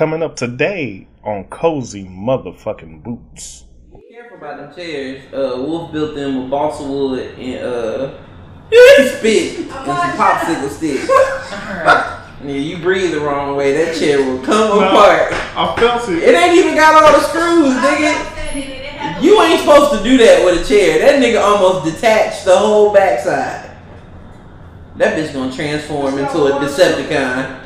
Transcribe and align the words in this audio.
coming 0.00 0.22
up 0.22 0.34
today 0.34 1.06
on 1.22 1.44
Cozy 1.50 2.06
Motherfucking 2.06 3.02
Boots. 3.02 3.66
Careful 4.10 4.38
about 4.38 4.56
them 4.56 4.74
chairs. 4.74 5.22
Uh, 5.30 5.60
Wolf 5.60 5.92
built 5.92 6.14
them 6.14 6.40
with 6.40 6.50
balsa 6.50 6.82
wood 6.84 7.38
and 7.38 7.62
uh, 7.62 8.18
spit 9.18 9.58
and 9.58 9.68
some 9.70 10.16
popsicle 10.16 10.70
sticks. 10.70 11.06
Yeah, 12.42 12.54
you 12.54 12.78
breathe 12.78 13.10
the 13.12 13.20
wrong 13.20 13.54
way, 13.54 13.74
that 13.74 13.94
chair 13.98 14.16
will 14.16 14.42
come 14.42 14.70
No. 14.70 14.88
apart. 14.88 15.30
I 15.30 15.76
felt 15.78 16.08
it. 16.08 16.22
It 16.22 16.34
ain't 16.34 16.56
even 16.56 16.74
got 16.74 17.04
all 17.04 17.12
the 17.12 17.26
screws, 17.28 17.74
nigga. 17.74 19.22
You 19.22 19.42
ain't 19.42 19.60
supposed 19.60 19.98
to 19.98 20.02
do 20.02 20.16
that 20.16 20.42
with 20.42 20.62
a 20.62 20.64
chair. 20.66 21.00
That 21.00 21.22
nigga 21.22 21.38
almost 21.44 21.84
detached 21.94 22.46
the 22.46 22.56
whole 22.56 22.94
backside. 22.94 23.76
That 24.96 25.18
bitch 25.18 25.34
gonna 25.34 25.52
transform 25.52 26.16
into 26.16 26.44
a 26.46 26.52
Decepticon. 26.52 27.59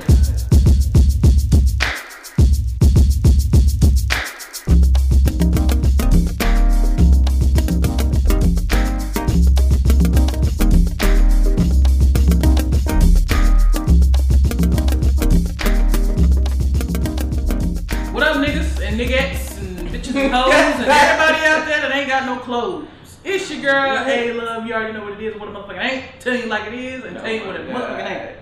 Girl, 23.64 23.96
A 24.06 24.32
Love. 24.32 24.66
You 24.66 24.74
already 24.74 24.92
know 24.92 25.04
what 25.04 25.12
it 25.14 25.20
is, 25.22 25.38
what 25.40 25.48
a 25.48 25.52
motherfucker 25.52 25.82
ain't. 25.82 26.04
Tell 26.20 26.34
you 26.34 26.46
like 26.46 26.66
it 26.68 26.74
is, 26.74 27.04
and 27.04 27.16
tell 27.16 27.28
you 27.30 27.46
what 27.46 27.56
a 27.56 27.60
motherfucker 27.60 28.10
ain't. 28.10 28.38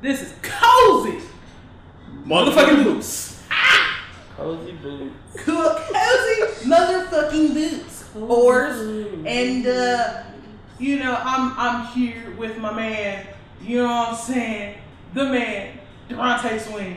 This 0.00 0.22
is 0.22 0.34
cozy 0.42 1.18
motherfucking 2.24 2.84
boots. 2.84 3.42
Cozy 4.36 4.72
boots. 4.72 5.14
Cool, 5.38 5.74
cozy 5.74 6.68
motherfucking 6.68 7.54
boots, 7.54 8.04
whores. 8.14 9.26
And 9.26 9.66
uh, 9.66 10.22
you 10.78 10.98
know, 11.00 11.14
I'm 11.20 11.52
I'm 11.58 11.86
here 11.88 12.32
with 12.38 12.56
my 12.58 12.72
man. 12.72 13.26
You 13.60 13.78
know 13.78 13.86
what 13.88 14.08
I'm 14.10 14.14
saying? 14.14 14.78
The 15.14 15.24
man, 15.24 15.78
Durante 16.08 16.58
Swing. 16.60 16.96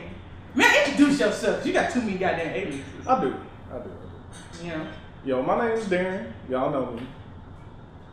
Man, 0.54 0.72
introduce 0.88 1.18
yourself. 1.18 1.58
'cause 1.58 1.66
You 1.66 1.72
got 1.72 1.90
too 1.90 2.00
many 2.02 2.18
goddamn 2.18 2.54
aliases. 2.54 2.84
I 3.08 3.20
do. 3.20 3.28
I 3.28 3.30
do. 3.30 3.36
I 3.74 3.78
do. 3.78 4.64
You 4.64 4.70
know, 4.70 4.86
Yo, 5.24 5.42
my 5.42 5.66
name 5.66 5.76
is 5.78 5.86
Darren. 5.86 6.30
Y'all 6.48 6.70
know 6.70 6.92
me. 6.92 7.02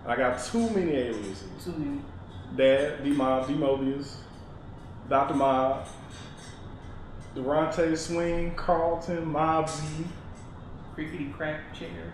I 0.09 0.15
got 0.15 0.43
too 0.43 0.67
many 0.71 0.91
aliases. 0.91 1.43
too 1.63 1.71
many. 1.77 2.01
Dad, 2.57 3.03
D 3.03 3.11
Mob, 3.11 3.47
D 3.47 3.53
Mobius, 3.53 4.15
Dr. 5.07 5.35
Mob, 5.35 5.87
Durante 7.35 7.95
Swing, 7.95 8.55
Carlton, 8.55 9.31
Mob 9.31 9.69
Z. 9.69 9.83
Crickety 10.95 11.31
crack 11.31 11.75
chair. 11.75 12.11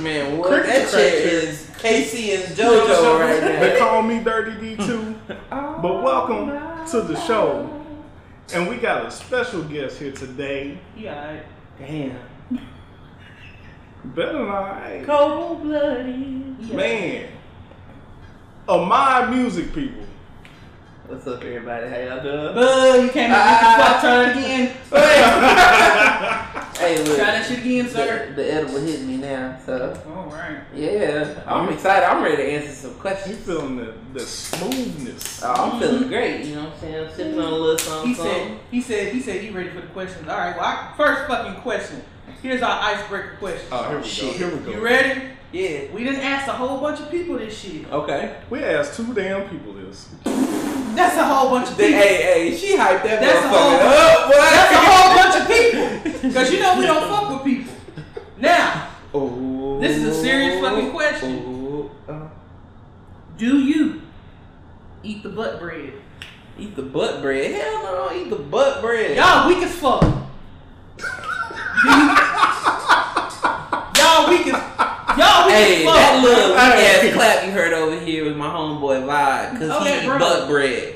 Man, 0.00 0.38
what? 0.38 0.48
Cricket 0.48 0.66
That 0.66 0.88
crack 0.88 0.92
chair 0.92 1.10
chair. 1.10 1.38
is 1.40 1.70
Casey 1.78 2.34
and 2.34 2.44
JoJo 2.56 3.18
right 3.42 3.60
They 3.60 3.78
call 3.80 4.02
me 4.02 4.22
Dirty 4.22 4.76
D 4.76 4.76
too. 4.76 5.16
But 5.50 6.02
welcome 6.04 6.46
to 6.92 7.00
the 7.00 7.20
show. 7.26 7.84
And 8.54 8.68
we 8.68 8.76
got 8.76 9.06
a 9.06 9.10
special 9.10 9.64
guest 9.64 9.98
here 9.98 10.12
today. 10.12 10.78
Yeah, 10.96 11.40
Damn. 11.80 12.16
Better 14.04 14.32
than 14.32 14.48
I. 14.48 15.02
Cold 15.06 15.62
blooded. 15.62 16.72
Man. 16.72 17.28
Of 18.68 18.86
my 18.88 19.26
music 19.30 19.72
people. 19.74 20.02
What's 21.06 21.26
up, 21.26 21.42
everybody? 21.42 21.86
How 21.88 21.96
y'all 21.98 22.22
doing? 22.22 22.54
Boo, 22.54 23.02
you 23.02 23.08
can't 23.10 23.30
make 23.30 23.38
Ah. 23.38 23.76
the 23.76 23.82
fuck 23.84 24.00
try 24.00 24.30
it 24.30 24.36
again. 24.36 24.72
Hey, 26.74 26.98
look. 27.04 27.16
Try 27.16 27.26
that 27.26 27.46
shit 27.46 27.60
again, 27.60 27.88
sir. 27.88 28.26
The, 28.30 28.34
the 28.42 28.52
edible 28.52 28.80
hit 28.80 29.00
me 29.02 29.16
now, 29.18 29.56
so 29.64 29.94
All 30.08 30.26
right. 30.26 30.58
yeah, 30.74 31.40
I'm 31.46 31.68
excited. 31.72 32.04
I'm 32.04 32.20
ready 32.22 32.36
to 32.36 32.42
answer 32.42 32.74
some 32.74 32.94
questions. 32.96 33.38
You 33.38 33.44
feeling 33.44 33.76
the, 33.76 33.94
the 34.12 34.18
smoothness. 34.20 35.40
Oh, 35.44 35.52
I'm 35.54 35.78
feeling 35.80 36.08
great. 36.08 36.44
You 36.44 36.56
know 36.56 36.64
what 36.64 36.72
I'm 36.74 36.80
saying? 36.80 37.04
I'm 37.08 37.14
sipping 37.14 37.38
on 37.38 37.52
a 37.52 37.56
little 37.56 37.78
something. 37.78 38.08
He 38.10 38.14
said, 38.16 38.58
he 38.72 38.80
said, 38.82 39.12
he 39.14 39.20
said, 39.20 39.40
he 39.40 39.50
ready 39.50 39.68
for 39.70 39.82
the 39.82 39.86
questions. 39.88 40.26
All 40.28 40.36
right. 40.36 40.56
Well, 40.56 40.64
I, 40.66 40.92
first 40.96 41.28
fucking 41.28 41.62
question. 41.62 42.02
Here's 42.44 42.60
our 42.60 42.78
icebreaker 42.78 43.36
question. 43.38 43.66
Oh, 43.72 43.88
here 43.88 43.98
we 44.00 44.04
Shit. 44.06 44.38
go. 44.38 44.48
Here 44.48 44.56
we 44.58 44.64
go. 44.66 44.70
You 44.72 44.84
ready? 44.84 45.22
Yeah. 45.50 45.90
We 45.94 46.04
didn't 46.04 46.20
ask 46.20 46.46
a 46.46 46.52
whole 46.52 46.78
bunch 46.78 47.00
of 47.00 47.10
people 47.10 47.38
this 47.38 47.58
shit. 47.58 47.90
Okay. 47.90 48.36
We 48.50 48.62
asked 48.62 48.96
two 48.98 49.14
damn 49.14 49.48
people 49.48 49.72
this. 49.72 50.10
That's 50.94 51.16
a 51.16 51.24
whole 51.24 51.48
bunch 51.48 51.70
of 51.70 51.76
people. 51.78 51.92
hey, 51.94 52.50
hey, 52.50 52.54
she 52.56 52.76
hyped 52.76 53.02
that 53.04 53.20
That's 53.22 53.46
a 53.46 53.48
motherfucker 53.48 53.80
whole- 53.80 54.20
up, 54.20 54.26
boy. 54.26 54.40
That's 54.42 54.74
a 54.74 54.78
whole 54.90 55.14
bunch 55.16 55.36
of 55.40 56.20
people. 56.20 56.32
Cause 56.34 56.52
you 56.52 56.60
know 56.60 56.78
we 56.78 56.84
don't 56.86 57.08
fuck 57.08 57.30
with 57.30 57.44
people. 57.44 57.72
Now, 58.36 58.90
Ooh. 59.14 59.78
This 59.80 59.96
is 59.96 60.04
a 60.04 60.14
serious 60.20 60.60
fucking 60.60 60.90
question. 60.90 61.38
Ooh. 61.46 61.90
Uh, 62.06 62.28
do 63.38 63.58
you 63.58 64.02
eat 65.02 65.22
the 65.22 65.30
butt 65.30 65.58
bread? 65.60 65.94
eat 66.58 66.76
the 66.76 66.82
butt 66.82 67.22
bread? 67.22 67.52
Hell 67.52 67.82
no, 67.84 67.88
I 68.06 68.14
don't 68.14 68.26
eat 68.26 68.30
the 68.30 68.36
butt 68.36 68.82
bread. 68.82 69.16
Y'all 69.16 69.48
weak 69.48 69.62
as 69.64 69.74
fuck. 69.76 70.04
y'all 75.18 75.18
weak 75.18 75.18
as 75.18 75.18
y'all 75.18 75.46
weak 75.46 75.54
Hey, 75.54 75.84
fuck. 75.84 75.94
that 75.94 76.20
little 76.24 76.56
ass 76.56 77.14
clap 77.14 77.44
you 77.46 77.52
heard 77.52 77.72
over 77.72 77.98
here 78.00 78.24
was 78.24 78.36
my 78.36 78.46
homeboy 78.48 79.04
Vibe, 79.04 79.58
cause 79.58 79.70
Oh, 79.72 79.84
he 79.84 80.00
eat 80.00 80.06
bro. 80.06 80.18
butt 80.18 80.48
bread. 80.48 80.94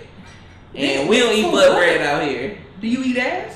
And 0.75 0.83
Yeah, 1.05 1.09
we 1.09 1.19
don't 1.19 1.35
eat 1.35 1.43
for 1.45 1.53
butt 1.53 1.69
what? 1.71 1.77
bread 1.79 2.01
out 2.03 2.23
here. 2.23 2.59
Do 2.81 2.87
you 2.89 3.03
eat 3.05 3.17
ass? 3.19 3.55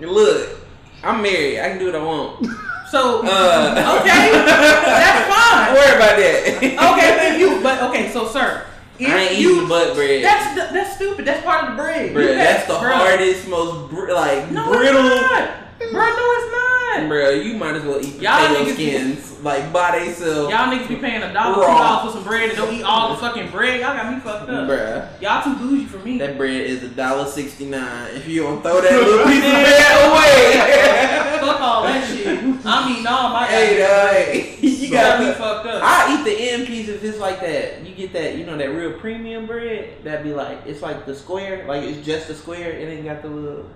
Look, 0.00 0.58
I'm 1.02 1.22
married. 1.22 1.60
I 1.60 1.68
can 1.70 1.78
do 1.78 1.86
what 1.86 1.94
I 1.96 2.02
want. 2.04 2.46
So 2.88 3.20
Uh, 3.26 3.98
okay, 4.00 4.30
that's 4.30 5.26
fine. 5.26 5.66
Don't 5.66 5.74
worry 5.74 5.96
about 5.96 6.16
that. 6.16 6.92
Okay, 6.94 7.34
if 7.34 7.40
you 7.40 7.60
but 7.60 7.82
okay, 7.90 8.12
so 8.12 8.28
sir, 8.28 8.62
if 8.96 9.10
I 9.10 9.18
ain't 9.22 9.38
you 9.40 9.56
eating 9.56 9.68
butt 9.68 9.94
bread. 9.96 10.22
that's 10.22 10.54
the- 10.54 10.72
that's 10.72 10.94
stupid. 10.94 11.24
That's 11.26 11.42
part 11.44 11.64
of 11.64 11.70
the 11.76 11.82
bread. 11.82 12.12
You 12.12 12.34
that's 12.36 12.68
the 12.68 12.74
bruh. 12.74 12.92
hardest, 12.92 13.48
most 13.48 13.90
br- 13.90 14.12
like 14.12 14.52
No, 14.52 14.70
brittle. 14.70 15.02
it's 15.04 15.20
not. 15.20 15.50
Bro, 15.78 16.06
no, 16.14 16.26
it's 16.38 16.52
not. 16.54 16.75
Bruh, 16.94 17.44
you 17.44 17.54
might 17.56 17.74
as 17.74 17.84
well 17.84 18.00
eat 18.00 18.14
Y'all 18.20 18.46
potato 18.48 18.64
niggas- 18.70 18.74
skins 18.74 19.40
like 19.42 19.72
by 19.72 19.98
themselves. 19.98 20.50
Y'all 20.50 20.72
niggas 20.72 20.88
be 20.88 20.96
paying 20.96 21.22
a 21.22 21.32
dollar, 21.32 21.54
two 21.56 21.60
dollars 21.72 22.06
for 22.12 22.18
some 22.18 22.24
bread 22.24 22.48
and 22.48 22.56
don't 22.58 22.72
eat 22.74 22.82
all 22.82 23.10
the 23.10 23.16
fucking 23.16 23.50
bread. 23.50 23.80
Y'all 23.80 23.94
got 23.94 24.12
me 24.12 24.20
fucked 24.20 24.48
up. 24.48 24.68
Bruh, 24.68 25.20
Y'all 25.20 25.42
too 25.44 25.54
bougie 25.58 25.84
for 25.84 25.98
me. 25.98 26.18
that 26.18 26.36
bread 26.38 26.50
is 26.62 26.82
a 26.82 26.88
dollar 26.88 27.26
sixty 27.26 27.66
nine. 27.66 28.10
If 28.14 28.26
you 28.28 28.42
don't 28.42 28.62
throw 28.62 28.80
that 28.80 28.90
little 29.02 29.26
piece 29.26 29.44
of 29.44 29.50
bread 29.52 30.10
away, 30.10 31.32
Fuck 31.46 31.60
all 31.60 31.82
that 31.84 32.08
shit. 32.08 32.26
I'm 32.64 32.92
eating 32.92 33.06
all 33.06 33.30
my 33.30 33.46
hey, 33.46 33.78
dog, 33.78 34.10
bread. 34.10 34.58
you 34.62 34.90
got 34.90 35.20
me 35.20 35.32
fucked 35.32 35.66
up. 35.66 35.82
I 35.84 36.18
eat 36.18 36.24
the 36.24 36.50
end 36.50 36.66
piece 36.66 36.88
if 36.88 37.04
it's 37.04 37.18
like 37.18 37.40
that. 37.40 37.86
You 37.86 37.94
get 37.94 38.12
that, 38.14 38.36
you 38.36 38.44
know, 38.46 38.56
that 38.56 38.70
real 38.70 38.92
premium 38.98 39.46
bread. 39.46 40.02
That'd 40.02 40.24
be 40.24 40.32
like, 40.32 40.58
it's 40.66 40.82
like 40.82 41.06
the 41.06 41.14
square, 41.14 41.64
like 41.68 41.82
it's 41.84 42.04
just 42.04 42.28
a 42.30 42.34
square. 42.34 42.70
It 42.72 42.88
ain't 42.88 43.04
got 43.04 43.22
the 43.22 43.28
little, 43.28 43.70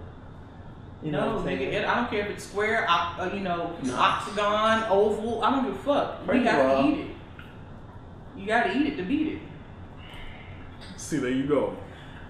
you 1.03 1.11
know. 1.12 1.21
no, 1.21 1.37
what 1.37 1.41
I'm 1.43 1.47
nigga, 1.47 1.59
saying? 1.59 1.72
it, 1.72 1.84
I 1.87 1.94
don't 1.97 2.11
care 2.11 2.21
if 2.27 2.31
it's 2.31 2.44
square, 2.44 2.87
oc- 2.88 3.19
uh, 3.19 3.31
you 3.34 3.41
know, 3.41 3.77
No. 3.83 3.94
octagon, 3.97 4.84
oval. 4.91 5.43
I 5.44 5.50
don't 5.50 5.65
give 5.66 5.75
a 5.75 5.78
fuck. 5.78 6.27
First 6.27 6.38
you 6.38 6.44
gotta 6.44 6.75
all- 6.77 6.84
eat 6.91 6.99
it. 7.00 7.06
You 8.37 8.47
gotta 8.47 8.77
eat 8.77 8.87
it 8.87 8.97
to 8.97 9.03
beat 9.03 9.27
it. 9.34 9.39
See, 10.97 11.19
there 11.19 11.31
you 11.31 11.47
go. 11.47 11.77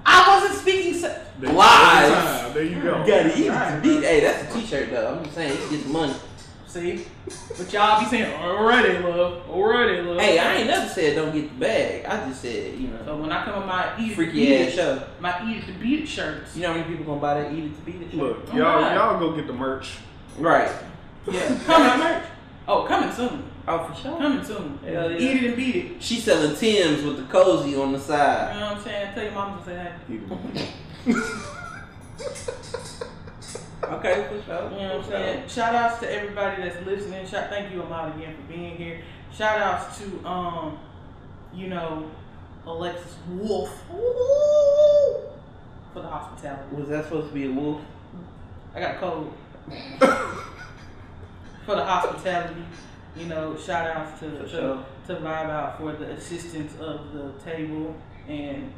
I 0.07 0.41
wasn't 0.41 0.59
speaking. 0.61 0.95
Se- 0.95 1.21
There, 1.39 1.53
Lies. 1.53 2.11
every. 2.11 2.53
There 2.69 2.77
you 2.77 2.83
go. 2.83 3.01
You 3.05 3.07
gotta 3.07 3.39
eat 3.39 3.47
it 3.47 3.51
to 3.77 3.81
beat. 3.83 4.03
Hey, 4.05 4.21
that's 4.21 4.55
a 4.55 4.59
t-shirt 4.59 4.91
though. 4.91 5.15
I'm 5.17 5.23
just 5.25 5.35
saying, 5.37 5.59
you 5.63 5.71
get 5.77 5.83
some 5.83 5.93
money. 5.93 6.15
See, 6.71 7.05
but 7.59 7.73
y'all 7.73 7.99
be 8.01 8.07
saying 8.07 8.33
already, 8.41 8.99
love, 9.05 9.43
already, 9.51 10.03
love. 10.03 10.21
Hey, 10.21 10.39
I 10.39 10.55
ain't 10.55 10.69
never 10.69 10.89
said 10.89 11.17
don't 11.17 11.33
get 11.35 11.49
the 11.53 11.59
bag. 11.59 12.05
I 12.05 12.29
just 12.29 12.43
said, 12.43 12.79
you 12.79 12.87
know, 12.89 13.01
So 13.05 13.17
when 13.17 13.33
I 13.33 13.45
come 13.45 13.57
with 13.59 13.67
my 13.67 13.93
eat 13.99 14.05
it 14.07 14.09
to 14.11 14.15
freaky 14.15 14.33
beat 14.47 14.57
ass 14.61 14.69
it, 14.73 14.77
show. 14.77 15.03
my 15.19 15.51
eat 15.51 15.57
it 15.65 15.67
to 15.67 15.73
beat 15.81 16.01
it 16.05 16.07
shirts. 16.07 16.55
You 16.55 16.63
know 16.63 16.69
how 16.69 16.75
many 16.79 16.89
people 16.89 17.05
gonna 17.07 17.21
buy 17.21 17.43
that 17.43 17.53
eat 17.53 17.65
it 17.65 17.75
to 17.75 17.81
beat 17.83 17.97
it? 18.03 18.11
shirt? 18.13 18.15
Look, 18.21 18.39
Oh, 18.53 18.57
y'all, 18.57 18.81
God. 18.81 18.95
y'all 18.95 19.19
go 19.19 19.35
get 19.37 19.49
the 19.49 19.53
merch. 19.53 19.97
Right. 20.39 20.71
Yeah, 21.29 21.59
coming. 21.67 21.99
Merch. 21.99 22.23
Oh, 22.69 22.85
coming 22.85 23.13
soon. 23.13 23.43
Oh, 23.67 23.85
for 23.93 23.95
sure. 24.01 24.17
Coming 24.19 24.45
soon. 24.45 24.79
Hell 24.87 25.11
yeah. 25.11 25.19
Eat 25.19 25.43
it 25.43 25.45
and 25.49 25.57
beat 25.57 25.75
it. 25.77 26.01
She's 26.03 26.23
selling 26.23 26.55
Tim's 26.55 27.03
with 27.03 27.17
the 27.17 27.25
cozy 27.25 27.75
on 27.75 27.91
the 27.93 27.99
side. 27.99 28.55
You 28.55 28.61
know 28.61 28.67
what 28.69 28.77
I'm 28.77 28.83
saying? 28.85 29.15
Tell 29.15 29.25
your 29.25 29.33
mom 29.33 29.59
to 29.59 29.65
say 29.65 29.75
that. 29.75 31.17
Okay, 33.91 34.27
for 34.29 34.43
sure. 34.43 34.71
You 34.71 34.79
know 34.79 34.97
what 34.99 35.05
I'm 35.07 35.11
saying? 35.11 35.49
Shout 35.49 35.75
outs 35.75 36.01
to 36.01 36.13
everybody 36.13 36.63
that's 36.63 36.85
listening. 36.87 37.27
Shout 37.27 37.51
thank 37.51 37.73
you 37.73 37.83
Ahmad 37.83 38.17
again 38.17 38.37
for 38.37 38.43
being 38.53 38.77
here. 38.77 39.03
Shout 39.37 39.59
outs 39.59 39.99
to 39.99 40.27
um, 40.27 40.79
you 41.55 41.69
know, 41.69 42.11
Alexis 42.67 43.17
Wolf 43.31 43.71
for 45.93 46.01
the 46.03 46.09
hospitality. 46.09 46.77
Was 46.77 46.89
that 46.89 47.05
supposed 47.05 47.29
to 47.29 47.35
be 47.35 47.47
a 47.47 47.51
wolf? 47.51 47.81
I 48.75 48.81
got 48.81 48.97
a 48.97 48.99
code. 48.99 49.33
for 51.67 51.75
the 51.77 51.85
hospitality. 51.85 52.63
You 53.17 53.27
know, 53.27 53.57
shout 53.57 53.89
outs 53.97 54.21
to 54.21 54.31
to, 54.31 54.49
sure. 54.49 54.85
to 55.09 55.15
Vibe 55.17 55.51
Out 55.51 55.79
for 55.79 55.93
the 55.93 56.11
assistance 56.13 56.73
of 56.81 57.13
the 57.13 57.33
table 57.45 57.97
and 58.29 58.73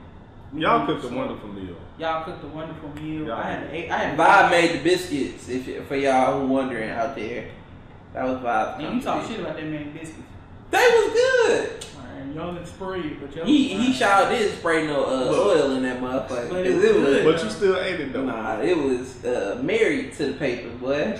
Y'all 0.54 0.86
cooked 0.86 1.04
a 1.04 1.08
wonderful 1.08 1.48
meal. 1.48 1.76
Y'all 1.98 2.24
cooked 2.24 2.44
a 2.44 2.48
wonderful 2.48 2.90
meal. 3.02 3.26
Y'all 3.26 3.32
I 3.38 3.42
had 3.50 3.70
eight. 3.70 3.90
I 3.90 3.96
had 3.98 4.18
Vibe 4.18 4.50
made 4.50 4.78
the 4.78 4.84
biscuits. 4.84 5.48
If 5.48 5.86
for 5.86 5.96
y'all 5.96 6.40
who 6.40 6.46
wondering 6.46 6.90
out 6.90 7.14
there, 7.16 7.48
that 8.12 8.24
was 8.24 8.38
Vibe. 8.38 8.80
Yeah, 8.80 8.92
you 8.92 9.00
talk 9.00 9.26
shit 9.26 9.40
about 9.40 9.56
that 9.56 9.64
man 9.64 9.92
biscuits. 9.92 10.18
They 10.70 10.78
was 10.78 11.12
good. 11.12 11.84
Alright, 11.96 12.34
y'all 12.34 12.54
done 12.54 12.66
sprayed, 12.66 13.20
but 13.20 13.34
y'all. 13.34 13.46
He 13.46 13.68
he 13.68 13.92
sure 13.92 14.28
did 14.28 14.52
spray 14.58 14.86
no 14.86 15.04
uh, 15.04 15.32
oil 15.34 15.72
in 15.72 15.82
that 15.84 16.00
motherfucker. 16.00 16.50
But 16.50 16.66
it 16.66 16.72
'Cause 16.74 16.82
was 16.82 16.92
good. 16.92 17.24
But 17.24 17.44
you 17.44 17.50
still 17.50 17.76
ate 17.78 18.00
it 18.00 18.12
though. 18.12 18.24
Nah, 18.24 18.60
it 18.60 18.76
was 18.76 19.24
uh, 19.24 19.58
married 19.62 20.12
to 20.14 20.26
the 20.26 20.32
paper, 20.34 20.68
boy. 20.76 21.18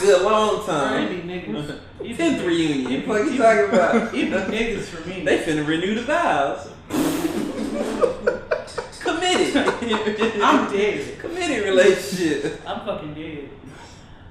Good 0.00 0.22
long 0.22 0.66
time. 0.66 1.06
Brandy 1.08 1.22
niggas. 1.22 1.78
These 2.02 2.16
Tenth 2.16 2.40
niggas- 2.42 2.46
reunion. 2.46 3.08
What 3.08 3.24
you 3.30 3.38
talking 3.38 3.72
about? 3.72 4.10
These 4.12 4.24
be 4.24 4.30
niggas 4.30 4.82
for 4.84 5.08
me. 5.08 5.24
They 5.24 5.38
finna 5.38 5.64
renew 5.66 5.94
the 5.94 6.02
vows. 6.02 6.70
Committed. 9.00 9.56
I'm 10.42 10.72
dead. 10.72 11.18
Committed 11.18 11.64
relationship. 11.64 12.60
I'm 12.66 12.84
fucking 12.86 13.14
dead. 13.14 13.50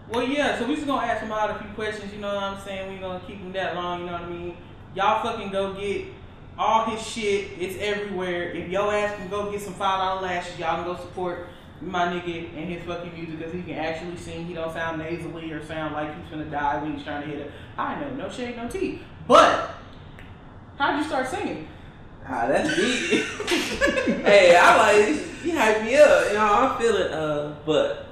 Well, 0.09 0.27
yeah, 0.27 0.59
so 0.59 0.67
we 0.67 0.75
just 0.75 0.85
gonna 0.85 1.07
ask 1.07 1.23
him 1.23 1.31
out 1.31 1.49
a 1.49 1.63
few 1.63 1.73
questions, 1.73 2.13
you 2.13 2.19
know 2.19 2.33
what 2.33 2.43
I'm 2.43 2.61
saying? 2.63 2.91
We 2.91 2.99
gonna 2.99 3.21
keep 3.25 3.37
him 3.37 3.51
that 3.53 3.75
long, 3.75 4.01
you 4.01 4.05
know 4.07 4.13
what 4.13 4.21
I 4.21 4.29
mean? 4.29 4.57
Y'all 4.95 5.23
fucking 5.23 5.49
go 5.51 5.73
get 5.73 6.05
all 6.57 6.85
his 6.85 7.05
shit. 7.05 7.51
It's 7.59 7.77
everywhere. 7.79 8.51
If 8.51 8.69
yo 8.69 8.91
ass 8.91 9.15
can 9.17 9.29
go 9.29 9.51
get 9.51 9.61
some 9.61 9.73
five 9.73 9.99
dollar 9.99 10.21
lashes, 10.21 10.59
y'all 10.59 10.83
can 10.83 10.85
go 10.85 10.99
support 11.01 11.47
my 11.81 12.05
nigga 12.05 12.55
and 12.55 12.71
his 12.71 12.83
fucking 12.83 13.13
music 13.13 13.39
because 13.39 13.53
he 13.53 13.61
can 13.63 13.75
actually 13.75 14.17
sing. 14.17 14.45
He 14.45 14.53
don't 14.53 14.71
sound 14.71 14.99
nasally 14.99 15.51
or 15.51 15.65
sound 15.65 15.93
like 15.93 16.15
he's 16.15 16.29
gonna 16.29 16.45
die 16.45 16.81
when 16.81 16.93
he's 16.93 17.03
trying 17.03 17.23
to 17.23 17.27
hit 17.27 17.39
it. 17.39 17.51
I 17.77 17.99
know, 17.99 18.09
no 18.11 18.29
shade, 18.29 18.55
no 18.55 18.67
tea. 18.67 19.01
But 19.27 19.71
how'd 20.77 20.99
you 20.99 21.05
start 21.05 21.27
singing? 21.27 21.67
Ah, 22.27 22.47
that's 22.47 22.75
deep. 22.75 23.25
hey, 24.25 24.55
I 24.55 24.77
like 24.77 25.43
you 25.43 25.57
hype 25.57 25.83
me 25.83 25.95
up. 25.95 26.27
You 26.27 26.33
know, 26.33 26.53
I'm 26.53 26.79
feeling. 26.81 27.11
Uh, 27.13 27.55
but 27.65 28.05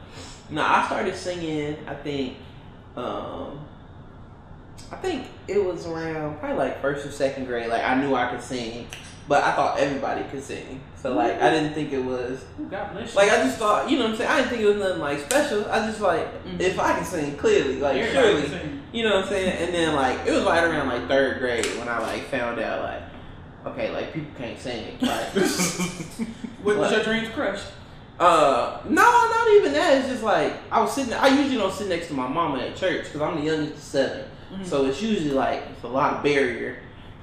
no, 0.50 0.62
I 0.64 0.86
started 0.86 1.16
singing. 1.16 1.78
I 1.88 1.94
think, 1.96 2.38
um, 2.96 3.60
I 4.92 4.96
think 4.98 5.28
it 5.48 5.64
was 5.64 5.86
around 5.88 6.40
probably 6.40 6.58
like 6.58 6.82
first 6.82 7.06
or 7.06 7.12
second 7.12 7.46
grade. 7.46 7.70
Like 7.70 7.84
I 7.84 7.96
knew 7.96 8.14
I 8.14 8.30
could 8.30 8.42
sing, 8.42 8.88
but 9.28 9.44
I 9.44 9.54
thought 9.56 9.80
everybody 9.80 10.24
could 10.30 10.44
sing. 10.44 10.82
So 10.98 11.14
like 11.16 11.42
I 11.42 11.50
didn't 11.50 11.74
think 11.74 11.94
it 11.94 12.04
was 12.04 12.44
Ooh, 12.60 12.66
God 12.66 12.92
bless 12.94 13.14
you. 13.14 13.20
like 13.20 13.32
I 13.32 13.38
just 13.38 13.58
thought 13.58 13.90
you 13.90 13.98
know 13.98 14.04
what 14.04 14.12
I'm 14.12 14.18
saying. 14.18 14.30
I 14.30 14.38
didn't 14.38 14.50
think 14.50 14.62
it 14.62 14.68
was 14.68 14.78
nothing 14.78 15.00
like 15.00 15.20
special. 15.20 15.66
I 15.72 15.88
just 15.88 16.02
like 16.02 16.28
Mhm. 16.46 16.60
if 16.60 16.78
I 16.80 16.94
can 16.94 17.06
sing 17.06 17.38
clearly, 17.38 17.80
like 17.80 17.96
Everybody 17.98 18.48
surely. 18.50 18.70
You 18.92 19.04
know 19.08 19.16
what 19.16 19.24
I'm 19.24 19.30
saying? 19.30 19.58
And 19.66 19.74
then 19.74 19.96
like 19.96 20.20
it 20.28 20.32
was 20.32 20.44
right 20.44 20.64
around 20.64 20.90
like 20.90 21.08
third 21.08 21.40
grade 21.40 21.66
when 21.78 21.88
I 21.88 22.00
like 22.00 22.24
found 22.26 22.60
out 22.60 22.84
like 22.84 23.02
okay, 23.66 23.92
like 23.92 24.14
people 24.14 24.32
can't 24.38 24.60
sing. 24.60 24.98
Like 25.02 25.28
What 26.64 26.78
was 26.78 26.92
your 26.92 27.04
dreams 27.04 27.30
crushed? 27.30 27.66
uh 28.20 28.80
no, 28.88 29.02
not 29.02 29.48
even 29.56 29.74
that. 29.74 29.98
It's 29.98 30.10
just 30.10 30.24
like 30.24 30.54
I 30.72 30.80
was 30.82 30.94
sitting 30.94 31.14
I 31.14 31.28
usually 31.30 31.58
don't 31.58 31.74
sit 31.74 31.88
next 31.90 32.08
to 32.08 32.14
my 32.14 32.28
mama 32.28 32.60
at 32.60 32.76
church 32.76 33.06
because 33.06 33.22
I'm 33.22 33.38
the 33.40 33.46
youngest 33.46 33.74
of 33.74 33.80
7 33.80 34.26
Mhm. 34.54 34.66
So 34.66 34.86
it's 34.86 35.02
usually 35.02 35.32
like 35.32 35.64
it's 35.72 35.84
a 35.84 35.88
lot 35.88 36.14
of 36.16 36.24
barrier. 36.24 36.78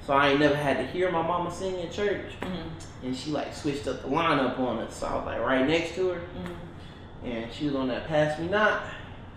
So 0.05 0.13
I 0.13 0.29
ain't 0.29 0.39
never 0.39 0.55
had 0.55 0.77
to 0.77 0.83
hear 0.87 1.11
my 1.11 1.21
mama 1.21 1.51
sing 1.53 1.79
at 1.79 1.91
church. 1.91 2.25
Mhm. 2.41 2.63
And 3.03 3.15
she 3.15 3.29
like 3.31 3.53
switched 3.53 3.87
up 3.87 4.01
the 4.01 4.07
lineup 4.09 4.59
on 4.59 4.79
us. 4.79 4.95
So 4.95 5.07
I 5.07 5.15
was 5.15 5.25
like 5.27 5.39
right 5.39 5.65
next 5.67 5.95
to 5.95 6.09
her 6.09 6.21
Mhm. 6.21 7.29
and 7.31 7.53
she 7.53 7.65
was 7.67 7.75
on 7.75 7.87
that 7.89 8.07
Pass 8.07 8.39
Me 8.39 8.47
Not. 8.47 8.81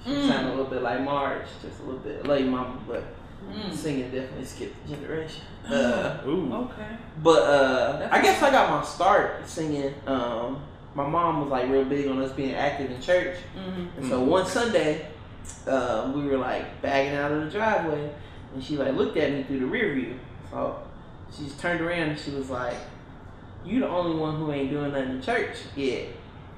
She 0.04 0.10
Mm. 0.10 0.28
sounded 0.28 0.48
a 0.48 0.54
little 0.56 0.64
bit 0.66 0.82
like 0.82 1.00
Marge, 1.02 1.42
just 1.62 1.78
a 1.80 1.82
little 1.84 2.00
bit 2.00 2.26
late 2.26 2.46
mama, 2.46 2.76
but 2.88 3.04
Mm. 3.50 3.74
singing 3.74 4.10
definitely 4.10 4.44
skipped 4.44 4.86
the 4.88 4.96
generation. 4.96 5.42
Uh, 5.70 6.18
Ooh. 6.26 6.52
Okay. 6.52 6.96
But 7.22 7.42
uh, 7.44 8.08
I 8.10 8.20
guess 8.20 8.42
I 8.42 8.50
got 8.50 8.68
my 8.70 8.84
start 8.84 9.46
singing. 9.48 9.94
Um, 10.06 10.60
my 10.94 11.06
mom 11.06 11.40
was 11.42 11.50
like 11.50 11.68
real 11.70 11.84
big 11.84 12.08
on 12.08 12.20
us 12.20 12.32
being 12.32 12.54
active 12.54 12.90
in 12.90 13.00
church, 13.00 13.36
Mm-hmm. 13.56 13.98
and 13.98 14.08
so 14.08 14.22
one 14.24 14.44
Sunday, 14.44 15.06
uh, 15.66 16.10
we 16.14 16.24
were 16.24 16.36
like 16.38 16.82
bagging 16.82 17.14
out 17.14 17.30
of 17.30 17.44
the 17.44 17.50
driveway, 17.50 18.10
and 18.54 18.62
she 18.62 18.76
like 18.76 18.94
looked 18.94 19.16
at 19.16 19.30
me 19.32 19.44
through 19.44 19.60
the 19.60 19.66
rear 19.66 19.94
view. 19.94 20.18
So 20.50 20.82
she 21.34 21.44
just 21.44 21.60
turned 21.60 21.80
around 21.80 22.10
and 22.10 22.18
she 22.18 22.32
was 22.32 22.50
like, 22.50 22.74
"You 23.64 23.80
the 23.80 23.88
only 23.88 24.18
one 24.18 24.36
who 24.36 24.50
ain't 24.52 24.70
doing 24.70 24.90
nothing 24.92 25.10
in 25.10 25.22
church 25.22 25.56
yet. 25.76 26.08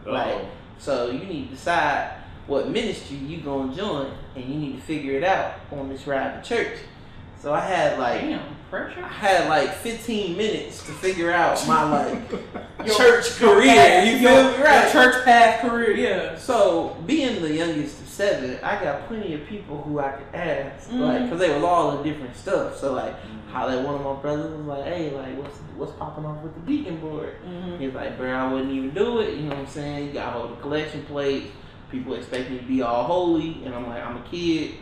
Like, 0.07 0.35
Uh-oh. 0.35 0.49
so 0.79 1.11
you 1.11 1.21
need 1.27 1.49
to 1.51 1.55
decide 1.55 2.15
what 2.47 2.69
ministry 2.69 3.17
you 3.17 3.39
gonna 3.39 3.75
join, 3.75 4.11
and 4.37 4.45
you 4.45 4.55
need 4.55 4.77
to 4.77 4.83
figure 4.83 5.13
it 5.17 5.25
out 5.25 5.55
on 5.73 5.89
this 5.89 6.07
ride 6.07 6.43
to 6.43 6.49
church." 6.49 6.79
So 7.41 7.53
I 7.53 7.61
had 7.61 7.99
like 7.99 8.23
Damn, 8.23 8.41
I 8.73 9.07
had 9.09 9.49
like 9.51 9.75
15 9.75 10.37
minutes 10.37 10.79
to 10.87 10.93
figure 10.93 11.31
out 11.31 11.63
my 11.69 11.85
like 11.85 12.31
Your- 12.87 12.97
church 12.97 13.39
your 13.41 13.55
career. 13.57 13.67
path- 13.75 14.07
You 14.07 14.19
feel 14.19 14.45
me? 14.45 14.57
your 14.57 14.65
Right. 14.65 14.91
church 14.93 15.25
path 15.25 15.61
career, 15.61 15.91
yeah. 15.93 16.39
So 16.39 16.97
being 17.07 17.43
the 17.43 17.53
youngest 17.53 18.01
of 18.01 18.09
seven, 18.09 18.59
I 18.63 18.83
got 18.83 19.07
plenty 19.09 19.35
of 19.35 19.47
people 19.47 19.83
who 19.83 19.99
I 20.01 20.13
could 20.13 20.35
ask, 20.35 20.89
Mhm. 20.91 21.01
like, 21.01 21.31
cause 21.31 21.39
they 21.39 21.53
was 21.55 21.63
all 21.63 21.99
in 21.99 22.03
different 22.03 22.35
stuff. 22.37 22.77
So 22.79 22.95
like, 22.95 23.15
holla 23.53 23.77
at 23.79 23.85
one 23.85 23.95
of 23.97 24.03
my 24.05 24.15
brothers 24.23 24.51
was 24.57 24.67
like, 24.67 24.85
"Hey, 24.85 25.11
like, 25.11 25.37
what's 25.37 25.57
what's 25.77 25.93
popping 25.93 26.25
off 26.25 26.43
with 26.43 26.55
the 26.55 26.61
deacon 26.63 26.97
board?" 26.97 27.35
Mm-hmm. 27.47 27.79
He's 27.79 27.93
like, 27.95 28.17
"Bro, 28.17 28.31
I 28.33 28.51
wouldn't 28.53 28.73
even 28.73 28.91
do 28.91 29.21
it." 29.21 29.35
You 29.35 29.43
know 29.43 29.51
what 29.51 29.59
I'm 29.59 29.67
saying? 29.67 30.07
You 30.07 30.13
got 30.13 30.25
to 30.27 30.31
hold 30.39 30.53
the 30.57 30.63
collection 30.63 31.05
plate. 31.05 31.51
People 31.95 32.15
expect 32.15 32.51
me 32.51 32.59
to 32.59 32.65
be 32.65 32.83
all 32.83 33.05
holy, 33.05 33.65
and 33.65 33.73
I'm 33.73 33.87
like, 33.87 34.05
I'm 34.05 34.17
a 34.17 34.23
kid. 34.23 34.75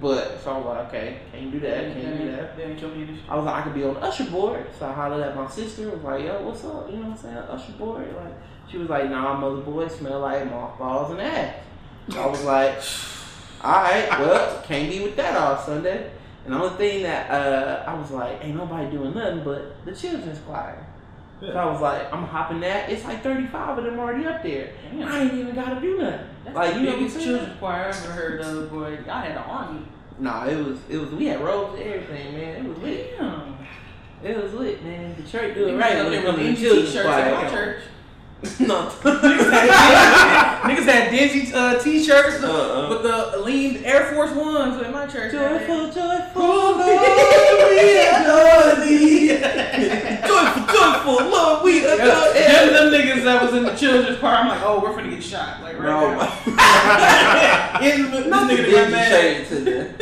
But 0.00 0.40
so 0.42 0.52
I 0.52 0.56
was 0.56 0.66
like, 0.66 0.88
okay, 0.88 1.18
can't 1.30 1.52
do 1.52 1.60
that, 1.60 1.94
can't 1.94 2.18
do 2.18 2.30
that. 2.30 2.56
That 2.56 2.66
ain't 2.66 2.80
your 2.80 2.90
ministry. 2.90 3.22
I 3.28 3.36
was 3.36 3.44
like, 3.44 3.54
I 3.54 3.62
could 3.62 3.74
be 3.74 3.84
on 3.84 3.94
the 3.94 4.00
usher 4.00 4.24
board. 4.24 4.66
So 4.78 4.86
I 4.86 4.92
hollered 4.92 5.22
at 5.22 5.36
my 5.36 5.48
sister. 5.48 5.90
Was 5.90 6.02
like, 6.02 6.24
yo, 6.24 6.42
what's 6.42 6.64
up? 6.64 6.90
You 6.90 6.96
know 6.96 7.08
what 7.08 7.10
I'm 7.10 7.16
saying? 7.16 7.36
Usher 7.36 7.72
board. 7.72 8.14
Like, 8.16 8.32
she 8.70 8.78
was 8.78 8.88
like, 8.88 9.10
nah, 9.10 9.36
mother 9.36 9.60
boy, 9.60 9.86
smell 9.88 10.20
like 10.20 10.50
mothballs 10.50 11.10
and 11.12 11.20
ass. 11.20 11.54
I 12.16 12.26
was 12.26 12.42
like, 12.44 12.76
all 13.62 13.82
right, 13.82 14.08
well, 14.18 14.62
can't 14.62 14.90
be 14.90 15.00
with 15.00 15.16
that 15.16 15.36
all 15.36 15.58
Sunday. 15.58 16.10
And 16.44 16.54
the 16.54 16.62
only 16.62 16.76
thing 16.76 17.02
that 17.04 17.30
uh, 17.30 17.84
I 17.86 17.94
was 17.94 18.10
like, 18.10 18.42
ain't 18.42 18.56
nobody 18.56 18.90
doing 18.90 19.14
nothing 19.14 19.44
but 19.44 19.84
the 19.84 19.94
children's 19.94 20.38
choir. 20.40 20.84
So 21.40 21.52
I 21.52 21.66
was 21.66 21.80
like, 21.80 22.12
I'm 22.12 22.24
hopping 22.24 22.60
that. 22.60 22.90
It's 22.90 23.04
like 23.04 23.22
35 23.22 23.78
of 23.78 23.84
them 23.84 23.98
already 23.98 24.26
up 24.26 24.42
there. 24.42 24.72
Damn. 24.90 25.08
I 25.08 25.20
ain't 25.22 25.34
even 25.34 25.54
gotta 25.54 25.80
do 25.80 25.98
nothing. 25.98 26.26
That's 26.44 26.56
like, 26.56 26.74
you 26.76 26.82
know 26.82 26.96
biggest 26.96 27.16
saying? 27.16 27.26
children's 27.26 27.58
choir 27.58 27.84
I 27.84 27.88
ever 27.88 28.12
heard 28.12 28.40
of, 28.40 28.70
boy. 28.70 28.98
I 29.10 29.20
had 29.22 29.30
an 29.32 29.38
army. 29.38 29.86
Nah, 30.18 30.46
it 30.46 30.56
was, 30.64 30.78
it 30.88 30.98
was, 30.98 31.10
we 31.10 31.26
had 31.26 31.40
robes 31.40 31.80
and 31.80 31.90
everything, 31.90 32.34
man. 32.34 32.64
It 32.64 32.68
was 32.68 32.78
lit. 32.78 33.18
Damn. 33.18 33.58
It 34.22 34.42
was 34.42 34.52
lit, 34.54 34.84
man. 34.84 35.14
Detroit 35.16 35.54
do 35.54 35.68
it 35.68 35.76
right 35.76 35.96
up 35.96 36.04
when 36.04 36.12
there 36.12 36.20
it 36.20 36.24
comes 36.26 36.38
with 36.38 36.58
children's 36.58 36.88
t-shirts 36.90 37.08
at 37.08 37.42
my 37.44 37.50
church. 37.50 37.82
no. 38.60 38.88
Niggas 39.54 40.84
had 40.84 41.10
dingy 41.10 41.52
uh, 41.52 41.78
t-shirts 41.78 42.42
Uh-uh. 42.42 42.88
with 42.90 43.02
the 43.02 43.38
lean 43.42 43.82
Air 43.84 44.12
Force 44.14 44.32
Ones 44.32 44.80
at 44.82 44.92
my 44.92 45.06
church. 45.06 45.32
Joyful, 45.32 45.90
joyful, 45.90 46.42
Lord, 46.42 46.76
we 47.70 47.98
adore 48.06 48.84
thee. 48.84 49.28
joyful, 50.26 50.66
joyful, 50.74 51.28
Lord, 51.28 51.63
niggas 53.24 53.26
that 53.40 53.42
was 53.42 53.54
in 53.54 53.62
the 53.64 53.74
children's 53.74 54.18
choir, 54.18 54.36
I'm 54.36 54.48
like, 54.48 54.62
oh, 54.62 54.80
we're 54.80 54.92
finna 54.92 55.10
get 55.10 55.22
shot. 55.22 55.62
Like, 55.62 55.74
right 55.74 55.82
Bro, 55.82 56.16
now. 56.16 56.32
Yeah, 57.80 57.96
this 58.10 58.26
not 58.26 58.48
the 58.48 58.54
nigga 58.56 58.70
got 58.70 58.76
dingy 58.80 58.92
mad. 58.92 59.10
shirt 59.10 59.48
to 59.48 59.54
the. 59.64 59.94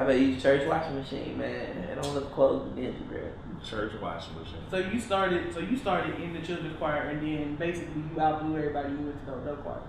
I 0.00 0.04
bet 0.04 0.18
use 0.20 0.42
church 0.42 0.66
washing 0.68 0.94
machine, 0.96 1.38
man. 1.38 1.88
I 1.90 1.94
don't 2.00 2.14
look 2.14 2.32
clothes 2.32 2.64
with 2.64 2.76
dingy, 2.76 2.98
bro. 3.08 3.20
Church 3.64 3.92
washing 4.00 4.34
machine. 4.38 4.60
So 4.70 4.78
you 4.78 5.00
started, 5.00 5.52
so 5.52 5.60
you 5.60 5.76
started 5.76 6.20
in 6.20 6.32
the 6.32 6.40
children's 6.40 6.76
choir, 6.78 7.02
and 7.02 7.20
then 7.22 7.56
basically 7.56 8.02
you 8.14 8.20
outgrew 8.20 8.56
everybody. 8.56 8.90
You 8.90 8.96
went 8.98 9.24
to 9.26 9.32
the 9.32 9.38
adult 9.42 9.62
choir. 9.62 9.80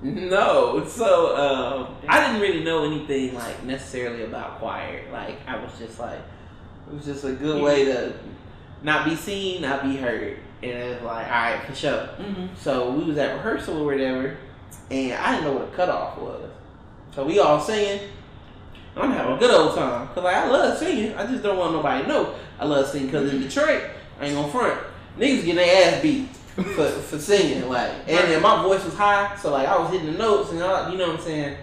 No, 0.00 0.86
so 0.86 1.36
um, 1.36 1.96
I 2.08 2.24
didn't 2.24 2.40
really 2.40 2.62
know 2.62 2.84
anything 2.84 3.34
like 3.34 3.64
necessarily 3.64 4.22
about 4.24 4.60
choir. 4.60 5.02
Like 5.12 5.36
I 5.46 5.62
was 5.62 5.72
just 5.78 5.98
like, 5.98 6.20
it 6.88 6.94
was 6.94 7.04
just 7.04 7.24
a 7.24 7.32
good 7.32 7.60
way 7.60 7.84
to 7.86 8.12
not 8.82 9.04
be 9.04 9.16
seen, 9.16 9.62
not 9.62 9.82
be 9.82 9.96
heard, 9.96 10.38
and 10.62 10.72
it 10.72 10.94
was 10.94 11.02
like, 11.02 11.26
all 11.26 11.32
right, 11.32 11.62
for 11.64 11.74
sure. 11.74 12.08
Mm-hmm. 12.18 12.46
So 12.56 12.90
we 12.90 13.04
was 13.04 13.18
at 13.18 13.34
rehearsal 13.36 13.82
or 13.82 13.86
whatever, 13.86 14.36
and 14.90 15.12
I 15.14 15.32
didn't 15.32 15.44
know 15.44 15.60
what 15.60 15.68
a 15.68 15.76
cutoff 15.76 16.18
was. 16.18 16.50
So 17.14 17.24
we 17.24 17.38
all 17.38 17.60
singing. 17.60 18.08
I'm 18.96 19.12
having 19.12 19.36
a 19.36 19.38
good 19.38 19.50
old 19.50 19.76
time 19.76 20.08
because 20.08 20.24
like 20.24 20.36
I 20.36 20.48
love 20.48 20.78
singing. 20.78 21.14
I 21.14 21.26
just 21.26 21.42
don't 21.42 21.56
want 21.56 21.72
nobody 21.72 22.02
to 22.02 22.08
know 22.08 22.34
I 22.58 22.64
love 22.64 22.88
singing 22.88 23.06
because 23.06 23.32
in 23.32 23.40
Detroit, 23.40 23.82
I 24.20 24.26
ain't 24.26 24.34
gonna 24.34 24.50
front. 24.50 24.80
Niggas 25.16 25.44
getting 25.44 25.56
their 25.56 25.94
ass 25.94 26.02
beat 26.02 26.28
for, 26.54 26.88
for 26.88 27.18
singing 27.18 27.68
like, 27.68 27.90
and 28.06 28.30
then 28.30 28.42
my 28.42 28.62
voice 28.62 28.84
was 28.84 28.94
high, 28.94 29.36
so 29.36 29.52
like 29.52 29.68
I 29.68 29.78
was 29.78 29.90
hitting 29.90 30.12
the 30.12 30.18
notes 30.18 30.50
and 30.50 30.62
all, 30.62 30.90
you 30.90 30.98
know 30.98 31.08
what 31.08 31.20
I'm 31.20 31.24
saying. 31.24 31.56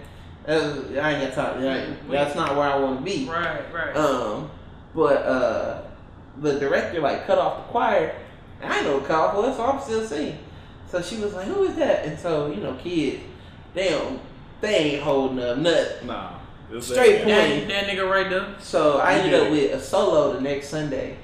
That 0.44 0.62
was, 0.62 0.96
I 0.96 1.12
ain't 1.12 1.34
got 1.34 1.54
time. 1.54 1.64
Like, 1.64 2.10
that's 2.10 2.36
not 2.36 2.56
where 2.56 2.68
I 2.68 2.78
want 2.78 2.98
to 2.98 3.04
be. 3.04 3.28
Right, 3.28 3.62
right. 3.72 3.96
Um, 3.96 4.48
but 4.94 5.22
uh, 5.22 5.82
the 6.40 6.58
director 6.58 7.00
like 7.00 7.26
cut 7.26 7.38
off 7.38 7.66
the 7.66 7.72
choir. 7.72 8.14
And 8.60 8.72
I 8.72 8.82
know 8.82 8.98
what 8.98 9.06
cut 9.06 9.16
off 9.18 9.36
was, 9.36 9.56
so 9.56 9.64
I'm 9.66 9.80
still 9.80 10.06
singing. 10.06 10.38
So 10.88 11.02
she 11.02 11.16
was 11.18 11.34
like, 11.34 11.46
"Who 11.46 11.64
is 11.64 11.76
that?" 11.76 12.04
And 12.06 12.18
so 12.18 12.46
you 12.50 12.56
know, 12.62 12.74
kids, 12.76 13.22
they 13.74 13.90
don't, 13.90 14.20
they 14.60 14.74
ain't 14.76 15.02
holding 15.02 15.40
up 15.40 15.58
nothing. 15.58 16.06
Nah. 16.06 16.30
It's 16.72 16.86
Straight 16.88 17.24
that- 17.24 17.48
point. 17.58 17.68
that, 17.68 17.86
that 17.86 17.86
nigga 17.96 18.10
right 18.10 18.28
there. 18.30 18.54
So 18.60 18.98
I 18.98 19.14
ended 19.14 19.32
Yeah. 19.32 19.38
up 19.46 19.50
with 19.50 19.72
a 19.72 19.80
solo 19.80 20.32
the 20.32 20.40
next 20.40 20.68
Sunday, 20.68 21.16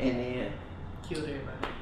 and 0.00 0.18
then 0.18 0.52
Killed 1.08 1.24
everybody. 1.24 1.72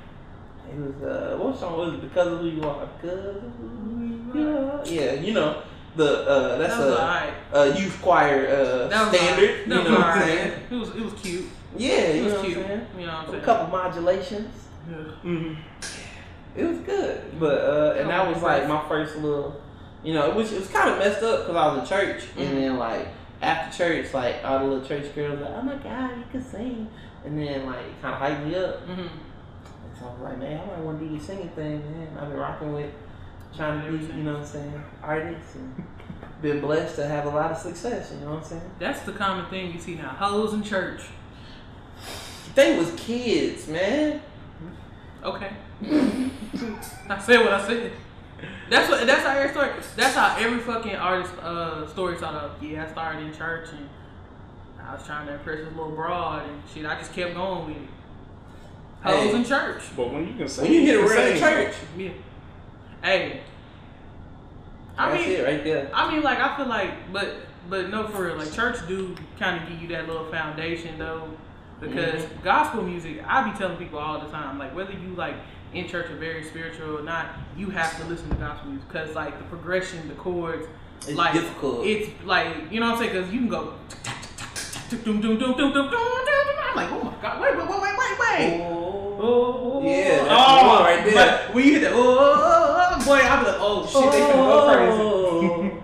it 0.70 0.78
was 0.78 1.02
uh, 1.02 1.36
what 1.38 1.58
song 1.58 1.78
was 1.78 1.94
it? 1.94 2.00
Because 2.02 2.28
of 2.32 2.40
who 2.40 2.48
you 2.48 2.62
are, 2.62 2.86
because 3.00 3.36
of 3.36 3.42
who 4.32 4.38
you 4.40 4.56
are. 4.58 4.82
Yeah, 4.86 5.12
you 5.14 5.32
know 5.34 5.62
the 5.96 6.28
uh, 6.28 6.58
that's 6.58 6.76
that 6.76 6.88
a, 6.88 7.00
alright. 7.00 7.32
a 7.52 7.80
youth 7.80 8.00
choir 8.02 8.48
uh, 8.48 9.08
standard. 9.08 9.50
alright. 9.50 9.66
You 9.66 9.66
know 9.66 9.80
was 9.82 9.90
what 9.92 10.00
I'm 10.00 10.22
saying? 10.22 10.52
It 10.70 10.74
was 10.74 10.88
it 10.90 11.00
was 11.02 11.14
cute. 11.14 11.44
Yeah, 11.76 11.90
It 11.92 12.16
you 12.16 12.24
was 12.24 12.32
know 12.32 12.38
what 12.40 12.48
I'm 12.48 12.54
saying. 12.54 12.86
You 12.98 13.06
know 13.06 13.12
what 13.14 13.28
I'm 13.28 13.34
A 13.34 13.40
couple 13.40 13.66
modulations. 13.78 14.54
Yeah. 14.90 14.96
Mm-hmm. 15.24 15.54
It 16.56 16.64
was 16.64 16.78
good, 16.78 17.40
but 17.40 17.58
uh, 17.64 17.96
and 17.98 18.08
that 18.10 18.32
was 18.32 18.42
like 18.42 18.68
my 18.68 18.86
first 18.88 19.16
little, 19.16 19.60
you 20.04 20.14
know, 20.14 20.30
which 20.36 20.52
it 20.52 20.58
was 20.60 20.68
kind 20.68 20.90
of 20.90 20.98
messed 20.98 21.22
up 21.22 21.40
because 21.46 21.56
I 21.56 21.66
was 21.74 21.78
in 21.80 21.86
church, 21.98 22.22
Mhm. 22.36 22.40
and 22.46 22.58
then 22.58 22.78
like 22.78 23.08
after 23.42 23.76
church, 23.76 24.14
like 24.14 24.36
all 24.44 24.60
the 24.60 24.64
little 24.66 24.86
church 24.86 25.12
girls 25.16 25.40
like, 25.40 25.50
oh 25.50 25.62
my 25.62 25.74
god, 25.76 26.16
you 26.16 26.24
can 26.30 26.44
sing, 26.44 26.88
and 27.24 27.36
then 27.38 27.66
like 27.66 27.80
it 27.80 28.00
kind 28.00 28.14
of 28.14 28.20
hyped 28.20 28.46
me 28.46 28.54
up. 28.54 28.86
Mm-hmm. 28.86 29.00
And 29.00 29.98
so 29.98 30.06
I 30.06 30.10
was 30.12 30.20
like, 30.22 30.38
man, 30.38 30.60
I 30.60 30.66
might 30.66 30.78
want 30.84 31.00
to 31.00 31.08
do 31.08 31.18
the 31.18 31.24
singing 31.24 31.48
thing, 31.48 31.80
man. 31.98 32.08
I've 32.20 32.28
been 32.28 32.38
rocking 32.38 32.72
with 32.72 32.90
trying 33.56 33.84
to 33.84 33.90
be, 33.98 34.04
you 34.14 34.22
know 34.22 34.34
what 34.34 34.40
I'm 34.42 34.46
saying, 34.46 34.84
artists, 35.02 35.54
and 35.56 35.84
been 36.42 36.60
blessed 36.60 36.96
to 36.96 37.06
have 37.08 37.24
a 37.26 37.30
lot 37.30 37.50
of 37.50 37.56
success. 37.56 38.12
You 38.12 38.20
know 38.24 38.34
what 38.34 38.44
I'm 38.44 38.48
saying? 38.48 38.70
That's 38.78 39.00
the 39.00 39.12
common 39.12 39.46
thing 39.46 39.72
you 39.72 39.80
see 39.80 39.94
now. 39.96 40.10
Hoes 40.10 40.52
in 40.54 40.62
church. 40.62 41.00
They 42.54 42.78
was 42.78 42.92
kids, 42.96 43.68
man. 43.68 44.20
Okay. 45.23 45.50
I 47.08 47.18
said 47.18 47.40
what 47.40 47.52
I 47.52 47.66
said. 47.66 47.92
That's 48.70 48.88
what. 48.90 49.06
That's 49.06 49.26
how 49.26 49.37
every 49.37 49.50
story. 49.50 49.70
That's 49.96 50.14
how 50.14 50.37
every 50.38 50.58
fucking 50.61 50.94
artist 50.96 51.32
uh 51.42 51.87
story 51.88 52.16
started. 52.16 52.38
Up. 52.38 52.62
Yeah, 52.62 52.84
I 52.84 52.90
started 52.92 53.25
in 53.25 53.34
church 53.34 53.70
and 53.73 53.88
I 54.80 54.94
was 54.94 55.04
trying 55.06 55.26
to 55.26 55.34
impress 55.34 55.58
this 55.64 55.68
little 55.75 55.92
broad 55.92 56.46
and 56.49 56.62
shit. 56.73 56.84
I 56.87 56.99
just 56.99 57.12
kept 57.12 57.34
going 57.34 57.66
with 57.66 57.76
it. 57.76 57.88
Hoes 59.02 59.30
Hey. 59.32 59.37
in 59.37 59.44
church. 59.44 59.82
But 59.96 60.12
when 60.12 60.28
you 60.28 60.34
can 60.34 60.49
sing, 60.49 60.64
When 60.64 60.73
you 60.73 60.80
hit 60.82 60.96
a 60.96 61.08
can 61.08 61.30
real 61.32 61.38
church, 61.40 61.75
Yeah. 61.96 62.11
Hey. 63.02 63.40
I 64.96 65.11
that's 65.11 65.26
mean, 65.26 65.37
it 65.37 65.44
right 65.44 65.64
there. 65.64 65.90
I 65.92 66.12
mean, 66.12 66.23
like 66.23 66.38
I 66.38 66.56
feel 66.56 66.66
like, 66.66 67.12
but 67.12 67.34
but 67.68 67.90
no, 67.90 68.06
for 68.08 68.26
real, 68.26 68.37
like 68.37 68.52
church 68.52 68.76
do 68.87 69.14
kind 69.38 69.62
of 69.62 69.68
give 69.68 69.82
you 69.82 69.88
that 69.88 70.06
little 70.06 70.26
foundation 70.30 70.99
though, 70.99 71.28
because 71.88 72.22
Mm-hmm. 72.22 72.42
gospel 72.44 72.82
music, 72.82 73.22
I 73.26 73.48
be 73.50 73.56
telling 73.58 73.76
people 73.76 73.98
all 73.98 74.20
the 74.20 74.28
time, 74.30 74.58
like 74.58 74.74
whether 74.74 74.92
you 74.92 75.14
like 75.16 75.36
in 75.72 75.88
church 75.88 76.10
or 76.10 76.16
very 76.16 76.44
spiritual 76.44 76.98
or 76.98 77.02
not, 77.02 77.26
you 77.56 77.70
have 77.70 77.96
to 78.00 78.04
listen 78.06 78.28
to 78.30 78.36
gospel 78.36 78.70
music 78.70 78.88
because 78.88 79.14
like 79.14 79.38
the 79.38 79.44
progression, 79.44 80.06
the 80.08 80.14
chords, 80.14 80.66
It's 81.06 81.12
like 81.12 81.32
difficult. 81.34 81.86
It's 81.86 82.10
like 82.24 82.70
you 82.70 82.80
know 82.80 82.86
what 82.92 82.96
I'm 82.96 82.98
saying? 83.00 83.12
Because 83.12 83.32
you 83.32 83.40
can 83.40 83.48
go. 83.48 83.74
I'm 84.92 86.76
like, 86.76 86.90
oh 86.92 87.02
my 87.04 87.14
god, 87.22 87.40
wait, 87.40 87.56
wait, 87.56 87.68
wait, 87.68 87.80
wait, 87.82 87.94
wait, 87.98 88.18
wait. 88.20 88.60
Oh, 89.16 89.82
yeah, 89.84 90.26
oh, 90.28 90.80
right 90.82 91.04
there. 91.04 91.14
But 91.14 91.54
when 91.54 91.64
you 91.66 91.72
hit 91.74 91.82
that, 91.82 91.92
oh, 91.94 93.02
boy, 93.04 93.18
I'm 93.18 93.44
like, 93.44 93.56
oh 93.58 93.86
shit, 93.86 94.12
they 94.12 94.20
finna 94.20 94.44
go 94.44 94.66
crazy. 94.72 95.10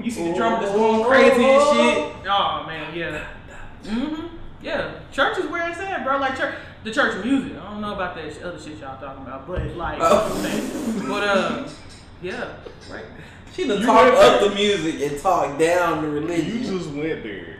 You 0.04 0.10
see 0.10 0.30
the 0.30 0.34
drummer 0.34 0.60
that's 0.60 0.72
going 0.72 1.04
crazy 1.04 1.44
and 1.44 1.62
shit. 1.62 2.26
Oh 2.26 2.64
man, 2.66 2.94
yeah. 2.96 3.26
Mm 3.84 4.10
Mhm. 4.10 4.30
Yeah. 4.62 4.92
Church 5.12 5.38
is 5.38 5.46
where 5.46 5.68
it's 5.70 5.78
at, 5.80 6.04
bro. 6.04 6.18
Like 6.18 6.36
church, 6.36 6.54
the 6.84 6.90
church 6.92 7.24
music. 7.24 7.52
I 7.58 7.70
don't 7.70 7.80
know 7.80 7.94
about 7.94 8.14
that 8.16 8.42
other 8.42 8.58
shit 8.60 8.78
y'all 8.78 9.00
talking 9.00 9.22
about, 9.26 9.46
but 9.46 9.64
like, 9.76 9.98
Oh. 10.00 11.04
but 11.08 11.24
uh, 11.24 11.68
yeah, 12.22 12.52
right. 12.90 13.04
She 13.54 13.66
done 13.66 13.82
talk 13.82 14.06
up 14.12 14.40
there. 14.40 14.48
the 14.48 14.54
music 14.54 15.00
and 15.10 15.20
talk 15.20 15.58
down 15.58 16.02
the 16.02 16.08
religion. 16.08 16.62
You 16.62 16.78
just 16.78 16.90
went 16.90 17.22
there. 17.22 17.56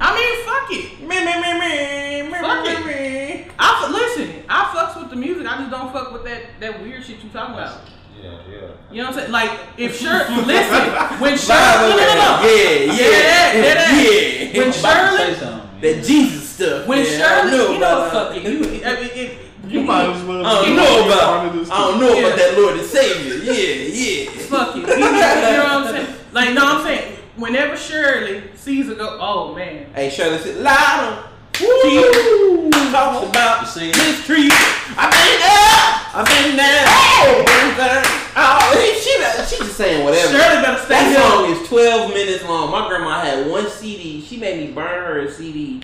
I 0.00 0.14
mean, 0.14 0.44
fuck 0.44 0.70
it. 0.70 1.00
me, 1.00 1.06
me, 1.06 1.34
me, 1.42 1.52
me, 1.60 2.32
me, 2.32 2.38
Fuck 2.40 2.64
me, 2.64 2.70
it. 2.72 3.46
me. 3.46 3.50
I 3.58 3.90
listen. 3.90 4.44
I 4.48 4.64
fucks 4.74 5.00
with 5.00 5.10
the 5.10 5.16
music. 5.16 5.46
I 5.46 5.58
just 5.58 5.70
don't 5.70 5.92
fuck 5.92 6.12
with 6.12 6.24
that 6.24 6.42
that 6.60 6.82
weird 6.82 7.04
shit 7.04 7.22
you 7.22 7.30
talking 7.30 7.54
about. 7.54 7.80
Yeah, 8.20 8.38
yeah. 8.50 8.60
You 8.90 9.02
know 9.02 9.08
what 9.10 9.14
I'm 9.14 9.20
saying? 9.20 9.32
Like 9.32 9.50
if 9.76 10.00
Shirley, 10.00 10.34
listen, 10.46 11.20
when 11.20 11.36
Shirley, 11.36 11.90
no, 11.90 11.96
no, 11.96 12.14
no, 12.14 12.38
no. 12.38 12.42
way, 12.42 12.86
Yeah, 12.86 12.92
yeah, 12.92 13.54
Yeah, 13.54 13.74
that- 13.74 14.52
yeah. 14.54 14.58
When 14.60 14.72
I'm 14.72 14.78
about 14.80 15.16
to 15.18 15.34
Shirley- 15.36 15.60
that 15.82 16.04
Jesus 16.04 16.43
stuff. 16.54 16.86
When 16.86 16.98
yeah, 16.98 17.04
I 17.04 17.50
Shirley, 17.50 17.74
you 17.74 17.80
know, 17.80 17.96
about 18.06 18.12
fuck 18.12 18.28
that. 18.34 18.44
it. 18.44 18.52
You, 18.52 18.58
I 18.84 19.00
mean, 19.00 19.10
it, 19.14 19.38
You 19.68 19.80
might 19.82 20.06
as 20.10 20.22
well. 20.24 20.44
I 20.46 20.64
don't 20.66 20.76
know 20.76 21.06
about. 21.06 21.20
part 21.22 21.48
of 21.48 21.52
this 21.54 21.70
I 21.70 21.78
don't 21.78 22.00
know 22.00 22.14
Yeah. 22.14 22.26
about 22.26 22.38
that 22.38 22.58
Lord 22.58 22.76
and 22.78 22.86
Savior. 22.86 23.34
Yeah, 23.44 23.52
yeah. 23.54 24.30
Fuck 24.48 24.76
it. 24.76 24.86
You, 24.86 24.94
you 24.94 25.00
know 25.00 25.10
what 25.10 25.70
I'm 25.70 25.94
saying? 25.94 26.16
Like, 26.32 26.54
no, 26.54 26.62
I'm 26.64 26.82
saying, 26.84 27.16
whenever 27.36 27.76
Shirley 27.76 28.42
sees 28.54 28.88
a 28.88 28.94
go, 28.94 29.18
oh 29.20 29.54
man. 29.54 29.86
Hey, 29.94 30.10
Shirley 30.10 30.38
said, 30.38 30.56
louder. 30.62 31.28
Woo! 31.60 32.70
Talks 32.90 33.28
about 33.28 33.60
You 33.62 33.66
see? 33.68 33.86
mystery. 33.88 34.48
I've 34.96 35.10
been 35.10 35.38
there. 35.38 35.90
I've 36.14 36.26
been 36.26 36.56
there. 36.56 36.84
Oh, 38.36 38.72
she, 38.74 39.00
she 39.56 39.62
just 39.64 39.76
saying 39.76 40.04
whatever. 40.04 40.28
Shirley 40.32 40.62
better 40.62 40.78
stay 40.78 40.94
That 40.94 41.08
here. 41.10 41.20
song 41.20 41.50
is 41.62 41.68
12 41.68 42.10
minutes 42.14 42.44
long. 42.44 42.70
My 42.70 42.88
grandma 42.88 43.20
had 43.20 43.48
one 43.48 43.68
CD. 43.68 44.20
She 44.20 44.36
made 44.36 44.66
me 44.68 44.72
burn 44.74 44.86
her 44.86 45.20
a 45.20 45.30
CD. 45.30 45.82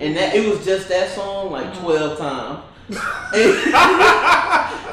And 0.00 0.16
that 0.16 0.34
it 0.34 0.48
was 0.48 0.64
just 0.64 0.88
that 0.88 1.10
song 1.10 1.50
like 1.50 1.74
12 1.78 2.18
times. 2.18 2.64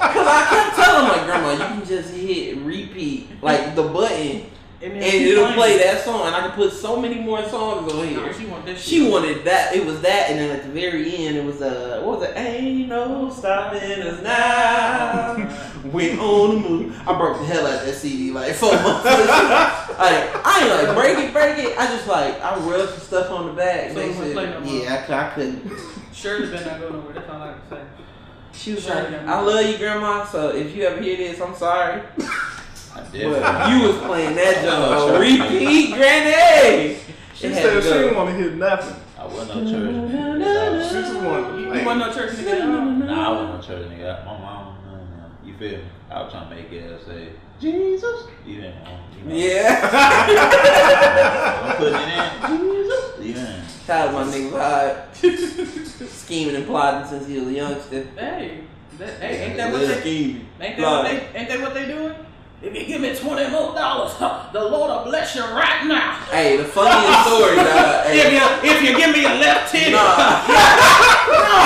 Because 0.06 0.28
I 0.28 0.46
kept 0.50 0.76
telling 0.76 1.08
my 1.08 1.24
grandma, 1.26 1.52
you 1.52 1.58
can 1.82 1.86
just 1.86 2.14
hit 2.14 2.58
repeat, 2.60 3.28
like 3.42 3.76
the 3.76 3.84
button, 3.84 4.46
And, 4.82 4.94
and 4.94 5.04
it'll 5.04 5.54
play 5.54 5.78
that 5.80 6.04
song. 6.04 6.28
And 6.28 6.36
I 6.36 6.42
can 6.42 6.52
put 6.52 6.72
so 6.74 7.00
many 7.00 7.16
more 7.20 7.44
songs 7.48 7.92
on 7.92 7.98
No, 7.98 8.04
here. 8.04 8.34
she 8.34 8.46
want 8.46 8.66
this 8.66 8.82
She 8.82 9.10
wanted 9.10 9.44
that. 9.46 9.74
It 9.76 9.86
was 9.86 10.02
that, 10.02 10.30
and 10.30 10.40
then 10.40 10.52
at 10.56 10.64
the 10.64 10.70
very 10.70 11.16
end, 11.26 11.38
it 11.38 11.44
was 11.46 11.62
uh, 11.62 12.02
what 12.04 12.20
was 12.20 12.30
it? 12.30 12.38
Ain't 12.38 12.90
no 12.90 13.30
stopping 13.30 13.82
us 13.82 14.22
now. 14.22 15.62
We 15.92 16.18
on 16.18 16.50
the 16.64 16.70
move. 16.70 17.08
I 17.08 17.14
broke 17.18 17.38
the 17.40 17.46
hell 17.46 17.68
out 17.68 17.80
of 17.82 17.86
that 17.86 17.94
CD 17.96 18.32
like 18.32 18.54
four 18.56 18.74
months. 18.74 19.06
ago. 19.96 20.04
like 20.04 20.46
I 20.46 20.60
ain't 20.62 20.88
like 20.88 20.96
break 20.96 21.18
it, 21.20 21.34
break 21.34 21.58
it. 21.60 21.78
I 21.78 21.86
just 21.88 22.08
like 22.08 22.42
I 22.42 22.58
rubbed 22.60 22.92
some 22.92 23.00
stuff 23.02 23.32
on 23.32 23.48
the 23.48 23.54
back. 23.54 23.92
So 23.92 24.00
it 24.00 24.08
Make 24.08 24.18
wouldn't 24.18 24.26
sure, 24.26 24.34
play 24.34 24.50
no 24.52 24.60
more. 24.62 24.84
yeah, 24.84 25.06
I, 25.10 25.28
I 25.32 25.34
couldn't. 25.34 25.72
Shirley 26.14 26.50
better 26.50 26.66
not 26.72 26.80
go 26.80 26.90
nowhere. 26.90 27.14
That's 27.14 27.30
all 27.30 27.42
I 27.42 27.54
can 27.54 27.62
say. 27.70 27.82
She 28.54 28.74
was 28.74 28.84
Sure, 28.84 28.96
like. 28.96 29.14
I 29.28 29.40
love 29.42 29.66
you, 29.70 29.78
grandma. 29.78 30.26
So 30.26 30.50
if 30.56 30.76
you 30.76 30.84
ever 30.84 31.02
hear 31.02 31.18
this, 31.18 31.42
I'm 31.42 31.56
sorry. 31.56 32.02
I 32.96 33.02
did. 33.12 33.30
But 33.30 33.70
you 33.70 33.88
was 33.88 33.98
playing 34.04 34.36
that 34.36 34.64
Oh, 34.68 35.08
sure. 35.10 35.20
Repeat, 35.20 35.94
granny. 35.96 36.98
She 37.34 37.54
said 37.54 37.84
she 37.84 37.90
didn't 37.90 38.16
want 38.16 38.30
to 38.30 38.36
hear 38.38 38.52
nothing. 38.52 38.96
I 39.20 39.26
wasn't 39.28 39.66
no 39.66 39.72
church 39.72 40.10
She 40.10 40.16
nigga. 40.18 40.92
just 41.02 41.16
wanted 41.22 41.48
You, 41.48 41.56
to 41.56 41.62
you 41.62 41.68
play. 41.72 41.86
want 41.86 42.00
no 42.00 42.14
church 42.14 42.32
nigga? 42.38 43.06
Nah, 43.06 43.28
I 43.28 43.32
wasn't 43.32 43.54
no 43.56 43.62
church 43.76 43.92
nigga. 43.92 44.26
My 44.26 44.32
mom, 44.38 44.78
no, 44.86 44.96
no. 44.98 45.04
You 45.44 45.58
feel 45.58 45.78
me? 45.80 45.84
I 46.10 46.22
was 46.22 46.32
trying 46.32 46.50
to 46.50 46.56
make 46.56 46.72
it 46.72 47.06
say, 47.06 47.30
Jesus. 47.60 48.28
You 48.46 48.62
know, 48.62 48.74
you 49.18 49.24
know. 49.26 49.36
Yeah. 49.36 49.80
I'm 51.66 51.78
putting 51.78 51.96
it 51.96 52.10
in. 52.20 52.58
Jesus. 52.58 53.38
Yeah. 53.38 53.68
Shout 53.86 54.08
out 54.10 54.14
my 54.14 54.24
nigga 54.32 55.08
Vibe. 55.16 56.08
Scheming 56.10 56.56
and 56.56 56.66
plotting 56.66 57.08
since 57.10 57.28
he 57.28 57.40
was 57.40 57.48
a 57.48 57.54
youngster. 57.54 58.04
Hey, 58.16 58.62
that, 58.98 59.20
hey, 59.20 59.46
ain't 59.46 59.58
that 59.58 59.72
what 59.72 59.80
they? 59.80 60.00
scheming. 60.00 60.48
Ain't 60.60 60.78
that 60.78 60.92
what 60.92 61.04
they? 61.04 61.40
Ain't 61.40 61.50
that 61.50 61.62
what 61.62 61.74
they 61.74 61.86
doing? 61.86 62.16
If 62.66 62.76
you 62.76 62.86
give 62.86 63.00
me 63.02 63.16
twenty 63.16 63.48
more 63.52 63.76
dollars, 63.76 64.18
the 64.54 64.60
Lord 64.64 64.90
will 64.90 65.04
bless 65.12 65.36
you 65.36 65.42
right 65.44 65.86
now. 65.86 66.16
Hey, 66.32 66.58
the 66.58 66.64
funniest 66.66 67.22
story, 67.28 67.56
dog. 67.58 68.06
If 68.08 68.34
you 68.34 68.70
if 68.72 68.82
you 68.82 68.98
give 68.98 69.12
me 69.16 69.24
a 69.24 69.30
left 69.40 69.72
titty, 69.72 69.92
nah. 69.92 70.42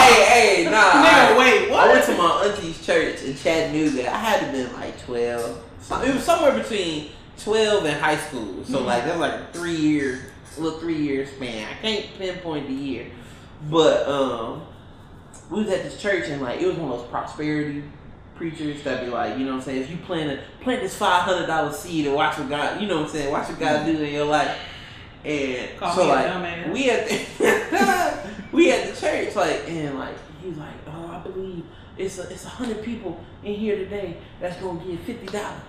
hey, 0.03 0.63
hey, 0.65 0.69
nah. 0.69 0.91
Nigga, 0.91 1.33
I- 1.33 1.37
wait, 1.37 1.69
what? 1.71 1.89
I 1.89 1.93
went 1.93 2.05
to 2.05 2.17
my 2.17 2.43
auntie's 2.45 2.85
church 2.85 3.23
in 3.23 3.33
Chattanooga. 3.35 4.13
I 4.13 4.17
had 4.17 4.45
to 4.45 4.51
been 4.51 4.73
like 4.73 4.99
12. 5.05 5.65
It 6.05 6.13
was 6.15 6.23
somewhere 6.23 6.51
between 6.57 7.11
12 7.39 7.85
and 7.85 7.99
high 7.99 8.17
school. 8.17 8.63
So, 8.65 8.83
like, 8.83 9.05
that's 9.05 9.17
like 9.19 9.53
three 9.53 9.75
years, 9.75 10.21
little 10.57 10.79
three 10.79 10.97
year 10.97 11.25
span. 11.25 11.67
I 11.67 11.81
can't 11.81 12.05
pinpoint 12.17 12.67
the 12.67 12.73
year. 12.73 13.07
But, 13.71 14.07
um, 14.07 14.63
we 15.49 15.63
was 15.63 15.69
at 15.69 15.83
this 15.83 15.99
church 15.99 16.25
and, 16.27 16.41
like, 16.41 16.61
it 16.61 16.67
was 16.67 16.75
one 16.75 16.91
of 16.91 16.99
those 16.99 17.07
prosperity 17.07 17.83
preachers 18.39 18.81
that 18.83 19.03
be 19.03 19.11
like, 19.11 19.37
you 19.37 19.43
know 19.43 19.51
what 19.51 19.57
I'm 19.57 19.63
saying? 19.63 19.81
If 19.81 19.91
you 19.91 19.97
plant 19.97 20.31
a, 20.31 20.63
plant 20.63 20.81
this 20.81 20.97
$500 20.97 21.73
seed 21.73 22.07
and 22.07 22.15
watch 22.15 22.39
what 22.39 22.49
God, 22.49 22.81
you 22.81 22.87
know 22.87 23.01
what 23.01 23.07
I'm 23.07 23.11
saying? 23.11 23.31
Watch 23.31 23.49
what 23.49 23.59
God 23.59 23.85
do 23.85 24.01
in 24.01 24.13
your 24.13 24.25
life. 24.25 24.57
And 25.25 25.77
Call 25.77 25.93
so 25.93 26.07
like 26.07 26.73
we 26.73 26.89
at 26.89 27.09
the 27.09 28.29
we 28.53 28.71
at 28.71 28.87
the 28.87 28.99
church 29.01 29.35
like 29.35 29.67
and 29.67 29.99
like 29.99 30.15
he 30.41 30.47
was 30.47 30.57
like 30.57 30.73
oh 30.87 31.07
I 31.07 31.19
believe 31.19 31.65
it's 31.97 32.17
a 32.19 32.29
it's 32.29 32.45
a 32.45 32.49
hundred 32.49 32.81
people 32.83 33.21
in 33.43 33.55
here 33.55 33.75
today 33.75 34.15
that's 34.39 34.55
gonna 34.61 34.81
give 34.81 34.97
fifty 35.01 35.25
dollars 35.25 35.59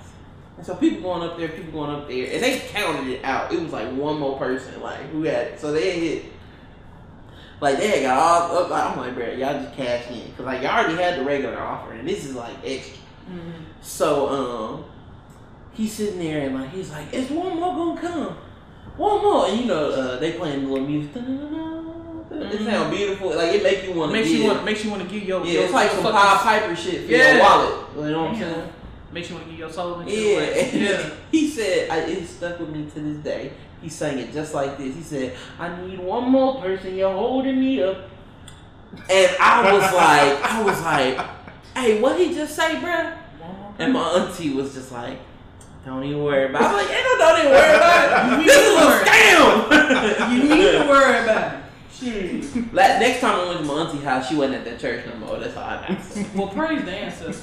and 0.57 0.65
so 0.65 0.77
people 0.77 1.01
going 1.01 1.29
up 1.29 1.37
there 1.37 1.49
people 1.49 1.73
going 1.73 1.91
up 1.91 2.07
there 2.07 2.33
and 2.33 2.41
they 2.41 2.61
counted 2.69 3.09
it 3.09 3.25
out 3.25 3.53
it 3.53 3.61
was 3.61 3.73
like 3.73 3.93
one 3.93 4.21
more 4.21 4.39
person 4.39 4.81
like 4.81 5.01
who 5.11 5.25
had 5.25 5.59
so 5.59 5.73
they 5.73 5.99
hit 5.99 6.27
like 7.61 7.79
they 7.79 7.89
had 7.89 8.03
got 8.03 8.19
all 8.51 8.59
up 8.59 8.71
I'm 8.93 8.99
like 8.99 9.15
bro 9.15 9.27
y'all 9.33 9.63
just 9.63 9.75
cash 9.77 10.11
in 10.11 10.31
because 10.31 10.47
like 10.47 10.63
y'all 10.63 10.79
already 10.85 11.01
had 11.03 11.19
the 11.19 11.25
regular 11.25 11.59
offer 11.59 11.93
and 11.93 12.09
this 12.09 12.25
is 12.25 12.35
like 12.35 12.55
extra 12.65 12.97
Mhm. 13.31 13.53
so 13.81 14.29
um, 14.29 14.85
he's 15.73 15.93
sitting 15.93 16.19
there 16.19 16.47
and 16.47 16.55
like 16.61 16.71
he's 16.71 16.91
like, 16.91 17.13
"Is 17.15 17.31
one 17.31 17.61
more 17.61 17.75
gonna 17.95 18.01
come? 18.01 18.37
One 18.97 19.23
more?" 19.23 19.47
And 19.47 19.61
you 19.61 19.67
know, 19.67 19.91
uh, 19.91 20.19
they 20.19 20.33
playing 20.33 20.65
the 20.65 20.69
little 20.73 20.87
music. 20.89 21.15
"Da-da-da-da, 21.15 22.51
It 22.51 22.65
sounds 22.65 22.97
beautiful. 22.97 23.37
Like 23.37 23.55
it 23.55 23.63
make 23.63 23.85
you 23.85 23.93
want 23.95 24.11
to. 24.11 24.19
Makes 24.19 24.31
you 24.31 24.45
want 24.47 24.65
makes 24.65 24.85
you 24.85 24.91
want 24.91 25.03
to 25.03 25.09
give 25.09 25.23
your 25.29 25.45
Yeah, 25.47 25.53
your, 25.53 25.63
it's 25.65 25.73
like 25.73 25.91
some 25.93 26.03
Pied 26.13 26.41
Piper 26.41 26.75
shit 26.75 27.05
for 27.07 27.13
Yeah. 27.13 27.33
your 27.35 27.43
wallet. 27.43 27.75
You 27.97 28.03
know 28.11 28.23
what 28.23 28.31
I'm 28.31 28.41
Yeah. 28.41 28.53
saying? 28.53 28.73
Makes 29.13 29.29
you 29.31 29.35
want 29.37 29.47
to 29.47 29.51
give 29.53 29.61
your 29.61 29.71
soul 29.73 29.95
and 30.01 30.11
Yeah. 30.11 30.67
yeah. 30.73 31.11
he 31.31 31.49
said, 31.49 31.91
I, 31.91 31.99
it 31.99 32.27
stuck 32.27 32.59
with 32.59 32.71
me 32.71 32.87
to 32.95 33.01
this 33.01 33.19
day. 33.19 33.53
He 33.83 33.89
sang 33.89 34.19
it 34.19 34.33
just 34.33 34.55
like 34.55 34.77
this. 34.79 34.95
He 34.95 35.03
said, 35.03 35.37
I 35.59 35.75
need 35.87 35.99
one 35.99 36.31
more 36.31 36.61
person, 36.61 36.95
you're 36.97 37.13
holding 37.13 37.59
me 37.61 37.83
up. 37.83 37.97
And 39.09 39.37
I 39.41 39.73
was 39.73 39.83
like, 39.95 40.53
I 40.53 40.63
was 40.63 40.83
like, 40.83 41.27
hey, 41.77 42.01
what 42.01 42.19
he 42.19 42.35
just 42.35 42.55
say, 42.57 42.75
bruh? 42.77 43.17
And 43.79 43.93
my 43.95 44.01
auntie 44.11 44.53
was 44.53 44.75
just 44.75 44.93
like, 44.93 45.19
don't 45.87 46.05
even 46.05 46.23
worry 46.23 46.45
about 46.51 46.61
it. 46.61 46.67
I'm 46.67 46.73
like, 46.75 46.91
ain't 46.91 47.05
no, 47.05 47.19
don't 47.19 47.39
even 47.39 47.53
worry 47.53 47.77
about 47.77 48.33
it. 48.33 48.39
You 48.41 48.47
This 48.47 48.57
is 48.57 48.69
need 48.69 48.77
a 48.77 48.81
to 48.81 48.87
worry. 48.87 50.15
scam. 50.15 50.33
You 50.33 50.43
need 50.55 50.73
to 50.73 50.89
worry 50.91 51.23
about 51.23 51.55
it. 51.55 51.61
Shit. 51.91 52.75
La- 52.75 52.99
Next 52.99 53.21
time 53.21 53.41
I 53.41 53.45
went 53.49 53.61
to 53.61 53.65
my 53.65 53.75
auntie 53.75 54.05
house, 54.05 54.29
she 54.29 54.35
wasn't 54.37 54.57
at 54.57 54.65
that 54.67 54.79
church 54.81 55.07
no 55.07 55.15
more. 55.27 55.39
That's 55.39 55.57
all 55.57 55.65
I 55.65 55.87
got 55.89 55.99
to 55.99 56.03
say. 56.05 56.27
Well, 56.35 56.49
praise 56.49 56.85
the 56.85 56.93
ancestors. 56.93 57.43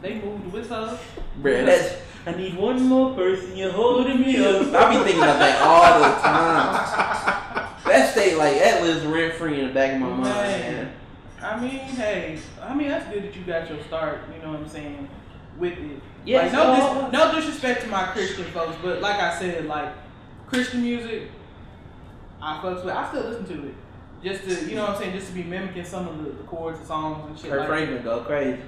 They 0.00 0.14
moved 0.14 0.52
with 0.52 0.70
her. 0.70 0.98
Bruh, 1.42 1.66
that's, 1.66 1.96
I 2.26 2.32
need 2.32 2.56
one 2.56 2.82
more 2.84 3.14
person, 3.14 3.56
you're 3.56 3.72
holding 3.72 4.20
me 4.20 4.38
up. 4.38 4.72
I 4.72 4.90
be 4.90 5.04
thinking 5.04 5.22
about 5.22 5.38
that 5.38 5.60
all 5.60 5.98
the 5.98 6.20
time. 6.22 7.68
That 7.86 8.10
state, 8.12 8.38
like, 8.38 8.58
that 8.58 8.82
lives 8.82 9.04
rent 9.04 9.34
free 9.34 9.60
in 9.60 9.68
the 9.68 9.74
back 9.74 9.94
of 9.94 10.00
my 10.00 10.08
mind, 10.08 10.22
Man. 10.22 10.72
man. 10.74 10.92
I 11.42 11.60
mean, 11.60 11.78
hey, 11.78 12.38
I 12.62 12.74
mean 12.74 12.88
that's 12.88 13.06
good 13.12 13.22
that 13.24 13.36
you 13.36 13.42
got 13.44 13.68
your 13.68 13.82
start. 13.84 14.20
You 14.34 14.42
know 14.42 14.52
what 14.52 14.60
I'm 14.60 14.68
saying 14.68 15.08
with 15.58 15.74
it. 15.78 16.00
Yeah, 16.24 16.44
like, 16.44 16.52
no, 16.52 16.74
dis- 16.74 17.12
no 17.12 17.34
disrespect 17.34 17.82
to 17.82 17.88
my 17.88 18.04
Christian 18.06 18.44
folks, 18.46 18.76
but 18.82 19.02
like 19.02 19.20
I 19.20 19.38
said, 19.38 19.66
like 19.66 19.92
Christian 20.46 20.80
music, 20.80 21.24
I 22.40 22.60
fucks 22.62 22.82
with. 22.82 22.94
I 22.94 23.06
still 23.08 23.24
listen 23.24 23.46
to 23.46 23.68
it, 23.68 23.74
just 24.22 24.44
to 24.44 24.68
you 24.70 24.76
know 24.76 24.84
what 24.84 24.92
I'm 24.92 24.98
saying, 24.98 25.12
just 25.12 25.28
to 25.28 25.34
be 25.34 25.42
mimicking 25.42 25.84
some 25.84 26.08
of 26.08 26.24
the, 26.24 26.30
the 26.30 26.44
chords 26.44 26.78
and 26.78 26.88
songs 26.88 27.28
and 27.28 27.38
shit. 27.38 27.50
Kirk 27.50 27.60
like 27.60 27.68
Franklin 27.68 28.02
go 28.02 28.20
crazy. 28.20 28.60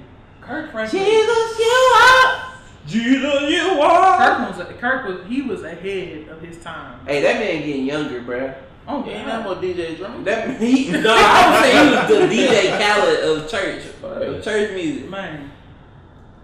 Kirk 0.43 0.71
Franklin. 0.71 1.03
Jesus, 1.03 1.59
you 1.59 1.93
are. 1.97 2.53
Jesus, 2.87 3.50
you 3.50 3.81
are. 3.81 4.19
Kirk 4.19 4.57
was 4.57 4.66
Kirk 4.81 5.07
was 5.07 5.26
he 5.28 5.43
was 5.43 5.62
ahead 5.64 6.28
of 6.28 6.40
his 6.40 6.59
time. 6.59 7.00
Hey, 7.07 7.21
that 7.23 7.38
man 7.40 7.64
getting 7.66 7.85
younger, 7.87 8.21
bruh. 8.21 8.55
Oh, 8.88 9.05
Ain't 9.05 9.26
that 9.26 9.43
more 9.43 9.57
DJ 9.57 9.97
Drum? 9.97 10.23
That 10.23 10.61
he, 10.61 10.90
no, 10.93 11.00
I 11.19 11.50
would 11.50 11.61
say 11.64 11.73
he 11.73 11.90
was 11.90 12.31
the 12.31 12.37
DJ 12.37 12.78
Khaled 12.78 13.19
of 13.43 13.50
church, 13.50 13.83
of 14.02 14.45
church 14.45 14.71
music. 14.75 15.11
man. 15.11 15.50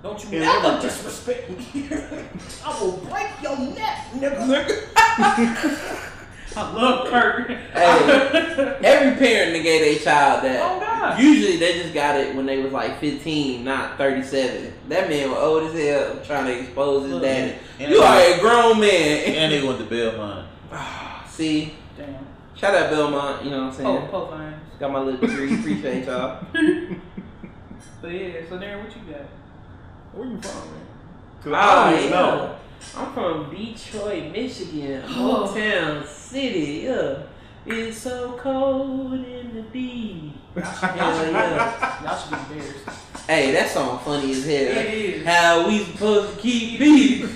Don't 0.03 0.21
you 0.25 0.41
Yeah, 0.41 0.53
ever 0.57 0.67
everything. 0.79 0.89
disrespect 0.89 1.51
me. 1.51 1.89
I 2.67 2.81
will 2.81 2.97
break 2.97 3.29
your 3.41 3.57
neck, 3.57 4.07
nigga. 4.15 4.89
I 6.57 6.73
love 6.73 7.09
Kirk. 7.09 7.49
Hey. 7.49 7.57
Every 8.83 9.17
parent 9.19 9.53
that 9.55 9.63
gave 9.63 9.81
their 9.83 9.99
child 10.05 10.45
that. 10.45 10.61
Oh, 10.63 10.81
God. 10.81 11.19
Usually 11.21 11.57
they 11.57 11.81
just 11.83 11.95
got 11.95 12.19
it 12.19 12.35
when 12.35 12.47
they 12.47 12.63
was 12.63 12.73
like 12.73 12.99
15, 13.01 13.65
not 13.65 13.97
37. 13.99 14.73
That 14.89 15.09
man 15.09 15.31
was 15.31 15.39
old 15.39 15.63
as 15.65 15.75
hell 15.75 16.17
trying 16.25 16.47
to 16.47 16.61
expose 16.61 17.05
his 17.05 17.13
Look, 17.15 17.23
daddy. 17.23 17.55
and 17.81 17.91
You 17.93 18.01
they- 18.01 18.05
are 18.35 18.37
a 18.37 18.41
grown 18.41 18.81
man. 18.81 19.35
And 19.35 19.53
they 19.53 19.63
went 19.67 19.79
to 19.79 19.85
Belmont. 19.85 20.49
See, 21.29 21.75
Damn. 21.97 22.27
shout 22.55 22.75
out 22.75 22.91
Belmont, 22.91 23.45
you 23.45 23.51
know 23.51 23.67
what 23.67 23.75
I'm 23.81 23.87
Oh, 23.87 23.97
saying? 23.99 24.09
post 24.09 24.31
line. 24.33 24.55
Got 24.79 24.91
my 24.93 25.01
little 25.01 25.21
degree, 25.21 25.59
appreciate 25.59 26.05
y'all. 26.07 26.45
But 28.01 28.09
yeah, 28.13 28.33
so 28.49 28.59
Darren, 28.59 28.85
what 28.85 28.95
you 28.97 29.13
got? 29.13 29.21
Where 30.13 30.27
you 30.29 30.41
from, 30.41 30.71
man? 30.71 30.87
Cause 31.43 31.53
Oh, 31.53 31.55
I 31.55 31.91
don't 31.91 31.99
even 32.01 32.11
yeah. 32.13 32.21
know. 32.21 32.57
I'm 32.97 33.13
from 33.15 33.51
Detroit, 33.55 34.31
Michigan, 34.33 35.03
Oh. 35.09 35.49
hometown 35.55 36.07
city. 36.07 36.85
Yeah, 36.87 37.19
it's 37.67 37.99
so 37.99 38.39
cold 38.43 39.13
in 39.15 39.55
the 39.55 39.63
D. 39.73 40.33
Hell 40.57 41.33
yeah. 41.33 42.03
Y'all 42.05 42.19
should 42.19 42.31
be 42.31 42.55
embarrassed. 42.55 42.89
Hey, 43.27 43.53
that 43.53 43.71
song 43.71 43.99
funny 44.05 44.33
as 44.33 44.45
hell. 44.45 44.55
It 44.55 44.95
is. 44.95 45.25
How 45.27 45.67
we 45.69 45.85
supposed 45.85 46.35
to 46.35 46.41
keep 46.41 46.79
peace? 46.79 47.31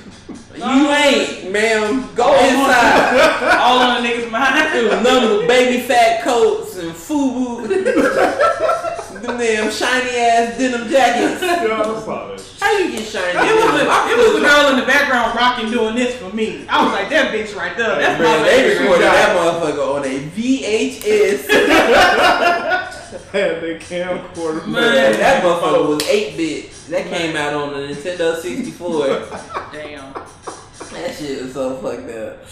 You 0.56 0.88
ain't, 0.90 1.52
ma'am. 1.52 2.08
Go 2.14 2.34
inside. 2.34 3.58
All 3.60 3.78
on 3.78 4.02
the 4.02 4.08
niggas' 4.08 4.30
mind. 4.30 4.76
It 4.76 4.84
was 4.90 5.02
nothing 5.02 5.28
but 5.38 5.46
baby 5.48 5.82
fat 5.86 6.22
coats 6.24 6.76
and 6.78 6.92
FUBU. 6.92 8.82
Them 9.26 9.38
damn 9.38 9.70
shiny 9.72 10.10
ass 10.16 10.56
denim 10.58 10.88
jackets. 10.88 11.42
Yeah, 11.42 11.82
I 11.82 12.00
saw 12.00 12.28
that. 12.28 12.42
How 12.60 12.78
you 12.78 12.90
get 12.92 13.04
shiny? 13.06 13.48
It 13.48 13.54
was, 13.56 13.74
a, 13.74 13.84
it 13.84 14.16
was 14.16 14.36
a 14.36 14.40
girl 14.40 14.70
in 14.70 14.76
the 14.80 14.86
background 14.86 15.34
rocking 15.36 15.70
doing 15.70 15.94
this 15.96 16.14
for 16.16 16.30
me. 16.32 16.66
I 16.68 16.84
was 16.84 16.92
like, 16.92 17.08
that 17.10 17.32
bitch 17.32 17.54
right 17.56 17.76
there. 17.76 17.96
That's 17.96 18.18
Bro, 18.20 18.38
my 18.38 18.42
they 18.44 18.62
baby. 18.62 18.80
recorded 18.80 19.04
that 19.04 19.36
motherfucker 19.36 19.96
on 19.96 20.04
a 20.04 20.20
VHS. 20.30 21.46
Had 23.32 23.62
their 23.62 23.78
camcorder. 23.78 24.66
Man, 24.66 25.12
that 25.18 25.42
motherfucker 25.42 25.88
was 25.88 26.02
8 26.08 26.36
bit. 26.36 26.72
That 26.90 27.06
came 27.06 27.36
out 27.36 27.54
on 27.54 27.72
the 27.72 27.78
Nintendo 27.88 28.36
64. 28.36 29.06
Damn. 29.72 30.12
that 30.12 31.14
shit 31.16 31.42
was 31.42 31.52
so 31.54 31.76
fucked 31.76 32.10
up. 32.10 32.42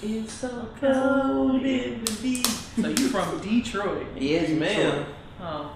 It's 0.00 0.32
so 0.32 0.68
cold 0.80 1.62
in 1.62 2.04
the 2.04 2.12
deep. 2.22 2.46
So 2.46 2.88
you 2.88 3.08
from 3.08 3.40
Detroit? 3.40 4.06
Yes, 4.16 4.50
ma'am. 4.50 5.06
Oh. 5.40 5.72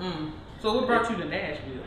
Mm. 0.00 0.30
So 0.62 0.74
what 0.76 0.86
brought 0.86 1.10
you 1.10 1.16
to 1.16 1.24
Nashville? 1.26 1.82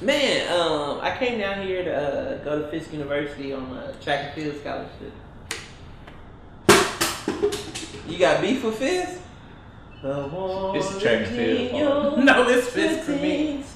Man, 0.00 0.52
um, 0.52 0.98
I 1.00 1.16
came 1.16 1.38
down 1.38 1.64
here 1.66 1.84
to 1.84 1.94
uh, 1.94 2.44
go 2.44 2.60
to 2.62 2.68
Fisk 2.68 2.92
University 2.92 3.52
on 3.52 3.62
a 3.76 3.92
track 4.02 4.26
and 4.26 4.34
field 4.34 4.56
scholarship. 4.60 5.12
You 8.08 8.18
got 8.18 8.40
beef 8.40 8.64
with 8.64 8.76
Fisk? 8.76 9.20
This 10.02 10.90
is 10.90 11.00
track 11.02 11.26
and 11.28 11.36
field. 11.36 12.24
No, 12.24 12.48
it's 12.48 12.68
Fisk 12.68 13.04
for 13.04 13.12
me. 13.12 13.58
This 13.58 13.74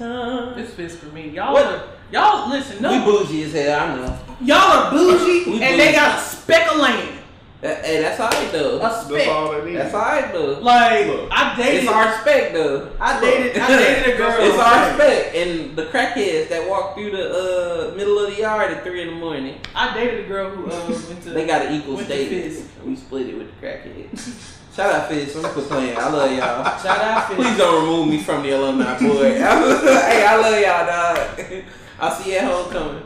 This 0.57 0.75
fits 0.75 0.97
for 0.97 1.07
me. 1.07 1.29
Y'all 1.31 1.53
What? 1.53 1.67
are 1.67 1.83
y'all 2.13 2.49
listen. 2.51 2.77
We 2.79 2.83
No, 2.83 3.05
bougie 3.05 3.45
as 3.45 3.53
hell, 3.53 3.81
I 3.81 3.95
know. 3.97 4.19
y'all 4.41 4.57
are 4.59 4.91
bougie, 4.91 5.49
We 5.51 5.63
and 5.63 5.81
they 5.81 5.93
got 5.93 6.19
a 6.19 6.21
speck 6.21 6.71
of 6.73 6.79
land. 6.81 7.19
That, 7.67 7.85
hey, 7.85 8.01
that's 8.01 8.21
alright 8.21 8.53
though. 8.53 8.77
A 8.77 8.79
That's 8.79 9.07
speck. 9.07 9.27
all 9.27 9.51
they 9.51 9.65
need. 9.65 9.77
That's 9.77 9.93
alright 9.93 10.33
though. 10.33 10.61
Like 10.61 11.07
Look, 11.09 11.29
I 11.33 11.57
dated. 11.57 11.83
It's 11.83 11.93
our 11.93 12.21
spec 12.21 12.53
though. 12.53 12.93
I 13.01 13.21
dated. 13.21 13.59
I 13.61 13.67
dated 13.67 14.15
a 14.15 14.17
girl. 14.17 14.37
It's 14.39 14.57
our 14.57 14.95
spec. 14.95 15.35
And 15.35 15.75
the 15.75 15.87
crackheads 15.87 16.49
that 16.51 16.69
walk 16.69 16.95
through 16.95 17.11
the 17.11 17.91
uh, 17.91 17.95
middle 17.97 18.21
of 18.21 18.31
the 18.31 18.41
yard 18.41 18.71
at 18.71 18.85
3 18.85 19.03
in 19.03 19.09
the 19.09 19.15
morning, 19.15 19.59
I 19.75 19.93
dated 19.95 20.27
a 20.27 20.29
girl 20.29 20.51
who 20.51 20.71
uh, 20.71 20.87
went 21.09 21.23
to. 21.25 21.31
they 21.35 21.45
got 21.45 21.67
an 21.67 21.75
equal 21.75 21.99
status. 21.99 22.69
We 22.85 22.95
split 22.95 23.31
it 23.31 23.37
with 23.37 23.49
the 23.51 23.67
crackheads. 23.67 24.61
Shout 24.73 24.95
out 24.95 25.09
Fisk. 25.09 25.37
I'm 25.37 25.53
quit 25.53 25.67
playing. 25.67 25.97
I 25.99 26.09
love 26.09 26.31
y'all. 26.31 26.39
Shout 26.83 27.01
out 27.01 27.27
Fisk. 27.27 27.41
Please 27.41 27.59
don't 27.59 27.83
remove 27.83 28.09
me 28.09 28.23
from 28.23 28.45
the 28.45 28.51
alumni 28.53 28.97
board. 29.01 29.27
hey, 29.27 30.25
I 30.25 30.37
love 30.37 30.61
y'all, 30.63 30.87
dog. 30.87 31.65
I'll 31.99 32.15
see 32.15 32.31
you 32.31 32.39
at 32.39 32.45
homecoming. 32.45 33.03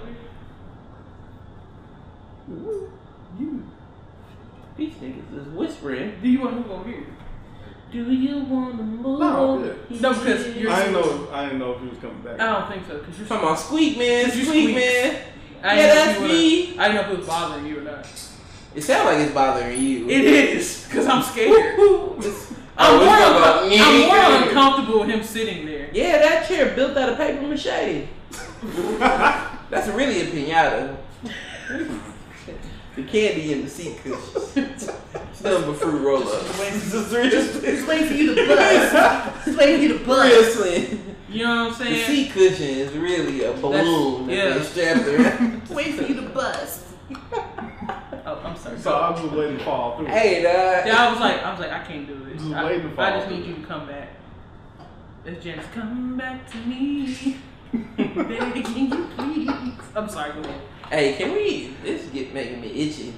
You. 3.39 3.67
These 4.81 4.95
niggas 4.95 5.39
is 5.39 5.47
whispering. 5.49 6.15
Do 6.23 6.29
you 6.31 6.41
want 6.41 6.55
to 6.55 6.61
move 6.63 6.71
over 6.71 6.89
here? 6.89 7.05
Do 7.93 8.11
you 8.11 8.39
want 8.45 8.79
to 8.79 8.83
move? 8.83 9.21
No, 9.21 9.57
I'm 9.57 9.63
good. 9.63 10.01
No, 10.01 10.15
because 10.15 10.57
you're- 10.57 10.73
I 10.73 10.85
didn't 10.87 10.93
know. 10.95 11.29
I 11.31 11.45
didn't 11.45 11.59
know 11.59 11.73
if 11.73 11.83
he 11.83 11.89
was 11.89 11.99
coming 11.99 12.23
back. 12.23 12.41
I 12.41 12.47
don't 12.47 12.73
think 12.73 12.87
so. 12.89 12.99
Cause 13.01 13.19
you're 13.19 13.27
Talking 13.29 13.45
about 13.45 13.59
Squeak 13.59 13.99
Man, 13.99 14.25
Cause 14.25 14.37
you 14.37 14.45
Squeak. 14.47 14.75
Man. 14.75 15.17
I 15.63 15.77
Yeah, 15.77 15.87
know 15.87 15.95
that's 15.95 16.21
you 16.21 16.29
me. 16.29 16.79
I 16.79 16.89
didn't 16.89 16.95
know 16.95 17.01
if 17.03 17.11
it 17.11 17.19
was 17.19 17.27
bothering 17.27 17.67
you 17.67 17.79
or 17.81 17.83
not. 17.83 18.07
It 18.75 18.83
sounds 18.83 19.05
like 19.05 19.19
it's 19.19 19.35
bothering 19.35 19.79
you. 19.79 20.09
It 20.09 20.25
is, 20.25 20.89
cause 20.91 21.07
I'm 21.07 21.23
scared. 21.23 21.79
Oh, 22.83 22.93
I'm 22.93 22.99
oh, 22.99 23.05
more, 23.05 23.71
it's 23.71 23.77
gonna 23.77 23.85
I'm 23.85 24.39
more 24.39 24.49
uncomfortable 24.49 25.01
with 25.01 25.11
him 25.11 25.23
sitting 25.23 25.67
there. 25.67 25.91
Yeah, 25.93 26.17
that 26.17 26.49
chair 26.49 26.75
built 26.75 26.97
out 26.97 27.11
of 27.11 27.19
paper 27.19 27.43
mache. 27.43 28.09
That's 29.69 29.89
really 29.89 30.23
a 30.23 30.27
pinata. 30.31 30.97
the 32.97 33.03
candy 33.05 33.53
in 33.53 33.63
the 33.63 33.71
seat 33.71 33.99
cushions. 34.03 34.87
Nothing 35.43 35.71
but 35.71 35.77
fruit 35.77 36.01
roll 36.01 36.23
ups. 36.23 36.59
Just 36.91 37.89
wait 37.89 38.07
for 38.07 38.15
you 38.15 38.35
to 38.35 38.47
bust. 38.47 39.45
Just 39.47 39.59
wait 39.59 39.77
for 39.77 39.83
you 39.83 39.89
to 39.89 39.95
Real 39.99 40.07
bust. 40.07 40.53
slim. 40.55 41.17
You 41.31 41.45
know 41.45 41.65
what 41.65 41.73
I'm 41.73 41.79
saying? 41.79 41.93
The 41.93 42.05
saying? 42.05 42.25
seat 42.27 42.33
cushion 42.33 42.67
is 42.67 42.93
really 42.93 43.45
a 43.45 43.53
balloon 43.55 44.27
that 44.27 44.35
yeah. 44.35 44.59
they 44.59 44.65
strapped 44.65 45.07
around. 45.07 45.69
Wait 45.69 45.95
for 45.95 46.03
you 46.03 46.15
to 46.17 46.29
bust. 46.31 46.87
oh, 47.15 48.43
I'm 48.45 48.57
sorry. 48.57 48.79
So 48.79 48.93
I 48.93 49.11
was 49.11 49.21
just 49.21 49.33
waiting 49.33 49.59
to 49.59 49.65
fall 49.65 49.97
through. 49.97 50.07
hey, 50.07 50.43
dog. 50.43 50.87
Yeah, 50.87 51.07
I 51.07 51.11
was 51.11 51.21
like, 51.21 51.43
I 51.43 51.51
was 51.53 51.61
like, 51.61 51.71
I 51.73 51.85
can't 51.85 52.07
do 52.07 52.25
this. 52.25 52.43
Just 52.43 52.55
I, 52.55 52.65
waiting 52.65 52.95
to 52.95 53.01
I 53.01 53.19
just 53.19 53.31
need 53.31 53.45
through. 53.45 53.55
you 53.55 53.61
to 53.61 53.67
come 53.67 53.87
back. 53.87 54.09
It's 55.25 55.45
Janice, 55.45 55.67
come 55.73 56.17
back 56.17 56.51
to 56.51 56.59
me. 56.59 57.37
Begging 57.97 58.91
you, 58.91 59.09
please. 59.17 59.51
I'm 59.95 60.09
sorry, 60.09 60.33
go 60.33 60.41
ahead. 60.41 60.61
Hey, 60.91 61.13
can 61.13 61.33
we? 61.33 61.69
This 61.85 62.03
is 62.03 62.11
get 62.11 62.35
making 62.35 62.61
me 62.61 62.67
itchy. 62.67 63.15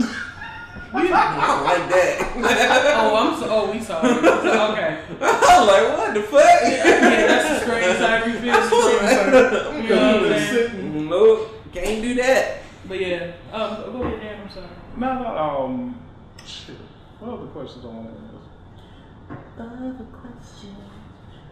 I 0.00 1.02
don't 1.46 1.64
like 1.64 1.88
that. 1.88 2.20
Oh, 2.96 3.14
I'm 3.16 3.38
so. 3.38 3.46
Oh, 3.48 3.70
we 3.70 3.80
sorry. 3.80 4.10
okay. 4.10 5.02
I'm 5.20 5.66
like, 5.68 5.98
what 5.98 6.14
the 6.14 6.22
fuck? 6.22 6.42
Yeah, 6.62 7.26
that's 7.28 7.48
the 7.48 7.60
screen 7.60 7.96
side 7.96 8.26
reveal. 8.26 8.44
You 8.44 9.88
know 9.88 10.18
what 10.18 10.24
I'm 10.26 10.32
Just 10.32 10.50
saying? 10.50 10.70
sitting. 10.70 11.08
Nope, 11.08 11.72
can't 11.72 12.02
do 12.02 12.14
that. 12.14 12.62
But 12.88 13.00
yeah, 13.00 13.32
um, 13.52 13.92
go 13.92 14.02
ahead, 14.02 14.20
Dan. 14.20 14.40
I'm 14.42 14.50
sorry. 14.50 14.66
No, 14.96 15.22
no, 15.22 15.28
um, 15.38 16.02
shit. 16.44 16.76
What 17.20 17.34
other 17.38 17.46
questions 17.46 17.84
I 17.84 17.88
want 17.88 18.08
to 18.08 19.34
ask? 19.34 19.60
other 19.60 20.06
questions 20.12 20.76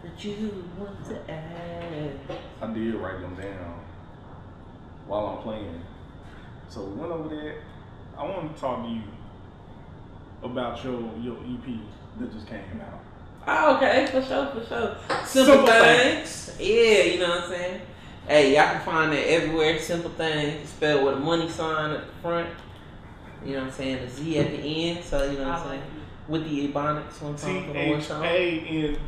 that 0.02 0.24
you 0.24 0.64
want 0.76 1.04
to 1.06 1.30
ask? 1.30 2.40
I 2.60 2.66
did 2.72 2.94
write 2.96 3.20
them 3.20 3.36
down 3.36 3.82
while 5.06 5.26
I'm 5.26 5.42
playing. 5.42 5.82
So 6.68 6.84
we 6.84 7.00
went 7.00 7.12
over 7.12 7.28
there. 7.28 7.62
I 8.16 8.24
want 8.24 8.54
to 8.54 8.60
talk 8.60 8.84
to 8.84 8.88
you 8.88 9.02
about 10.42 10.82
your 10.84 11.00
your 11.20 11.36
EP 11.36 11.78
that 12.18 12.32
just 12.32 12.46
came 12.46 12.80
out. 12.80 13.00
Oh, 13.46 13.76
okay, 13.76 14.06
for 14.06 14.22
sure, 14.22 14.46
for 14.46 14.64
sure. 14.64 14.96
Simple, 15.24 15.54
Simple 15.54 15.66
things. 15.66 16.56
Yeah, 16.60 17.02
you 17.02 17.18
know 17.18 17.28
what 17.28 17.44
I'm 17.44 17.50
saying? 17.50 17.80
Hey, 18.26 18.54
y'all 18.54 18.70
can 18.70 18.80
find 18.82 19.12
it 19.12 19.26
everywhere. 19.26 19.78
Simple 19.80 20.10
things. 20.10 20.68
Spelled 20.68 21.04
with 21.04 21.14
a 21.14 21.18
money 21.18 21.48
sign 21.48 21.90
at 21.90 22.06
the 22.06 22.12
front. 22.22 22.48
You 23.44 23.54
know 23.54 23.58
what 23.60 23.66
I'm 23.66 23.72
saying? 23.72 23.98
A 23.98 24.08
Z 24.08 24.38
at 24.38 24.50
the 24.50 24.58
end. 24.58 25.04
So, 25.04 25.28
you 25.28 25.38
know 25.38 25.48
what 25.48 25.58
I'm 25.58 25.68
saying? 25.68 25.82
With 26.28 26.48
the 26.48 26.68
Ebonics 26.68 27.20
one 27.20 27.34
T 27.34 27.42
time 27.42 27.66
for 27.66 27.72
the 27.72 27.90
one 27.90 28.00
song. 28.00 28.24
A 28.24 28.60
N 28.60 28.98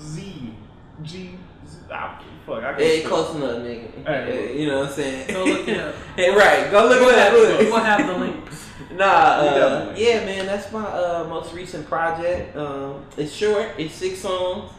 Z 0.00 0.54
G. 1.02 1.38
Z- 1.86 1.90
ah, 1.92 2.22
Fuck, 2.46 2.58
I 2.58 2.62
can't. 2.72 2.78
Hey, 2.78 3.00
spell. 3.00 3.10
close 3.10 3.34
enough, 3.36 3.58
nigga. 3.62 4.06
Hey. 4.06 4.60
you 4.60 4.68
know 4.68 4.80
what 4.80 4.88
I'm 4.90 4.94
saying? 4.94 5.28
Go 5.32 5.44
look 5.44 5.68
it 5.68 5.80
up. 5.80 5.94
hey, 6.16 6.30
right. 6.30 6.70
Go 6.70 6.86
look 6.88 7.00
We'll 7.00 7.10
it 7.10 7.18
up. 7.18 7.32
have, 7.32 7.32
Look. 7.34 7.60
we'll 7.60 7.76
have 7.80 8.06
the 8.06 8.18
links. 8.18 8.60
Nah, 8.92 9.04
uh, 9.06 9.94
yeah, 9.96 10.24
man, 10.24 10.46
that's 10.46 10.70
my 10.70 10.84
uh, 10.84 11.26
most 11.28 11.52
recent 11.52 11.88
project. 11.88 12.56
Um, 12.56 13.04
it's 13.16 13.32
short, 13.32 13.70
it's 13.76 13.92
six 13.94 14.20
songs, 14.20 14.70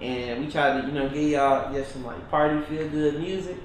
and 0.00 0.44
we 0.44 0.50
try 0.50 0.80
to, 0.80 0.86
you 0.86 0.92
know, 0.92 1.08
give 1.08 1.22
y'all 1.30 1.72
just 1.72 1.92
some 1.92 2.04
like 2.04 2.30
party 2.30 2.60
feel 2.66 2.88
good 2.88 3.18
music. 3.18 3.56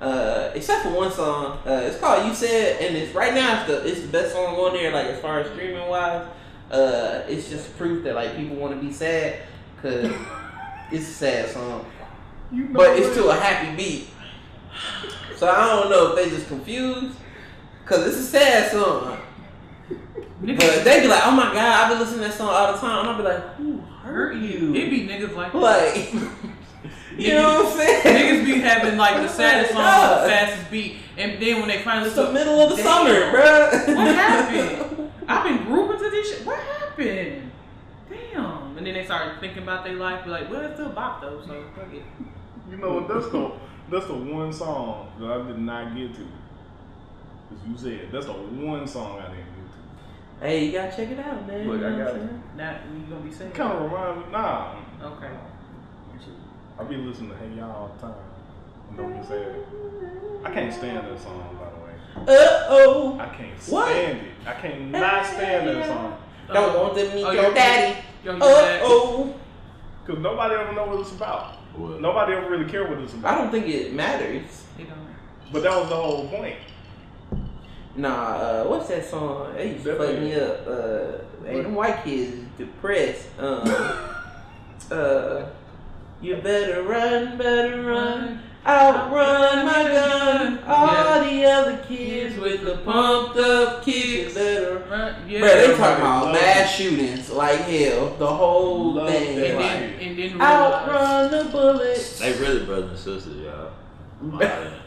Uh, 0.00 0.50
except 0.54 0.84
for 0.84 0.90
one 0.90 1.12
song, 1.12 1.58
uh, 1.66 1.82
it's 1.84 1.98
called 1.98 2.26
"You 2.26 2.34
Said," 2.34 2.80
and 2.80 2.96
it's 2.96 3.14
right 3.14 3.34
now 3.34 3.58
it's 3.60 3.66
the 3.70 3.86
it's 3.86 4.00
the 4.02 4.08
best 4.08 4.32
song 4.32 4.54
on 4.54 4.72
there. 4.72 4.90
Like 4.90 5.06
as 5.08 5.20
far 5.20 5.40
as 5.40 5.50
streaming 5.50 5.86
wise, 5.88 6.26
uh, 6.70 7.22
it's 7.28 7.50
just 7.50 7.76
proof 7.76 8.04
that 8.04 8.14
like 8.14 8.36
people 8.36 8.56
want 8.56 8.72
to 8.78 8.80
be 8.86 8.92
sad 8.92 9.40
because 9.76 10.10
it's 10.92 11.08
a 11.08 11.12
sad 11.12 11.50
song, 11.50 11.84
You 12.50 12.64
know 12.64 12.72
but 12.78 12.98
it's 12.98 13.14
to 13.16 13.28
a 13.28 13.34
happy 13.34 13.76
beat. 13.76 14.08
So 15.36 15.48
I 15.48 15.66
don't 15.66 15.90
know 15.90 16.08
if 16.08 16.16
they 16.16 16.30
just 16.34 16.48
confused 16.48 17.16
because 17.84 18.06
it's 18.06 18.16
a 18.18 18.22
sad 18.22 18.70
song. 18.72 19.18
But 20.40 20.84
they 20.84 21.00
be 21.00 21.08
like, 21.08 21.26
oh 21.26 21.32
my 21.32 21.52
god, 21.52 21.56
I've 21.56 21.90
been 21.90 21.98
listening 21.98 22.22
to 22.22 22.28
that 22.28 22.34
song 22.36 22.48
all 22.48 22.72
the 22.72 22.78
time. 22.78 23.00
And 23.00 23.08
I'll 23.08 23.16
be 23.16 23.22
like, 23.24 23.54
who 23.56 23.78
hurt 24.02 24.36
you? 24.36 24.74
It 24.74 24.88
be 24.90 25.06
niggas 25.06 25.34
like 25.34 25.52
that. 25.52 25.58
like, 25.58 26.12
you 27.18 27.32
know 27.34 27.64
what 27.64 27.66
I'm 27.72 27.76
saying? 27.78 28.02
Niggas 28.42 28.44
be 28.46 28.60
having 28.60 28.96
like 28.96 29.16
the 29.16 29.28
saddest 29.32 29.72
song 29.72 29.80
Yeah. 29.82 30.20
the 30.22 30.28
fastest 30.28 30.70
beat, 30.70 30.96
and 31.16 31.42
then 31.42 31.58
when 31.60 31.68
they 31.68 31.82
finally 31.82 32.06
It's 32.06 32.16
the 32.16 32.32
middle 32.32 32.60
of 32.60 32.70
the 32.76 32.82
summer, 32.82 33.32
bruh. 33.32 33.96
What 33.96 34.14
happened? 34.14 35.10
I've 35.28 35.44
been 35.44 35.64
grouping 35.66 35.98
to 35.98 36.10
this 36.10 36.30
shit. 36.38 36.46
What 36.46 36.58
happened? 36.60 37.50
Damn. 38.08 38.76
And 38.78 38.86
then 38.86 38.94
they 38.94 39.04
start 39.04 39.40
thinking 39.40 39.64
about 39.64 39.84
their 39.84 39.94
life, 39.94 40.24
be 40.24 40.30
like, 40.30 40.48
well, 40.50 40.62
it's 40.62 40.74
still 40.74 40.90
bop 40.90 41.20
though, 41.20 41.42
so 41.46 41.64
fuck 41.74 41.92
it. 41.92 42.02
You 42.70 42.76
know 42.76 42.94
what? 43.00 43.08
That's 43.08 43.28
the 43.30 43.50
that's 43.90 44.06
the 44.06 44.14
one 44.14 44.52
song 44.52 45.10
that 45.18 45.30
I 45.30 45.46
did 45.46 45.58
not 45.58 45.94
get 45.96 46.14
to. 46.14 46.20
As 46.20 47.66
you 47.68 47.76
said, 47.76 48.12
that's 48.12 48.26
the 48.26 48.32
one 48.32 48.86
song 48.86 49.18
I 49.18 49.22
didn't 49.28 49.36
get 49.38 49.72
to. 49.72 50.46
Hey, 50.46 50.64
you 50.66 50.72
gotta 50.72 50.94
check 50.94 51.08
it 51.10 51.18
out, 51.18 51.46
man. 51.46 51.66
Look, 51.68 51.80
you 51.80 51.86
I 51.86 51.90
know 51.90 51.98
got 51.98 52.06
what 52.06 52.14
I'm 52.14 52.20
it. 52.22 52.28
saying? 52.28 52.42
Now 52.56 52.78
you 52.92 53.00
gonna 53.08 53.20
be 53.22 53.30
to. 53.30 53.36
saying 53.36 53.52
Kind 53.52 53.72
of 53.72 53.82
remind 53.90 54.18
me. 54.18 54.24
Nah. 54.32 54.74
Okay. 55.02 55.30
You 56.12 56.20
should- 56.22 56.34
I 56.78 56.84
be 56.84 56.96
listening 56.96 57.30
to 57.30 57.36
Hey 57.36 57.54
Y'all 57.56 57.70
all 57.70 57.90
the 57.96 58.06
time. 58.06 58.14
And 58.88 58.96
don't 58.96 59.14
get 59.14 59.26
sad. 59.26 59.54
I 60.44 60.50
can't 60.52 60.72
stand 60.72 61.06
that 61.06 61.20
song, 61.20 61.58
by 61.58 61.70
the 61.70 61.84
way. 61.84 62.38
Uh 62.38 62.66
oh. 62.68 63.18
I 63.18 63.26
can't 63.34 63.58
What? 63.68 63.88
stand 63.88 64.18
it. 64.18 64.32
I 64.46 64.52
can't 64.54 64.90
not 64.90 65.26
stand 65.26 65.68
that 65.68 65.86
song. 65.86 66.18
Don't 66.52 66.78
want 66.78 66.94
to 66.98 67.14
meet 67.14 67.24
Oh, 67.24 67.30
your 67.30 67.54
daddy. 67.54 67.98
Yo, 68.24 68.32
you 68.36 68.42
Uh 68.42 68.78
oh. 68.82 69.34
Cause 70.06 70.18
nobody 70.18 70.54
ever 70.54 70.72
know 70.72 70.86
what 70.86 71.00
it's 71.00 71.12
about. 71.12 71.57
What? 71.78 72.00
Nobody 72.00 72.32
ever 72.32 72.50
really 72.50 72.68
care 72.68 72.88
what 72.88 72.98
it's 72.98 73.14
I 73.14 73.16
about. 73.18 73.34
I 73.34 73.38
don't 73.38 73.50
think 73.50 73.66
it 73.68 73.94
matters. 73.94 74.64
He 74.76 74.84
don't. 74.84 74.98
But 75.52 75.62
that 75.62 75.76
was 75.78 75.88
the 75.88 75.96
whole 75.96 76.28
point. 76.28 76.56
Nah, 77.94 78.08
uh, 78.08 78.64
what's 78.64 78.88
that 78.88 79.04
song? 79.04 79.54
They 79.54 79.72
used 79.72 79.84
to 79.84 79.96
fuck 79.96 80.18
me 80.18 80.34
up. 80.34 80.66
Uh, 80.66 81.44
hey, 81.44 81.62
them 81.62 81.74
white 81.74 82.04
kids 82.04 82.46
depressed. 82.56 83.28
Um, 83.38 83.62
uh, 84.90 85.46
you 86.20 86.36
better 86.36 86.82
run, 86.82 87.38
better 87.38 87.82
run. 87.82 88.42
Outrun 88.68 89.64
my 89.64 89.82
gun. 89.84 90.58
All 90.66 91.24
the 91.24 91.44
other 91.46 91.78
kids 91.88 92.36
with 92.38 92.64
the 92.64 92.76
pumped 92.78 93.38
up 93.38 93.82
kicks. 93.82 94.34
Better. 94.34 94.84
Right? 94.90 95.14
Yeah. 95.26 95.40
Bro, 95.40 95.48
they 95.48 95.66
talking 95.68 95.80
about 96.02 96.24
love 96.26 96.32
mass 96.34 96.70
shootings 96.74 97.30
like 97.30 97.60
hell. 97.60 98.14
The 98.18 98.26
whole 98.26 98.92
Love 98.94 99.08
thing. 99.08 99.36
that. 99.36 99.46
and 99.46 99.56
Like, 99.58 99.98
then, 99.98 100.08
and 100.08 100.18
then 100.18 100.40
outrun 100.42 101.30
the 101.30 101.44
bullets. 101.50 102.18
They 102.18 102.32
really 102.34 102.66
brothers 102.66 102.90
and 102.90 102.98
sisters, 103.22 103.36
y'all. 103.42 103.72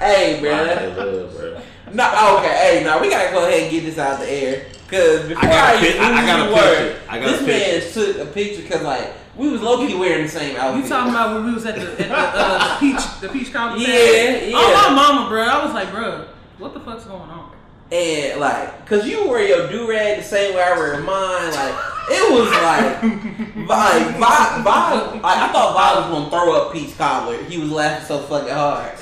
Hey, 0.00 0.40
my- 0.40 0.48
bruh. 0.48 0.94
They 0.94 0.94
bro. 0.94 1.60
No, 1.92 2.38
okay, 2.38 2.48
hey, 2.78 2.84
now 2.84 3.00
we 3.00 3.10
gotta 3.10 3.32
go 3.32 3.46
ahead 3.46 3.62
and 3.64 3.70
get 3.70 3.84
this 3.84 3.98
out 3.98 4.14
of 4.14 4.20
the 4.20 4.30
air. 4.30 4.66
Cause 4.88 5.28
before 5.28 5.44
I, 5.44 5.50
got 5.50 5.74
a 5.74 5.78
even 5.78 5.92
pic- 5.92 6.00
I- 6.00 6.22
I 6.22 6.26
got 6.26 6.48
a 6.48 6.54
word, 6.54 6.92
picture. 6.92 7.10
I 7.10 7.18
got 7.18 7.28
a 7.28 7.44
this 7.44 7.46
man 7.46 7.92
took 8.16 8.28
a 8.28 8.30
picture 8.32 8.62
because 8.62 8.82
like 8.82 9.12
we 9.40 9.50
was 9.50 9.62
low 9.62 9.86
key 9.86 9.94
wearing 9.94 10.24
the 10.24 10.28
same 10.28 10.54
outfit. 10.56 10.82
You 10.84 10.88
talking 10.88 11.10
about 11.12 11.34
when 11.34 11.46
we 11.46 11.54
was 11.54 11.64
at 11.64 11.76
the 11.76 11.82
at 11.92 11.96
the, 11.98 12.14
uh, 12.14 12.74
the 12.74 12.80
peach 12.92 13.20
the 13.20 13.28
peach 13.30 13.52
conversation? 13.52 13.94
Yeah, 13.94 14.46
yeah. 14.48 14.56
Oh 14.56 14.88
my 14.90 14.94
mama, 14.94 15.28
bro. 15.30 15.42
I 15.42 15.64
was 15.64 15.72
like, 15.72 15.90
bro, 15.90 16.26
what 16.58 16.74
the 16.74 16.80
fuck's 16.80 17.04
going 17.06 17.22
on? 17.22 17.52
and 17.92 18.38
like, 18.38 18.86
cause 18.86 19.04
you 19.04 19.28
wear 19.28 19.44
your 19.44 19.68
do 19.68 19.88
rag 19.90 20.18
the 20.18 20.22
same 20.22 20.54
way 20.54 20.62
I 20.62 20.76
wear 20.76 21.00
mine. 21.00 21.52
Like 21.52 21.74
it 22.10 22.32
was 22.32 22.48
like, 22.50 23.02
like 23.68 24.14
Vi, 24.16 24.62
Vi, 24.62 24.94
like, 25.14 25.24
I 25.24 25.52
thought 25.52 25.74
Vi 25.74 26.00
was 26.00 26.10
gonna 26.10 26.30
throw 26.30 26.54
up 26.54 26.72
Peach 26.72 26.96
Cobbler. 26.96 27.42
He 27.44 27.58
was 27.58 27.70
laughing 27.70 28.06
so 28.06 28.18
fucking 28.20 28.52
hard. 28.54 28.92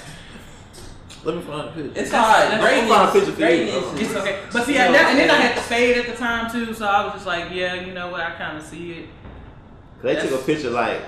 Let 1.24 1.34
me 1.36 1.42
find 1.42 1.68
a 1.68 1.72
picture. 1.72 2.00
It's 2.00 2.10
hard. 2.12 2.44
that's- 2.52 2.60
Greatness, 2.62 2.90
I'll 2.92 3.06
find 3.06 3.08
a 3.08 3.12
picture 3.20 3.32
for 3.32 3.40
you. 3.40 3.46
greatness. 3.46 4.00
It's 4.00 4.14
okay. 4.14 4.40
But 4.52 4.64
see, 4.64 4.78
I, 4.78 4.92
that, 4.92 5.10
and 5.10 5.18
then 5.18 5.30
I'm 5.30 5.36
I 5.36 5.40
saying? 5.42 5.52
had 5.52 5.54
to 5.56 5.62
fade 5.62 5.96
at 5.98 6.06
the 6.06 6.16
time 6.16 6.50
too, 6.50 6.72
so 6.72 6.86
I 6.86 7.04
was 7.04 7.14
just 7.14 7.26
like, 7.26 7.52
yeah, 7.52 7.74
you 7.74 7.92
know 7.92 8.08
what? 8.08 8.20
I 8.20 8.30
kind 8.36 8.56
of 8.56 8.62
see 8.64 8.92
it. 8.92 9.08
They 10.02 10.14
took 10.16 10.40
a 10.40 10.44
picture 10.44 10.70
like 10.70 11.00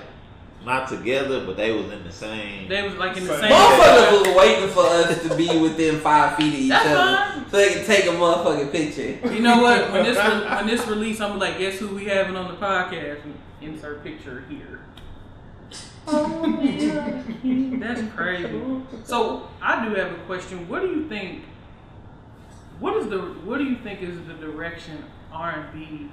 not 0.64 0.88
together, 0.88 1.46
but 1.46 1.56
they 1.56 1.72
was 1.72 1.90
in 1.90 2.04
the 2.04 2.12
same. 2.12 2.68
They 2.68 2.82
was 2.82 2.94
like 2.96 3.16
in 3.16 3.24
the 3.26 3.30
Same. 3.38 3.40
same. 3.42 3.52
Motherfuckers 3.52 4.12
was 4.26 4.36
waiting 4.36 4.68
for 4.68 4.80
us 4.84 5.22
to 5.22 5.34
be 5.34 5.58
within 5.58 6.00
five 6.00 6.36
feet 6.36 6.52
of 6.54 6.60
each 6.60 6.68
That's 6.68 6.86
other 6.86 7.16
fine. 7.40 7.50
so 7.50 7.56
they 7.56 7.72
can 7.74 7.84
take 7.86 8.04
a 8.04 8.08
motherfucking 8.08 8.70
picture. 8.72 9.32
You 9.34 9.40
know 9.40 9.62
what? 9.62 9.90
When 9.92 10.04
this 10.04 10.16
re- 10.26 10.56
when 10.56 10.66
this 10.66 10.86
release, 10.86 11.20
I'm 11.20 11.38
like, 11.38 11.58
guess 11.58 11.78
who 11.78 11.88
we 11.94 12.04
having 12.06 12.36
on 12.36 12.48
the 12.48 12.56
podcast? 12.58 13.20
Insert 13.62 14.02
picture 14.04 14.44
here. 14.50 14.80
That's 17.80 18.02
crazy. 18.14 18.60
So 19.04 19.48
I 19.62 19.86
do 19.88 19.94
have 19.94 20.12
a 20.12 20.18
question. 20.26 20.68
What 20.68 20.82
do 20.82 20.88
you 20.88 21.08
think? 21.08 21.44
What 22.80 22.96
is 22.96 23.08
the 23.08 23.18
what 23.18 23.58
do 23.58 23.64
you 23.64 23.76
think 23.76 24.02
is 24.02 24.16
the 24.26 24.34
direction 24.34 25.04
R 25.32 25.50
and 25.50 25.72
B, 25.72 26.08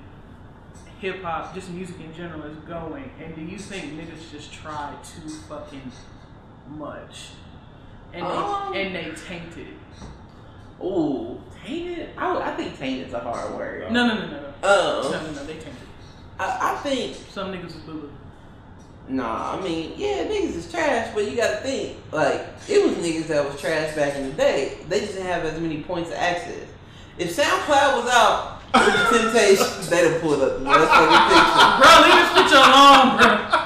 hip 1.00 1.22
hop, 1.24 1.54
just 1.54 1.70
music 1.70 2.00
in 2.00 2.14
general 2.14 2.44
is 2.44 2.58
going? 2.60 3.10
And 3.24 3.36
do 3.36 3.42
you 3.42 3.58
think 3.58 3.94
niggas 3.94 4.32
just 4.32 4.54
try 4.54 4.94
too 5.04 5.30
fucking 5.30 5.92
much, 6.70 7.30
and 8.14 8.26
they 8.26 8.30
Um, 8.30 8.74
and 8.76 8.96
they 8.96 9.12
taint 9.28 9.58
it? 9.58 10.84
Ooh, 10.84 11.42
tainted? 11.66 12.10
I, 12.18 12.52
I 12.52 12.56
think 12.56 12.78
tainted's 12.78 13.14
a 13.14 13.20
hard 13.20 13.56
word. 13.56 13.92
No, 13.92 14.08
no, 14.08 14.16
no, 14.16 14.22
no, 14.22 14.28
no, 14.28 14.42
no, 14.42 14.48
Um, 14.48 15.12
no, 15.12 15.32
no. 15.32 15.46
They 15.46 15.54
taint 15.54 15.68
it. 15.68 15.74
I, 16.40 16.74
I 16.74 16.78
think 16.78 17.16
Some 17.32 17.52
niggas 17.52 17.68
is 17.68 17.76
boo 17.78 18.02
boo. 18.02 18.12
Nah, 19.10 19.58
I 19.58 19.62
mean, 19.62 19.94
yeah, 19.96 20.26
niggas 20.26 20.56
is 20.56 20.70
trash, 20.70 21.14
but 21.16 21.30
you 21.30 21.38
gotta 21.38 21.58
think, 21.58 21.98
like, 22.12 22.46
it 22.68 22.86
was 22.86 22.96
niggas 22.98 23.28
that 23.28 23.46
was 23.46 23.60
trash 23.60 23.96
back 23.96 24.16
in 24.16 24.30
the 24.30 24.34
day. 24.36 24.80
They 24.90 25.00
just 25.00 25.14
didn't 25.14 25.28
have 25.28 25.46
as 25.46 25.60
many 25.62 25.82
points 25.82 26.10
of 26.10 26.18
access. 26.18 26.68
If 27.18 27.36
SoundCloud 27.36 28.04
was 28.04 28.12
out 28.12 28.57
with 28.86 28.96
the 28.96 29.18
Temptations, 29.18 29.90
they'd 29.90 30.12
have 30.12 30.22
pulled 30.22 30.42
up 30.42 30.60
the 30.60 30.66
motherfucking 30.66 31.80
Bro, 31.80 31.90
leave 32.04 32.18
this 32.18 32.32
picture 32.38 32.62
alone, 32.62 33.18
bro. 33.18 33.58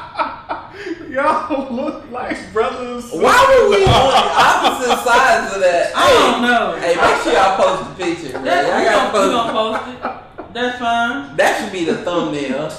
Y'all 1.12 1.74
look 1.74 2.10
like 2.10 2.54
brothers. 2.54 3.12
Why 3.12 3.36
were 3.52 3.69
we 3.69 3.84
on 3.84 4.13
opposite 4.39 5.04
sides 5.04 5.54
of 5.54 5.60
that? 5.62 5.91
I 5.95 6.08
don't 6.13 6.41
know. 6.41 6.80
Hey, 6.80 6.95
make 6.95 7.21
sure 7.21 7.34
y'all 7.34 7.58
post 7.58 7.97
the 7.97 8.04
picture, 8.06 8.34
man. 8.34 8.45
That's, 8.45 8.67
Y'all 8.67 8.80
we, 8.80 8.86
gotta 8.86 9.12
gonna, 9.12 9.28
we 9.28 9.34
post 9.34 9.91
gonna 9.91 10.00
post 10.00 10.47
it. 10.47 10.54
That's 10.54 10.80
fine. 10.80 11.36
That 11.38 11.62
should 11.62 11.74
be 11.74 11.84
the 11.86 11.97
thumbnail. 11.97 12.71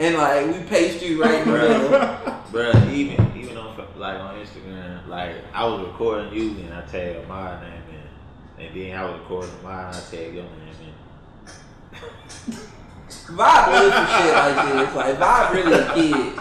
and, 0.00 0.16
like, 0.16 0.46
we 0.46 0.62
paste 0.68 1.04
you 1.04 1.22
right 1.22 1.42
in 1.42 1.48
the 1.48 1.58
middle. 1.58 1.90
Bruh, 2.54 2.92
even 2.92 3.32
even 3.36 3.56
on 3.56 3.76
like 3.96 4.20
on 4.20 4.36
Instagram, 4.36 5.08
like 5.08 5.36
I 5.52 5.66
was 5.66 5.86
recording 5.86 6.32
you 6.32 6.50
and 6.64 6.72
I 6.72 6.82
tagged 6.82 7.28
my 7.28 7.60
name 7.60 7.72
in, 7.72 7.83
and 8.58 8.74
then 8.74 8.96
I 8.96 9.04
was 9.10 9.20
recording 9.20 9.50
mine 9.62 9.86
and 9.86 9.96
I 9.96 10.00
tagged 10.00 10.34
your 10.34 10.44
name 10.44 10.74
in. 10.82 12.54
Vibe 13.28 13.72
lives 13.72 13.94
for 13.96 14.06
shit 14.22 14.34
like 14.34 14.72
this. 14.72 14.94
Like 14.94 15.16
Vibe 15.18 15.52
really 15.54 15.72
a 15.72 15.94
kid. 15.94 16.40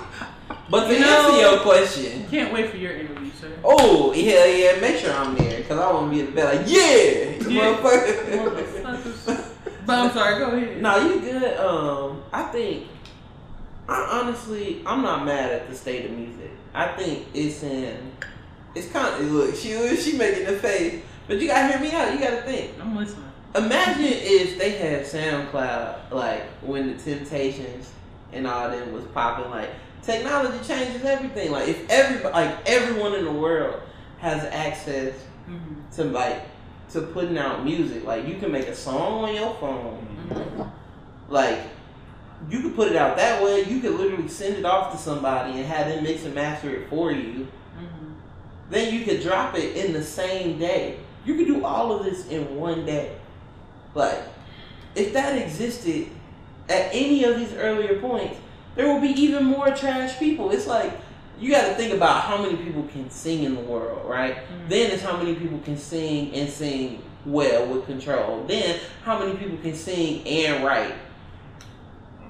But 0.70 0.88
to 0.88 0.94
You 0.94 1.00
know- 1.00 1.28
answer 1.28 1.42
your 1.42 1.60
question, 1.60 2.26
Can't 2.30 2.54
wait 2.54 2.70
for 2.72 2.78
your 2.78 2.94
interview, 2.94 3.32
sir. 3.40 3.52
oh 3.64 4.12
hell 4.12 4.48
yeah, 4.48 4.80
make 4.80 4.98
sure 4.98 5.14
I'm 5.14 5.36
there 5.36 5.58
because 5.58 5.80
I 5.80 5.92
want 5.92 6.12
to 6.12 6.16
be 6.16 6.22
at 6.22 6.28
the 6.28 6.34
bed 6.34 6.58
like 6.58 6.68
yeah, 6.68 7.48
Yeah. 7.50 7.78
motherfucker. 7.78 8.84
Motherfuckers. 8.84 9.50
But 9.86 10.00
I'm 10.00 10.12
sorry, 10.12 10.40
go 10.40 10.52
ahead. 10.52 10.82
No, 10.82 10.98
you 11.10 11.20
good. 11.20 11.58
Um, 11.60 12.24
I 12.32 12.44
think. 12.44 12.88
I 13.88 14.22
honestly, 14.22 14.82
I'm 14.86 15.02
not 15.02 15.26
mad 15.26 15.52
at 15.52 15.70
the 15.70 15.76
state 15.76 16.06
of 16.06 16.12
music. 16.12 16.52
I 16.74 16.88
think 16.96 17.28
it's 17.34 17.62
in. 17.64 18.12
It's 18.76 18.88
kind 18.92 19.14
of 19.22 19.30
look. 19.32 19.56
She 19.56 19.96
she 19.98 20.18
making 20.18 20.46
the 20.46 20.54
face, 20.54 21.04
but 21.28 21.40
you 21.40 21.48
gotta 21.48 21.72
hear 21.74 21.80
me 21.82 21.92
out. 21.96 22.14
You 22.14 22.20
gotta 22.20 22.42
think. 22.44 22.72
I'm 22.80 22.96
listening. 22.96 23.26
Imagine 23.56 24.06
if 24.06 24.58
they 24.58 24.72
had 24.72 25.06
SoundCloud, 25.06 26.12
like 26.12 26.44
when 26.62 26.88
the 26.96 27.04
Temptations 27.04 27.92
and 28.32 28.48
all 28.48 28.70
them 28.70 28.92
was 28.92 29.06
popping. 29.06 29.50
Like 29.52 29.70
technology 30.02 30.58
changes 30.66 31.04
everything. 31.06 31.52
Like 31.52 31.68
if 31.68 31.90
every 31.90 32.24
like 32.32 32.58
everyone 32.68 33.14
in 33.16 33.26
the 33.26 33.32
world 33.32 33.82
has 34.20 34.44
access 34.46 35.14
Mm-hmm. 35.50 35.96
to 35.96 36.06
like 36.06 36.42
to 36.92 37.02
putting 37.02 37.38
out 37.38 37.66
music. 37.66 38.06
Like 38.06 38.26
you 38.28 38.36
can 38.36 38.50
make 38.52 38.68
a 38.68 38.76
song 38.76 39.26
on 39.26 39.36
your 39.36 39.54
phone. 39.56 40.08
Mm-hmm. 40.30 40.62
Like 41.28 41.60
you 42.50 42.62
could 42.62 42.76
put 42.76 42.92
it 42.92 42.96
out 42.96 43.18
that 43.18 43.44
way. 43.44 43.66
You 43.66 43.82
could 43.82 43.96
literally 43.96 44.30
send 44.30 44.56
it 44.56 44.64
off 44.66 44.94
to 44.94 44.98
somebody 44.98 45.54
and 45.60 45.66
have 45.66 45.88
them 45.88 46.04
mix 46.04 46.24
and 46.24 46.34
master 46.34 46.70
it 46.74 46.90
for 46.90 47.12
you. 47.12 47.48
Mm-hmm. 47.78 48.14
Then 48.70 48.94
you 48.94 49.04
could 49.04 49.22
drop 49.22 49.54
it 49.56 49.76
in 49.76 49.92
the 49.92 50.04
same 50.04 50.60
day. 50.60 51.00
You 51.26 51.36
could 51.36 51.48
do 51.48 51.66
all 51.66 51.92
of 51.94 52.06
this 52.06 52.28
in 52.28 52.56
one 52.56 52.86
day. 52.86 53.16
Like 53.96 54.20
if 54.96 55.14
that 55.14 55.38
existed 55.38 56.08
at 56.70 56.90
any 56.92 57.24
of 57.24 57.38
these 57.38 57.54
earlier 57.54 58.00
points, 58.00 58.38
there 58.76 58.88
will 58.88 59.02
be 59.02 59.10
even 59.10 59.46
more 59.46 59.70
trash 59.72 60.18
people. 60.18 60.52
It's 60.52 60.68
like 60.68 60.92
you 61.40 61.52
got 61.52 61.68
to 61.68 61.74
think 61.76 61.94
about 61.94 62.24
how 62.24 62.42
many 62.42 62.56
people 62.58 62.84
can 62.84 63.10
sing 63.10 63.44
in 63.44 63.56
the 63.56 63.62
world, 63.62 64.08
right? 64.08 64.36
Mhm. 64.36 64.70
Then 64.70 64.92
it's 64.92 65.04
how 65.04 65.18
many 65.18 65.36
people 65.36 65.60
can 65.60 65.78
sing 65.78 66.34
and 66.34 66.50
sing 66.50 67.02
well 67.26 67.66
with 67.68 67.86
control. 67.86 68.44
Then 68.48 68.80
how 69.04 69.18
many 69.20 69.36
people 69.36 69.58
can 69.58 69.76
sing 69.76 70.28
and 70.28 70.64
write. 70.64 70.94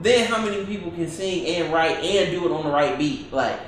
Then 0.02 0.28
how 0.28 0.44
many 0.44 0.66
people 0.66 0.92
can 0.92 1.10
sing 1.10 1.46
and 1.46 1.74
write 1.74 1.98
and 2.04 2.32
do 2.32 2.46
it 2.46 2.52
on 2.52 2.64
the 2.64 2.72
right 2.72 2.98
beat, 2.98 3.32
like. 3.32 3.60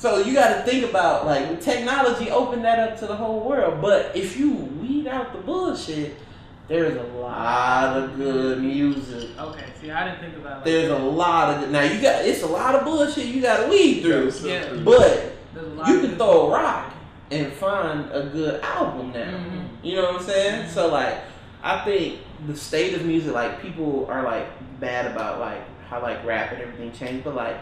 So 0.00 0.16
you 0.20 0.32
got 0.32 0.56
to 0.56 0.62
think 0.62 0.88
about 0.88 1.26
like 1.26 1.60
technology 1.60 2.30
opened 2.30 2.64
that 2.64 2.78
up 2.78 2.98
to 3.00 3.06
the 3.06 3.14
whole 3.14 3.40
world. 3.40 3.82
But 3.82 4.16
if 4.16 4.38
you 4.38 4.50
weed 4.50 5.06
out 5.06 5.34
the 5.34 5.40
bullshit, 5.40 6.16
there's 6.68 6.96
a 6.96 7.02
lot 7.18 7.98
of 7.98 8.16
good 8.16 8.62
music. 8.62 9.28
Okay, 9.38 9.66
see, 9.78 9.90
I 9.90 10.08
didn't 10.08 10.20
think 10.20 10.36
about 10.36 10.52
it. 10.52 10.54
Like 10.54 10.64
There's 10.64 10.90
a 10.90 10.98
lot 10.98 11.62
of 11.62 11.70
now 11.70 11.82
you 11.82 12.00
got 12.00 12.24
it's 12.24 12.42
a 12.42 12.46
lot 12.46 12.74
of 12.76 12.84
bullshit 12.84 13.26
you 13.26 13.42
got 13.42 13.64
to 13.64 13.68
weed 13.68 14.00
through. 14.00 14.32
Yeah. 14.42 14.72
But 14.82 15.34
There's 15.52 15.66
a 15.66 15.74
lot 15.74 15.88
you 15.88 16.00
can 16.00 16.16
throw 16.16 16.46
a 16.46 16.50
rock 16.50 16.94
and 17.30 17.52
find 17.52 18.10
a 18.10 18.22
good 18.22 18.62
album 18.62 19.12
now. 19.12 19.20
Mhm. 19.20 19.66
You 19.82 19.96
know 19.96 20.12
what 20.12 20.22
I'm 20.22 20.26
saying? 20.26 20.70
So 20.70 20.88
like, 20.88 21.18
I 21.62 21.84
think 21.84 22.20
the 22.46 22.56
state 22.56 22.94
of 22.94 23.04
music, 23.04 23.34
like 23.34 23.60
people 23.60 24.06
are 24.08 24.22
like 24.22 24.46
bad 24.80 25.12
about 25.12 25.40
like 25.40 25.60
how 25.90 26.00
like 26.00 26.24
rap 26.24 26.52
and 26.52 26.62
everything 26.62 26.90
changed, 26.92 27.22
but 27.22 27.34
like. 27.34 27.58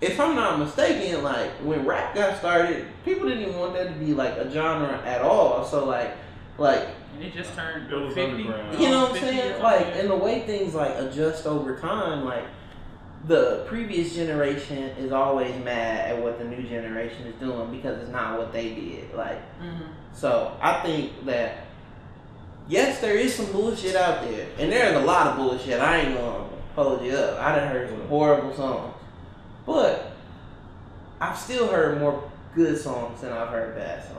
If 0.00 0.18
I'm 0.18 0.34
not 0.34 0.58
mistaken, 0.58 1.22
like 1.22 1.50
when 1.62 1.84
rap 1.84 2.14
got 2.14 2.38
started, 2.38 2.86
people 3.04 3.28
didn't 3.28 3.42
even 3.44 3.58
want 3.58 3.74
that 3.74 3.88
to 3.88 3.94
be 3.94 4.14
like 4.14 4.32
a 4.38 4.50
genre 4.50 5.00
at 5.04 5.20
all. 5.20 5.64
So 5.64 5.84
like, 5.84 6.12
like 6.58 6.88
And 7.14 7.24
it 7.24 7.34
just 7.34 7.54
turned 7.54 7.92
It 7.92 7.94
was 7.96 8.14
50. 8.14 8.42
underground. 8.42 8.78
you 8.80 8.88
know 8.88 9.02
what 9.02 9.10
I'm 9.12 9.18
saying? 9.20 9.62
Like, 9.62 9.86
and 9.96 10.10
the 10.10 10.16
way 10.16 10.40
things 10.46 10.74
like 10.74 10.94
adjust 10.96 11.46
over 11.46 11.76
time, 11.78 12.24
like 12.24 12.44
the 13.26 13.64
previous 13.68 14.14
generation 14.14 14.78
is 14.98 15.12
always 15.12 15.54
mad 15.62 16.10
at 16.12 16.22
what 16.22 16.38
the 16.38 16.44
new 16.44 16.62
generation 16.62 17.26
is 17.26 17.34
doing 17.34 17.70
because 17.70 17.98
it's 18.00 18.10
not 18.10 18.38
what 18.38 18.50
they 18.54 18.70
did. 18.70 19.12
Like, 19.14 19.42
Mhm. 19.62 19.88
so 20.14 20.52
I 20.62 20.80
think 20.82 21.26
that 21.26 21.58
yes, 22.68 23.00
there 23.02 23.14
is 23.16 23.34
some 23.34 23.52
bullshit 23.52 23.94
out 23.96 24.22
there, 24.22 24.46
and 24.58 24.72
there's 24.72 24.96
a 24.96 25.00
lot 25.04 25.26
of 25.26 25.36
bullshit. 25.36 25.78
I 25.78 25.98
ain't 25.98 26.16
gonna 26.16 26.44
hold 26.74 27.04
you 27.04 27.12
up. 27.14 27.38
I 27.38 27.54
done 27.56 27.68
heard 27.68 27.90
some 27.90 28.08
horrible 28.08 28.54
songs, 28.54 28.94
but 29.72 30.12
I've 31.20 31.36
still 31.38 31.68
heard 31.68 31.98
more 32.00 32.30
good 32.54 32.76
songs 32.78 33.20
than 33.20 33.32
I've 33.32 33.48
heard 33.48 33.76
bad 33.76 34.02
songs. 34.04 34.16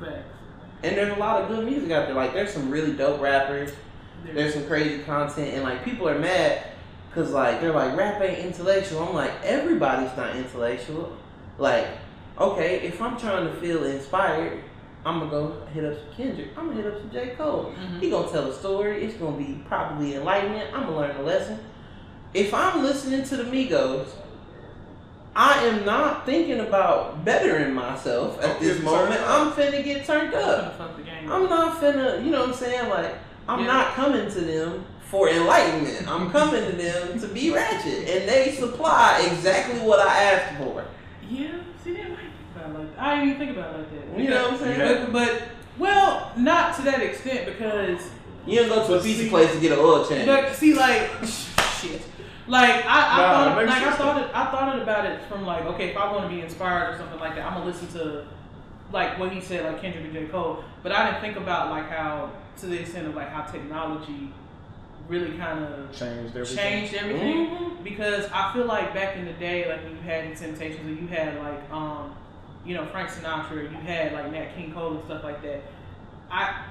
Facts. 0.00 0.28
And 0.82 0.96
there's 0.96 1.14
a 1.16 1.20
lot 1.20 1.42
of 1.42 1.48
good 1.48 1.64
music 1.64 1.90
out 1.90 2.06
there. 2.06 2.14
Like, 2.14 2.32
there's 2.32 2.52
some 2.52 2.70
really 2.70 2.92
dope 2.94 3.20
rappers. 3.20 3.70
There's- 4.24 4.34
there's 4.36 4.54
some 4.54 4.66
crazy 4.66 5.02
content 5.04 5.54
and 5.54 5.62
like 5.62 5.82
people 5.84 6.06
are 6.08 6.18
mad 6.18 6.62
because 7.08 7.30
like 7.30 7.60
they're 7.62 7.72
like 7.72 7.96
rap 7.96 8.20
ain't 8.20 8.38
intellectual 8.44 9.02
i'm 9.02 9.14
like 9.14 9.32
everybody's 9.42 10.14
not 10.14 10.36
intellectual 10.36 11.16
like 11.56 11.86
okay 12.38 12.80
if 12.82 13.00
i'm 13.00 13.18
trying 13.18 13.46
to 13.46 13.52
feel 13.54 13.82
inspired 13.84 14.60
i'm 15.06 15.20
gonna 15.20 15.30
go 15.30 15.56
hit 15.72 15.86
up 15.86 15.94
some 15.94 16.12
kendrick 16.14 16.48
i'm 16.58 16.68
gonna 16.68 16.82
hit 16.82 16.92
up 16.92 17.00
some 17.00 17.10
j 17.10 17.30
cole 17.38 17.72
Mhm. 17.80 17.98
he 18.00 18.10
gonna 18.10 18.28
tell 18.30 18.44
a 18.50 18.52
story 18.54 19.02
it's 19.04 19.14
gonna 19.16 19.38
be 19.38 19.64
probably 19.66 20.16
enlightening 20.16 20.62
i'm 20.74 20.82
gonna 20.84 20.96
learn 20.98 21.16
a 21.16 21.22
lesson 21.22 21.58
if 22.34 22.52
i'm 22.54 22.82
listening 22.82 23.22
to 23.24 23.36
the 23.36 23.44
migos 23.44 24.06
I 25.34 25.64
am 25.66 25.84
not 25.86 26.26
thinking 26.26 26.58
about 26.58 27.24
bettering 27.24 27.72
myself 27.72 28.42
at 28.42 28.58
this 28.58 28.82
moment. 28.82 29.20
I'm 29.24 29.52
finna 29.52 29.82
get 29.84 30.04
turned 30.04 30.34
up. 30.34 30.60
gonna 30.60 30.74
fuck 30.76 30.96
the 30.96 31.04
game. 31.04 31.30
I'm 31.30 31.48
not 31.48 31.80
finna, 31.80 32.22
you 32.24 32.32
know 32.32 32.40
what 32.40 32.48
I'm 32.48 32.54
saying? 32.54 32.90
Like, 32.90 33.14
I'm 33.48 33.60
Yeah. 33.60 33.66
not 33.68 33.94
coming 33.94 34.28
to 34.28 34.40
them 34.40 34.84
for 35.08 35.28
enlightenment. 35.30 36.08
I'm 36.10 36.32
coming 36.32 36.64
to 36.68 36.72
them 36.76 37.20
to 37.20 37.28
be 37.28 37.52
ratchet. 37.52 38.08
And 38.08 38.28
they 38.28 38.50
supply 38.58 39.20
exactly 39.30 39.78
what 39.78 40.00
I 40.00 40.20
asked 40.24 40.56
for. 40.58 40.84
Yeah, 41.30 41.46
see, 41.84 41.92
they 41.92 42.02
might 42.02 42.16
think 42.18 42.56
about 42.56 42.74
like 42.80 42.96
that. 42.96 43.02
I 43.02 43.14
didn't 43.14 43.28
even 43.28 43.38
think 43.46 43.56
about 43.56 43.74
it 43.74 43.78
like 43.78 43.90
that. 44.16 44.20
You 44.22 44.30
know 44.30 44.42
what 44.42 44.52
I'm 44.54 44.58
saying? 44.58 45.12
But, 45.12 45.12
but, 45.12 45.42
well, 45.78 46.32
not 46.36 46.74
to 46.74 46.82
that 46.82 47.00
extent 47.02 47.46
because, 47.46 48.00
You 48.46 48.58
don't 48.58 48.68
go 48.68 48.84
to 48.84 48.94
a 48.94 48.96
But 48.96 49.04
pizza 49.04 49.28
place 49.28 49.52
to 49.54 49.60
get 49.60 49.70
an 49.72 49.78
oil 49.78 50.04
change. 50.04 50.26
but 50.26 50.56
see, 50.56 50.74
like, 50.74 51.08
shit. 51.80 52.02
Like 52.50 52.84
I, 52.84 52.88
I 52.88 53.16
Nah, 53.16 53.54
thought, 53.54 53.66
like 53.66 53.68
I 53.82 53.92
thought, 53.96 54.20
it, 54.22 54.30
I 54.34 54.50
thought 54.50 54.76
it 54.76 54.82
about 54.82 55.06
it 55.06 55.22
from 55.24 55.46
like, 55.46 55.64
okay, 55.66 55.90
if 55.90 55.96
I 55.96 56.10
want 56.12 56.28
to 56.28 56.34
be 56.34 56.42
inspired 56.42 56.94
or 56.94 56.98
something 56.98 57.20
like 57.20 57.36
that, 57.36 57.46
I'm 57.46 57.54
gonna 57.54 57.66
listen 57.66 57.88
to, 57.98 58.26
like 58.92 59.18
what 59.18 59.30
he 59.32 59.40
said, 59.40 59.64
like 59.64 59.80
Kendrick 59.80 60.04
and 60.04 60.12
J 60.12 60.26
Cole. 60.26 60.64
But 60.82 60.92
I 60.92 61.08
didn't 61.10 61.20
think 61.22 61.36
about 61.36 61.70
like 61.70 61.88
how, 61.88 62.30
to 62.58 62.66
the 62.66 62.80
extent 62.80 63.06
of 63.06 63.14
like 63.14 63.28
how 63.30 63.42
technology 63.42 64.32
really 65.08 65.36
kind 65.38 65.64
of 65.64 65.92
Changed 65.96 66.36
everything. 66.36 66.56
changed 66.56 66.94
everything 66.94 67.46
Mhm. 67.48 67.84
because 67.84 68.28
I 68.32 68.52
feel 68.52 68.64
like 68.66 68.94
back 68.94 69.16
in 69.16 69.24
the 69.26 69.32
day, 69.34 69.68
like 69.68 69.82
when 69.84 69.92
you 69.96 70.02
had 70.02 70.30
the 70.30 70.36
Temptations, 70.36 70.86
or 70.86 71.00
you 71.02 71.06
had 71.08 71.38
like 71.38 71.70
um, 71.72 72.14
you 72.64 72.74
know 72.74 72.84
Frank 72.86 73.10
Sinatra, 73.10 73.62
you 73.62 73.76
had 73.78 74.12
like 74.12 74.30
Nat 74.32 74.54
King 74.56 74.72
Cole 74.72 74.94
and 74.96 75.04
stuff 75.04 75.22
like 75.24 75.40
that. 75.42 75.62
I 76.30 76.64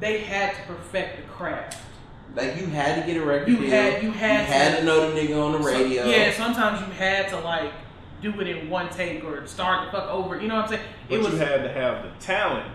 they 0.00 0.18
had 0.18 0.54
to 0.56 0.62
perfect 0.74 1.16
the 1.18 1.22
craft. 1.32 1.78
Like, 2.34 2.56
you 2.58 2.66
had 2.66 3.00
to 3.00 3.06
get 3.06 3.20
a 3.20 3.24
record 3.24 3.48
You 3.48 3.58
deal. 3.58 3.70
had 3.70 4.02
you 4.02 4.10
had, 4.10 4.40
You 4.48 4.52
had 4.54 4.70
to, 4.72 4.76
to 4.80 4.84
know 4.84 5.10
the 5.10 5.20
nigga 5.20 5.44
on 5.44 5.52
the 5.52 5.62
so- 5.62 5.70
radio. 5.78 6.04
yeah, 6.06 6.32
sometimes 6.32 6.80
you 6.80 6.86
had 6.94 7.28
to 7.28 7.38
like 7.40 7.72
do 8.22 8.40
it 8.40 8.46
in 8.48 8.70
one 8.70 8.88
take 8.88 9.22
or 9.24 9.46
start 9.46 9.84
the 9.86 9.92
fuck 9.98 10.08
over. 10.08 10.40
You 10.40 10.48
know 10.48 10.54
what 10.56 10.64
I'm 10.64 10.70
saying? 10.70 10.82
But 11.08 11.14
it 11.14 11.18
was 11.22 11.32
you 11.32 11.38
had 11.38 11.62
to 11.64 11.68
have 11.72 12.04
the 12.04 12.10
talent, 12.24 12.66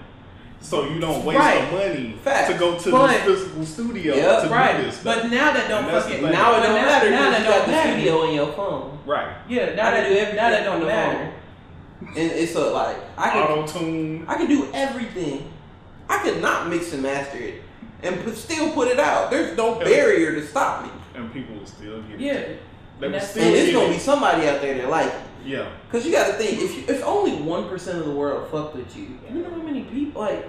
so 0.60 0.88
you 0.90 1.00
don't 1.00 1.24
waste 1.26 1.40
Right. 1.40 1.72
the 1.72 1.76
money 1.78 2.20
Facts. 2.24 2.52
to 2.52 2.58
go 2.60 2.78
to 2.78 2.92
But- 2.92 3.08
the 3.26 3.34
physical 3.34 3.66
studio 3.66 4.16
Yep. 4.16 4.44
to 4.44 4.50
right, 4.50 4.78
do 4.78 4.84
this. 4.84 5.00
stuff. 5.00 5.22
but 5.24 5.32
now 5.32 5.52
that 5.54 5.68
don't 5.70 5.86
And 5.86 6.04
fucking 6.04 6.22
the. 6.22 6.30
Now 6.30 6.52
it 6.60 6.64
don't 6.64 6.74
matter 6.74 7.10
Now 7.10 7.18
because 7.18 7.32
that 7.32 7.40
you 7.40 7.46
got 7.48 7.58
don't 7.58 7.66
the 7.66 7.72
matter. 7.72 7.92
studio 7.94 8.24
in 8.26 8.34
your 8.36 8.52
phone. 8.54 9.00
right, 9.08 9.28
Yeah, 9.48 9.74
now 9.74 9.88
I 9.88 9.92
that 9.92 10.10
do 10.10 10.16
everything 10.16 10.36
now 10.36 10.50
that 10.52 10.64
don't 10.66 10.86
matter. 10.86 11.32
And 12.16 12.32
it's 12.32 12.54
a, 12.56 12.60
like, 12.60 12.98
I 13.18 13.30
can 13.32 13.42
auto 13.42 13.66
tune. 13.66 14.26
I 14.28 14.36
can 14.36 14.46
do 14.48 14.68
everything. 14.74 15.52
I 16.10 16.20
could 16.20 16.42
not 16.44 16.68
mix 16.70 16.94
and 16.94 17.02
master 17.02 17.38
it 17.40 17.64
and 18.04 18.24
put, 18.24 18.36
still 18.38 18.72
put 18.74 18.88
it 18.88 19.00
out. 19.00 19.32
There's 19.32 19.56
no 19.58 19.80
barrier 19.80 20.36
to 20.36 20.46
stop 20.46 20.84
me. 20.86 20.92
and 21.16 21.32
people 21.34 21.56
will 21.58 21.66
still 21.66 22.02
get 22.04 22.16
it. 22.16 22.20
Yeah, 22.22 22.34
They 23.00 23.06
And 23.08 23.14
will 23.14 23.20
still 23.22 23.44
And 23.44 23.56
it's 23.56 23.74
gonna 23.74 23.90
it. 23.90 23.94
be 23.94 24.00
somebody 24.00 24.48
out 24.48 24.62
there 24.62 24.76
that 24.78 24.90
like 24.90 25.08
it. 25.08 25.22
Yeah, 25.46 25.70
Cause 25.92 26.06
you 26.06 26.12
gotta 26.12 26.34
think 26.34 26.62
if 26.62 26.76
you, 26.76 26.94
if 26.94 27.02
only 27.04 27.36
one 27.42 27.70
percent 27.70 28.00
of 28.00 28.06
the 28.06 28.12
world 28.12 28.52
fucked 28.52 28.76
with 28.76 28.96
you, 28.98 29.18
you 29.34 29.40
know 29.42 29.50
how 29.50 29.56
many 29.58 29.84
people 29.84 30.22
like 30.22 30.46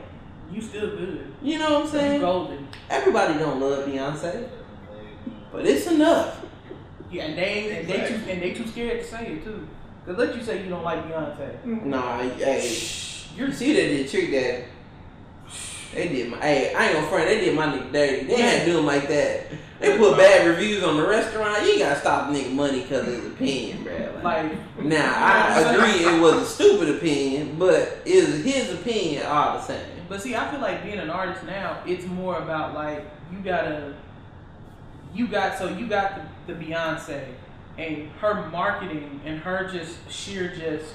you 0.50 0.61
still 0.61 0.88
good. 0.96 1.32
you 1.40 1.58
know 1.58 1.74
what 1.74 1.82
I'm 1.84 1.88
saying? 1.88 2.20
golden. 2.20 2.66
Everybody 2.90 3.38
don't 3.38 3.61
love 3.61 3.87
Beyonce, 3.87 4.48
but 5.52 5.64
it's 5.66 5.87
enough. 5.87 6.40
Yeah, 7.12 7.24
and 7.26 7.38
they 7.38 7.78
and 7.78 7.88
they 7.88 8.08
too 8.08 8.14
and 8.30 8.42
they 8.42 8.54
too 8.54 8.66
scared 8.66 9.00
to 9.00 9.06
say 9.06 9.26
it 9.34 9.44
too. 9.44 9.68
Cause 10.04 10.16
let 10.16 10.34
you 10.34 10.42
say 10.42 10.64
you 10.64 10.68
don't 10.70 10.82
like 10.82 11.04
Beyonce. 11.06 11.64
Nah, 11.84 12.18
hey, 12.22 12.62
You're 13.37 13.52
see 13.52 13.74
that 13.74 13.80
did 13.80 14.11
trick 14.11 14.30
that. 14.32 14.64
They 15.94 16.09
did 16.09 16.31
my 16.31 16.38
hey, 16.38 16.74
I 16.74 16.87
ain't 16.87 16.94
gonna 16.94 17.07
front. 17.09 17.27
They 17.27 17.40
did 17.40 17.57
my 17.57 17.66
nigga 17.66 17.92
dirty. 17.92 18.27
They 18.27 18.40
had 18.40 18.64
to 18.64 18.72
do 18.72 18.79
him 18.79 18.87
like 18.87 19.09
that. 19.09 19.46
They 19.81 19.96
put 19.96 20.16
bad 20.16 20.46
reviews 20.46 20.83
on 20.83 20.96
the 20.96 21.07
restaurant. 21.07 21.64
You 21.64 21.79
gotta 21.79 22.01
stop 22.01 22.31
nigga 22.31 22.53
money 22.53 22.83
because 22.83 23.07
of 23.07 23.14
his 23.14 23.27
opinion, 23.27 23.85
bro. 23.85 24.20
like 24.22 24.53
Now 24.83 25.12
I 25.14 25.61
agree 25.61 26.05
it 26.05 26.20
was 26.20 26.35
a 26.35 26.46
stupid 26.46 26.96
opinion, 26.96 27.57
but 27.59 28.03
was 28.05 28.44
his 28.44 28.72
opinion 28.74 29.27
all 29.27 29.55
the 29.55 29.62
same. 29.62 29.87
But 30.09 30.22
see, 30.22 30.35
I 30.35 30.51
feel 30.51 30.61
like 30.61 30.83
being 30.83 30.98
an 30.98 31.11
artist 31.11 31.44
now, 31.44 31.83
it's 31.87 32.07
more 32.07 32.38
about 32.38 32.74
like 32.74 33.05
you 33.31 33.38
gotta, 33.38 33.94
you 35.14 35.29
got 35.29 35.59
so 35.59 35.68
you 35.68 35.87
got 35.87 36.46
the, 36.46 36.55
the 36.55 36.64
Beyonce 36.64 37.24
and 37.77 38.11
her 38.20 38.48
marketing 38.51 39.20
and 39.24 39.38
her 39.38 39.70
just 39.70 39.96
sheer 40.11 40.55
just 40.55 40.94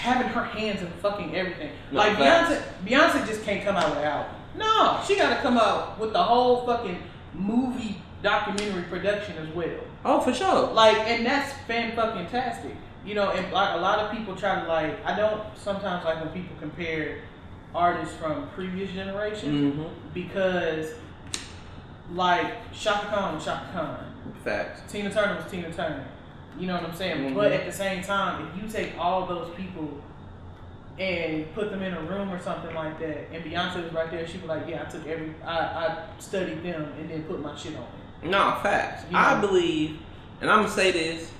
having 0.00 0.28
her 0.28 0.44
hands 0.44 0.80
in 0.82 0.88
fucking 1.02 1.34
everything. 1.36 1.70
No, 1.92 1.98
like. 1.98 2.16
Beyonce, 2.16 2.62
Beyonce 2.84 3.26
just 3.26 3.42
can't 3.44 3.64
come 3.64 3.76
out 3.76 3.90
with 3.90 3.98
an 3.98 4.04
album. 4.04 4.34
No, 4.56 5.00
she 5.06 5.16
got 5.16 5.30
to 5.36 5.40
come 5.42 5.58
out 5.58 5.98
with 5.98 6.12
the 6.12 6.22
whole 6.22 6.66
fucking 6.66 7.02
movie 7.34 8.02
documentary 8.22 8.82
production 8.84 9.36
as 9.38 9.48
well. 9.54 9.78
Oh, 10.04 10.20
for 10.20 10.32
sure. 10.34 10.72
Like, 10.72 10.96
and 10.98 11.24
that's 11.24 11.52
fan 11.66 11.94
fucking 11.94 12.26
tastic. 12.26 12.74
You 13.04 13.14
know, 13.14 13.30
and 13.30 13.50
like 13.52 13.74
a 13.76 13.80
lot 13.80 13.98
of 14.00 14.10
people 14.12 14.34
try 14.36 14.60
to 14.60 14.66
like. 14.66 15.04
I 15.06 15.16
don't 15.16 15.42
sometimes 15.56 16.04
like 16.04 16.20
when 16.22 16.28
people 16.30 16.56
compare 16.58 17.20
artists 17.74 18.14
from 18.16 18.48
previous 18.50 18.90
generations 18.92 19.74
Mm-hmm. 19.74 20.08
because, 20.12 20.92
like, 22.12 22.72
Chaka 22.72 23.06
Khan 23.06 23.34
was 23.36 23.44
Chaka 23.44 23.72
Khan. 23.72 24.06
Facts. 24.44 24.90
Tina 24.92 25.10
Turner 25.12 25.36
was 25.36 25.50
Tina 25.50 25.72
Turner. 25.72 26.04
You 26.58 26.66
know 26.66 26.74
what 26.74 26.84
I'm 26.84 26.94
saying? 26.94 27.30
Mhm. 27.30 27.34
But 27.34 27.52
at 27.52 27.66
the 27.66 27.72
same 27.72 28.02
time, 28.02 28.48
if 28.48 28.62
you 28.62 28.68
take 28.68 28.92
all 28.98 29.26
those 29.26 29.50
people 29.56 29.88
and 30.98 31.52
put 31.54 31.70
them 31.70 31.82
in 31.82 31.94
a 31.94 32.00
room 32.02 32.30
or 32.30 32.38
something 32.38 32.74
like 32.74 32.98
that, 32.98 33.28
and 33.32 33.42
Beyonce 33.44 33.82
was 33.84 33.92
right 33.92 34.10
there, 34.10 34.26
she 34.26 34.38
was 34.38 34.48
like, 34.48 34.68
"Yeah, 34.68 34.84
I 34.86 34.90
took 34.90 35.06
every, 35.06 35.34
I, 35.44 35.58
I 35.58 35.96
studied 36.18 36.62
them 36.62 36.92
and 36.98 37.10
then 37.10 37.22
put 37.24 37.40
my 37.40 37.56
shit 37.56 37.74
on 37.76 37.82
it." 37.82 38.28
No, 38.28 38.58
facts. 38.62 39.04
Yeah. 39.10 39.36
I 39.36 39.40
believe, 39.40 39.98
and 40.40 40.50
I'm 40.50 40.62
gonna 40.62 40.70
say 40.70 40.90
this. 40.92 41.30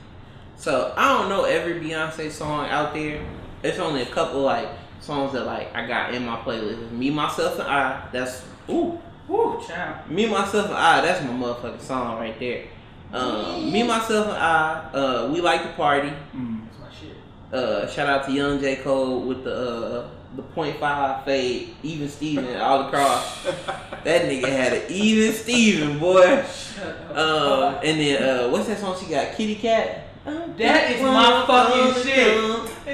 So 0.57 0.95
I 0.97 1.09
don't 1.15 1.29
know 1.29 1.45
every 1.45 1.75
Beyonce 1.75 2.31
song 2.31 2.69
out 2.69 2.95
there. 2.95 3.21
It's 3.63 3.79
only 3.79 4.03
a 4.03 4.07
couple 4.07 4.41
like 4.41 4.69
songs 5.01 5.33
that 5.33 5.45
like 5.45 5.75
I 5.75 5.87
got 5.87 6.15
in 6.15 6.25
my 6.25 6.37
playlist. 6.37 6.91
Me, 6.93 7.11
myself, 7.11 7.59
and 7.59 7.69
I. 7.69 8.09
That's 8.13 8.45
ooh. 8.71 8.99
Woo, 9.29 9.63
child. 9.67 10.11
Me, 10.11 10.27
myself, 10.27 10.67
and 10.67 10.75
I. 10.75 11.01
That's 11.03 11.23
my 11.25 11.31
motherfucking 11.31 11.81
song 11.81 12.19
right 12.19 12.39
there. 12.41 12.65
Um, 13.13 13.73
me, 13.73 13.83
myself, 13.83 14.29
and 14.29 14.37
I. 14.37 14.91
Uh, 14.93 15.31
we 15.33 15.41
like 15.41 15.63
to 15.63 15.69
party. 15.71 16.13
Mm. 16.35 16.61
That's 16.67 16.79
my 16.79 16.91
shit. 16.91 17.17
Uh, 17.53 17.87
shout 17.89 18.09
out 18.09 18.25
to 18.27 18.33
Young 18.33 18.61
J 18.61 18.77
Cole 18.77 19.23
with 19.23 19.43
the 19.45 19.55
uh, 19.55 20.09
the 20.37 20.43
point 20.43 20.79
five 20.79 21.25
fade, 21.25 21.75
even 21.83 22.09
Steven 22.09 22.57
all 22.61 22.83
across. 22.87 23.45
that 23.45 24.23
nigga 24.23 24.49
had 24.49 24.73
an 24.75 24.83
even 24.89 25.33
Steven 25.33 25.99
boy. 25.99 26.45
Shut 26.45 26.87
up. 26.87 27.17
Um, 27.17 27.75
and 27.83 28.01
then 28.01 28.23
uh, 28.23 28.49
what's 28.51 28.69
that 28.69 28.79
song 28.79 28.97
she 29.01 29.07
got? 29.07 29.35
Kitty 29.35 29.57
Cat. 29.57 30.07
That 30.25 30.91
is 30.93 31.03
my 31.03 31.45
fucking 31.47 32.03
shit. 32.03 32.39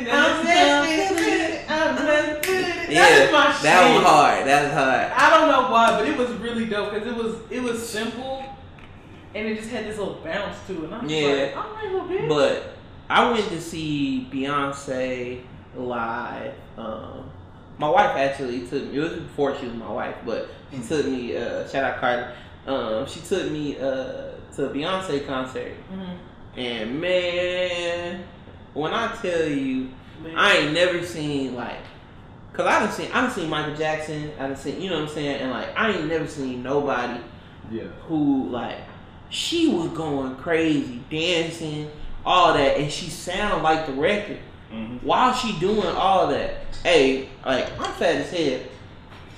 I'm 0.08 0.44
that's 0.46 0.86
Yeah, 2.88 3.18
That's 3.18 3.32
my 3.32 3.52
shit. 3.52 3.62
that 3.62 3.94
was 3.94 4.02
hard. 4.04 4.46
That 4.46 4.62
was 4.64 4.72
hard. 4.72 5.12
I 5.12 5.30
don't 5.30 5.48
know 5.48 5.70
why, 5.70 5.90
but 5.98 6.08
it 6.08 6.16
was 6.16 6.30
really 6.40 6.66
dope 6.66 6.94
because 6.94 7.06
it 7.06 7.14
was 7.16 7.34
it 7.50 7.62
was 7.62 7.86
simple, 7.86 8.44
and 9.36 9.46
it 9.48 9.56
just 9.58 9.70
had 9.70 9.84
this 9.84 9.98
little 9.98 10.14
bounce 10.24 10.56
to 10.66 10.72
it. 10.72 10.84
And 10.84 10.94
I'm 10.94 11.08
just 11.08 11.14
Yeah. 11.20 11.28
like, 11.44 11.56
all 11.56 11.74
right, 11.74 11.92
little 11.92 12.08
bitch. 12.08 12.28
But 12.28 12.76
I 13.08 13.30
went 13.30 13.48
to 13.50 13.60
see 13.60 14.28
Beyonce 14.32 15.40
live. 15.76 16.52
Um, 16.78 17.30
my 17.78 17.88
wife 17.88 18.16
actually 18.16 18.66
took 18.66 18.84
me. 18.84 18.96
It 18.96 19.00
was 19.00 19.12
before 19.12 19.56
she 19.58 19.66
was 19.66 19.74
my 19.76 19.90
wife, 19.90 20.16
but 20.24 20.48
she 20.72 20.78
took 20.80 21.06
me. 21.06 21.36
Uh, 21.36 21.68
shout 21.68 21.84
out 21.84 21.98
Carter. 22.00 22.32
Um, 22.66 23.06
she 23.06 23.20
took 23.20 23.50
me 23.52 23.76
uh, 23.78 24.30
to 24.56 24.66
a 24.66 24.68
Beyonce 24.70 25.26
concert, 25.26 25.72
Mhm. 25.92 26.16
and 26.56 27.00
man, 27.00 28.24
when 28.74 28.92
I 28.92 29.14
tell 29.22 29.46
you, 29.46 29.90
Lit. 30.24 30.34
I 30.36 30.56
ain't 30.56 30.72
never 30.72 31.04
seen 31.04 31.54
like, 31.54 31.76
cause 32.54 32.66
I 32.66 32.80
done 32.80 32.90
seen 32.90 33.12
I 33.12 33.20
done 33.20 33.30
seen 33.30 33.50
Michael 33.50 33.76
Jackson. 33.76 34.32
I 34.40 34.46
done 34.48 34.56
seen 34.56 34.80
you 34.80 34.88
know 34.90 34.96
what 34.96 35.08
I'm 35.10 35.14
saying, 35.14 35.42
and 35.42 35.50
like 35.50 35.68
I 35.78 35.90
ain't 35.92 36.06
never 36.08 36.26
seen 36.26 36.62
nobody 36.62 37.20
Yeah. 37.70 37.84
who 38.08 38.48
like 38.48 38.78
she 39.36 39.68
was 39.68 39.88
going 39.88 40.34
crazy, 40.36 40.98
dancing, 41.10 41.90
all 42.24 42.54
that, 42.54 42.78
and 42.78 42.90
she 42.90 43.10
sound 43.10 43.62
like 43.62 43.86
the 43.86 43.92
record. 43.92 44.38
Mm-hmm. 44.72 45.06
While 45.06 45.34
she 45.34 45.58
doing 45.60 45.86
all 45.86 46.28
that, 46.28 46.54
hey, 46.82 47.28
like 47.44 47.70
I'm 47.78 47.92
fat 47.92 48.16
as 48.16 48.30
hell. 48.30 48.60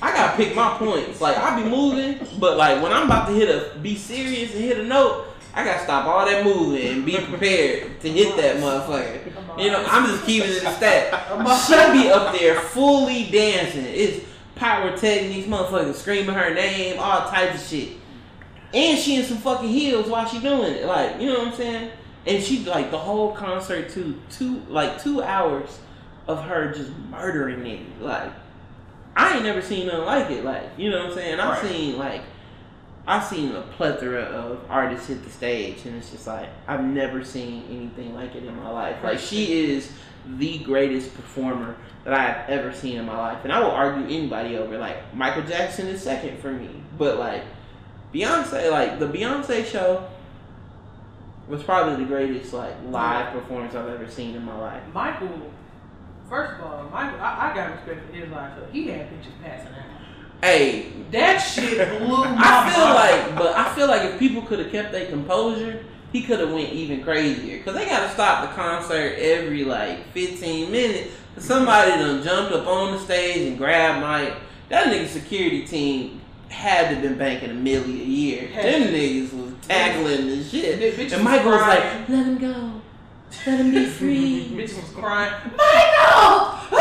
I 0.00 0.12
gotta 0.12 0.36
pick 0.36 0.54
my 0.54 0.78
points. 0.78 1.20
Like 1.20 1.36
I 1.36 1.60
be 1.60 1.68
moving, 1.68 2.20
but 2.38 2.56
like 2.56 2.80
when 2.80 2.92
I'm 2.92 3.06
about 3.06 3.26
to 3.26 3.34
hit 3.34 3.48
a 3.48 3.76
be 3.80 3.96
serious 3.96 4.54
and 4.54 4.62
hit 4.62 4.78
a 4.78 4.84
note, 4.84 5.26
I 5.52 5.64
gotta 5.64 5.82
stop 5.82 6.06
all 6.06 6.24
that 6.24 6.44
moving 6.44 6.86
and 6.86 7.04
be 7.04 7.16
prepared 7.16 8.00
to 8.00 8.08
hit 8.08 8.36
that 8.36 8.58
motherfucker. 8.58 9.60
You 9.60 9.72
know, 9.72 9.84
I'm 9.84 10.06
just 10.06 10.24
keeping 10.24 10.50
it 10.50 10.62
a 10.62 10.72
stat. 10.74 11.26
She 11.66 12.02
be 12.02 12.08
up 12.08 12.38
there 12.38 12.60
fully 12.60 13.24
dancing. 13.32 13.84
It's 13.84 14.24
pyrotechnics, 14.54 15.48
motherfuckers 15.48 15.94
screaming 15.94 16.36
her 16.36 16.54
name, 16.54 17.00
all 17.00 17.28
types 17.28 17.60
of 17.60 17.68
shit. 17.68 17.97
And 18.74 18.98
she 18.98 19.16
in 19.16 19.24
some 19.24 19.38
fucking 19.38 19.68
heels 19.68 20.08
while 20.08 20.26
she 20.26 20.40
doing 20.40 20.74
it. 20.74 20.84
Like, 20.86 21.20
you 21.20 21.28
know 21.32 21.38
what 21.40 21.48
I'm 21.48 21.54
saying? 21.54 21.90
And 22.26 22.42
she 22.42 22.64
like 22.64 22.90
the 22.90 22.98
whole 22.98 23.34
concert 23.34 23.88
to 23.90 24.20
two 24.30 24.62
like 24.68 25.02
two 25.02 25.22
hours 25.22 25.78
of 26.26 26.42
her 26.44 26.72
just 26.72 26.90
murdering 27.10 27.60
niggas. 27.60 28.00
Like, 28.00 28.30
I 29.16 29.34
ain't 29.34 29.44
never 29.44 29.62
seen 29.62 29.86
nothing 29.86 30.04
like 30.04 30.30
it. 30.30 30.44
Like, 30.44 30.64
you 30.76 30.90
know 30.90 30.98
what 30.98 31.06
I'm 31.08 31.14
saying? 31.14 31.40
I've 31.40 31.62
Right. 31.62 31.72
seen 31.72 31.98
like 31.98 32.22
I've 33.06 33.24
seen 33.24 33.52
a 33.56 33.62
plethora 33.62 34.20
of 34.24 34.60
artists 34.68 35.06
hit 35.06 35.24
the 35.24 35.30
stage, 35.30 35.86
and 35.86 35.96
it's 35.96 36.10
just 36.10 36.26
like 36.26 36.50
I've 36.66 36.84
never 36.84 37.24
seen 37.24 37.64
anything 37.70 38.14
like 38.14 38.34
it 38.34 38.44
in 38.44 38.54
my 38.56 38.68
life. 38.70 38.96
Like 39.02 39.18
she 39.18 39.64
is 39.70 39.90
the 40.36 40.58
greatest 40.58 41.14
performer 41.14 41.74
that 42.04 42.12
I 42.12 42.22
have 42.22 42.50
ever 42.50 42.70
seen 42.74 42.98
in 42.98 43.06
my 43.06 43.16
life, 43.16 43.38
and 43.44 43.52
I 43.52 43.60
will 43.60 43.70
argue 43.70 44.04
anybody 44.04 44.58
over. 44.58 44.76
Like 44.76 45.14
Michael 45.14 45.44
Jackson 45.44 45.86
is 45.86 46.02
second 46.02 46.38
for 46.40 46.52
me, 46.52 46.68
but 46.98 47.18
like 47.18 47.44
Beyonce, 48.12 48.70
like 48.70 48.98
the 48.98 49.06
Beyonce 49.06 49.64
show 49.66 50.08
was 51.48 51.62
probably 51.62 52.02
the 52.04 52.08
greatest 52.08 52.52
like 52.52 52.74
live 52.86 53.26
mm-hmm. 53.26 53.38
performance 53.38 53.74
I've 53.74 53.88
ever 53.88 54.08
seen 54.10 54.34
in 54.34 54.44
my 54.44 54.58
life. 54.58 54.82
Michael, 54.92 55.50
first 56.28 56.54
of 56.54 56.66
all, 56.66 56.84
Michael, 56.90 57.20
I, 57.20 57.50
I 57.50 57.54
got 57.54 57.72
respect 57.72 58.06
for 58.06 58.12
his 58.16 58.28
life. 58.30 58.52
So 58.56 58.66
he 58.72 58.88
had 58.88 59.08
bitches 59.08 59.42
passing 59.42 59.74
out. 59.74 59.84
Hey, 60.42 60.92
That 61.10 61.38
shit 61.38 61.98
blew 61.98 62.08
my 62.24 62.36
I 62.38 62.70
feel 62.72 62.84
mind. 62.84 62.94
like, 62.94 63.38
but 63.38 63.56
I 63.56 63.74
feel 63.74 63.88
like 63.88 64.02
if 64.02 64.18
people 64.18 64.42
could 64.42 64.58
have 64.60 64.70
kept 64.70 64.92
their 64.92 65.06
composure, 65.06 65.84
he 66.12 66.22
could 66.22 66.38
have 66.40 66.52
went 66.52 66.72
even 66.72 67.02
crazier. 67.02 67.62
Cause 67.62 67.74
they 67.74 67.86
gotta 67.86 68.10
stop 68.12 68.48
the 68.48 68.54
concert 68.54 69.16
every 69.18 69.64
like 69.64 70.06
15 70.12 70.70
minutes. 70.70 71.10
somebody 71.38 71.90
done 71.90 72.22
jumped 72.22 72.52
up 72.52 72.66
on 72.66 72.92
the 72.92 72.98
stage 72.98 73.48
and 73.48 73.58
grabbed 73.58 74.00
Mike. 74.00 74.34
That 74.68 74.86
nigga 74.86 75.08
security 75.08 75.66
team 75.66 76.20
had 76.48 76.94
to 76.94 77.00
been 77.02 77.18
banking 77.18 77.50
a 77.50 77.54
million 77.54 78.00
a 78.00 78.04
year. 78.04 78.48
Had 78.48 78.64
Them 78.64 78.82
to. 78.84 78.92
niggas 78.98 79.32
was 79.34 79.52
tackling 79.66 80.26
the 80.28 80.42
shit. 80.44 80.80
Bitch- 80.96 81.12
And 81.12 81.22
Michael 81.24 81.50
was 81.52 81.60
like, 81.60 81.80
let 81.82 82.06
him 82.08 82.38
go. 82.38 82.72
Let 83.46 83.60
him 83.60 83.70
be 83.70 83.84
free. 83.86 84.48
Bitch 84.56 84.74
was 84.80 84.90
crying, 84.94 85.32
Michael! 85.56 86.54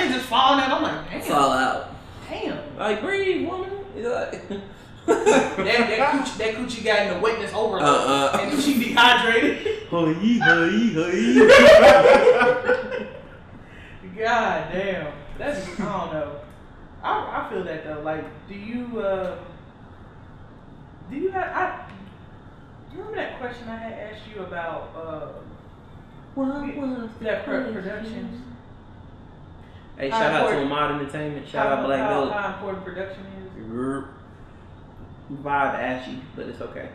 And 0.00 0.12
just 0.14 0.26
falling 0.26 0.60
out. 0.60 0.70
I'm 0.70 0.82
like, 0.82 1.10
damn, 1.10 1.20
Fall 1.22 1.50
out. 1.52 1.94
damn. 2.28 2.58
Like, 2.76 3.00
breathe, 3.02 3.46
woman. 3.48 3.70
You're 3.96 4.12
like, 4.14 4.48
That, 4.48 4.60
that, 5.56 6.12
coochie, 6.12 6.36
that 6.38 6.54
coochie 6.54 6.84
got 6.84 7.06
in 7.06 7.14
the 7.14 7.20
wetness 7.20 7.52
overload, 7.54 7.82
Uh-uh. 7.82 8.38
and 8.42 8.62
she 8.62 8.74
dehydrated. 8.78 9.56
Hey, 9.88 10.12
hey, 10.12 10.38
hey. 10.92 11.34
God 14.18 14.72
damn, 14.72 15.12
that's 15.38 15.66
I 15.80 15.84
don't 15.84 16.12
know. 16.12 16.40
I, 17.02 17.46
I 17.46 17.50
feel 17.50 17.64
that 17.64 17.84
though. 17.84 18.00
Like, 18.02 18.24
do 18.48 18.54
you 18.54 19.00
uh, 19.00 19.38
do 21.10 21.16
you 21.16 21.30
have? 21.30 21.44
I 21.56 21.90
do 22.90 22.96
you 22.96 23.02
remember 23.04 23.16
that 23.20 23.38
question 23.38 23.68
I 23.68 23.76
had 23.76 23.92
asked 23.92 24.22
you 24.34 24.42
about 24.42 24.90
uh, 24.96 25.28
What 26.34 26.48
was 26.76 27.10
that 27.20 27.44
pro- 27.44 27.72
production? 27.72 28.44
Hey, 29.96 30.10
How 30.10 30.18
shout 30.20 30.32
out 30.34 30.46
to 30.50 30.58
important- 30.58 30.72
Ahmad 30.72 31.00
Entertainment. 31.02 31.48
Shout 31.48 31.66
out 31.66 31.78
how, 31.80 31.86
Black 31.86 32.00
how, 32.00 32.20
Gold. 32.20 32.32
how 32.32 32.54
important 32.54 32.84
production 32.84 33.24
is? 33.26 33.66
Grr. 33.70 34.08
Vibe 35.32 35.74
ashy, 35.74 36.22
but 36.34 36.46
it's 36.46 36.60
okay. 36.62 36.88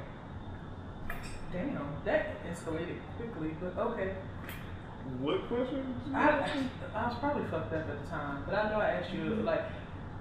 Damn, 1.52 1.78
that 2.06 2.44
escalated 2.52 2.98
quickly, 3.18 3.56
but 3.62 3.78
okay. 3.78 4.16
What 5.20 5.48
question? 5.48 5.94
did 6.06 6.16
I. 6.16 6.50
I 6.96 7.08
was 7.08 7.18
probably 7.20 7.44
fucked 7.52 7.74
up 7.74 7.88
at 7.90 8.04
the 8.04 8.10
time, 8.10 8.44
but 8.48 8.56
I 8.56 8.70
know 8.72 8.80
I 8.80 8.86
asked 8.92 9.14
you 9.14 9.36
like 9.44 9.62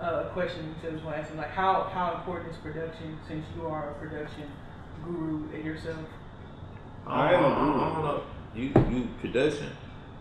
uh, 0.03 0.25
a 0.27 0.31
question. 0.33 0.65
You 0.69 0.75
said 0.83 1.05
was 1.05 1.15
asking 1.15 1.39
like 1.39 1.51
how 1.51 1.85
how 1.95 2.15
important 2.17 2.51
is 2.51 2.57
production 2.59 3.19
since 3.29 3.45
you 3.57 3.67
are 3.67 3.91
a 3.91 3.95
production 3.95 4.45
guru 5.05 5.49
yourself. 5.65 5.99
I 7.07 7.33
ain't 7.35 7.43
no 7.43 7.49
I 7.49 7.55
don't 7.55 7.95
guru. 7.95 8.03
know. 8.03 8.23
You 8.55 8.63
you 8.97 9.09
production. 9.21 9.69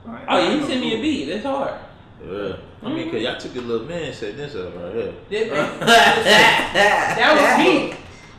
I- 0.08 0.26
Oh, 0.28 0.38
yeah, 0.39 0.49
you 0.53 0.60
no 0.62 0.68
sent 0.68 0.82
me 0.82 0.97
a 0.99 1.01
beat. 1.01 1.26
That's 1.26 1.45
hard. 1.45 1.80
Yeah. 2.26 2.56
I 2.84 2.89
mean, 2.89 3.12
cause 3.12 3.22
y'all 3.22 3.38
took 3.39 3.56
a 3.56 3.62
little 3.62 3.88
man 3.88 4.12
set 4.14 4.36
this 4.38 4.56
up 4.56 4.74
right 4.76 4.93
here. 4.93 5.14
That, 5.30 5.80
that, 5.86 7.16
that 7.18 7.58
was 7.58 7.66
me. 7.66 7.97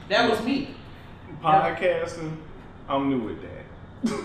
That 0.09 0.31
was 0.31 0.43
me. 0.45 0.75
Podcasting, 1.43 2.37
I'm 2.89 3.09
new 3.11 3.21
with 3.21 3.39
that. 3.43 4.25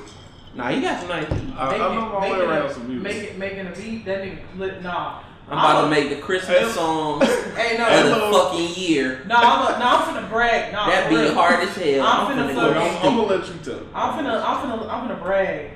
Nah, 0.56 0.70
you 0.70 0.82
got 0.82 1.00
some 1.00 1.10
nice 1.10 1.28
beats. 1.30 1.52
I, 1.56 1.76
I 1.76 1.78
know 1.96 2.02
my 2.10 2.22
way 2.22 2.30
making 2.32 2.50
around 2.50 2.66
a- 2.66 2.74
some 2.74 2.88
music. 2.88 3.04
Making, 3.04 3.40
making 3.40 3.68
a 3.68 3.72
beat, 3.72 4.06
that 4.06 4.22
nigga, 4.24 4.40
lit, 4.58 4.82
nah. 4.84 5.22
I'm 5.50 5.54
about 5.58 5.72
to 5.74 5.78
I'm- 5.80 5.90
make 5.90 6.10
the 6.10 6.18
Christmas 6.22 6.74
song 6.76 7.22
of 7.22 7.28
Hey, 7.58 7.78
no, 7.78 7.86
the 7.86 8.14
Hello. 8.16 8.50
fucking 8.52 8.76
year. 8.84 9.24
no, 9.28 9.36
I'm, 9.36 9.76
a, 9.76 9.80
no, 9.80 9.86
I'm 9.88 10.02
finna 10.16 10.30
brag. 10.30 10.72
No, 10.74 10.86
That 10.86 11.04
for 11.06 11.10
be 11.10 11.16
real. 11.16 11.34
hard 11.34 11.64
as 11.68 11.76
hell. 11.76 12.06
I'm 12.06 12.28
I'm 12.28 12.38
finna 12.38 12.52
finna 12.52 12.56
fuck- 12.56 13.04
I'm. 13.04 13.08
I'm 13.10 13.18
gonna 13.18 13.28
let 13.40 13.48
you 13.48 13.54
tell. 13.64 13.80
I'm 13.96 14.20
finna, 14.26 14.44
I'm 14.44 14.58
finna, 14.80 14.90
I'm 14.90 15.08
finna 15.10 15.22
brag 15.24 15.72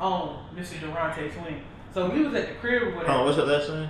on 0.00 0.46
Mr. 0.56 0.80
Durante 0.80 1.30
Swing. 1.32 1.62
So 1.94 2.10
we 2.10 2.24
was 2.24 2.34
at 2.34 2.48
the 2.48 2.54
crib 2.54 2.82
with 2.86 2.94
Hold 2.94 3.06
on, 3.08 3.18
him. 3.20 3.24
what's 3.26 3.36
your 3.38 3.46
last 3.46 3.68
name? 3.70 3.88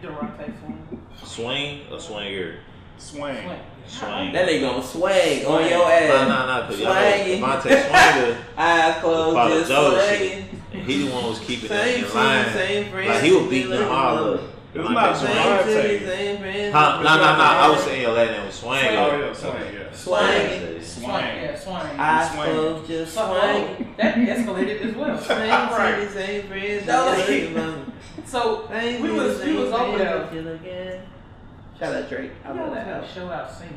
Durante 0.00 0.44
swing. 0.58 1.02
Swing 1.24 1.80
or 1.92 2.00
swinger? 2.00 2.56
Swing. 2.98 3.36
Swing. 3.36 3.58
Swing. 3.86 4.32
That 4.32 4.48
nigga 4.48 4.60
gonna 4.62 4.82
swing 4.82 5.46
on 5.46 5.68
your 5.68 5.78
Nah, 5.78 5.90
ass. 5.90 6.28
nah, 6.28 6.46
nah. 6.46 6.66
Cause 6.66 6.80
y'all 6.80 6.92
Swinging. 6.94 7.40
know 7.40 7.46
Devontae 7.46 7.60
Swinger, 7.62 8.38
Eyes 8.56 9.00
closed, 9.00 9.68
just 9.68 10.18
swinging. 10.18 10.61
And 10.72 10.82
he 10.82 11.06
the 11.06 11.12
one 11.12 11.22
who 11.24 11.28
was 11.30 11.38
keeping 11.40 11.68
that 11.68 11.84
Same 11.84 12.04
in 12.04 12.14
line. 12.14 12.52
same 12.52 12.90
friends. 12.90 13.08
Like 13.08 13.22
he 13.22 13.32
was 13.36 13.46
beating 13.50 13.70
them 13.70 13.90
all 13.90 14.16
up. 14.34 14.40
It's 14.74 14.78
Devontae 14.82 14.94
not 14.94 15.16
Swing. 15.16 15.32
Devontae. 15.32 15.64
Same 15.64 15.82
city, 15.82 16.06
same 16.06 16.38
friends. 16.38 16.72
Huh? 16.74 17.02
No, 17.02 17.16
no, 17.16 17.16
no. 17.16 17.42
I 17.44 17.68
was 17.70 17.82
saying 17.84 18.02
your 18.02 18.12
last 18.12 18.30
name 18.30 18.46
was 18.46 18.54
Swing. 18.54 18.96
Oh 18.96 19.18
yeah, 19.18 19.32
swing. 19.34 19.74
Yeah. 19.74 19.92
Swinging. 19.92 20.82
Swing. 20.82 21.06
Yeah, 21.06 21.58
swing. 21.58 21.74
Eyes 22.00 22.30
Swing. 22.32 22.42
closed, 22.44 22.86
just 22.88 23.12
So, 23.14 23.26
swinging. 23.26 23.86
Oh, 23.90 23.94
that 23.98 24.14
escalated 24.16 24.80
as 24.80 24.94
well. 24.96 25.18
Same 25.18 26.08
city, 26.08 26.08
same 26.14 26.42
friends. 26.48 26.86
No, 26.86 27.04
like- 27.06 27.28
worry 27.28 27.46
about 27.52 27.78
it. 27.78 27.84
So 28.26 28.68
we 29.02 29.10
was 29.10 29.44
we 29.44 29.54
was 29.54 29.72
over 29.72 29.98
friends, 29.98 30.32
there. 30.32 30.54
again. 30.54 31.00
Shout 31.78 31.94
out 31.94 32.08
Drake. 32.08 32.30
I 32.44 32.48
I 32.48 32.52
love 32.52 32.74
that 32.74 32.86
that 32.86 33.10
show 33.12 33.28
out 33.30 33.50
singing, 33.52 33.76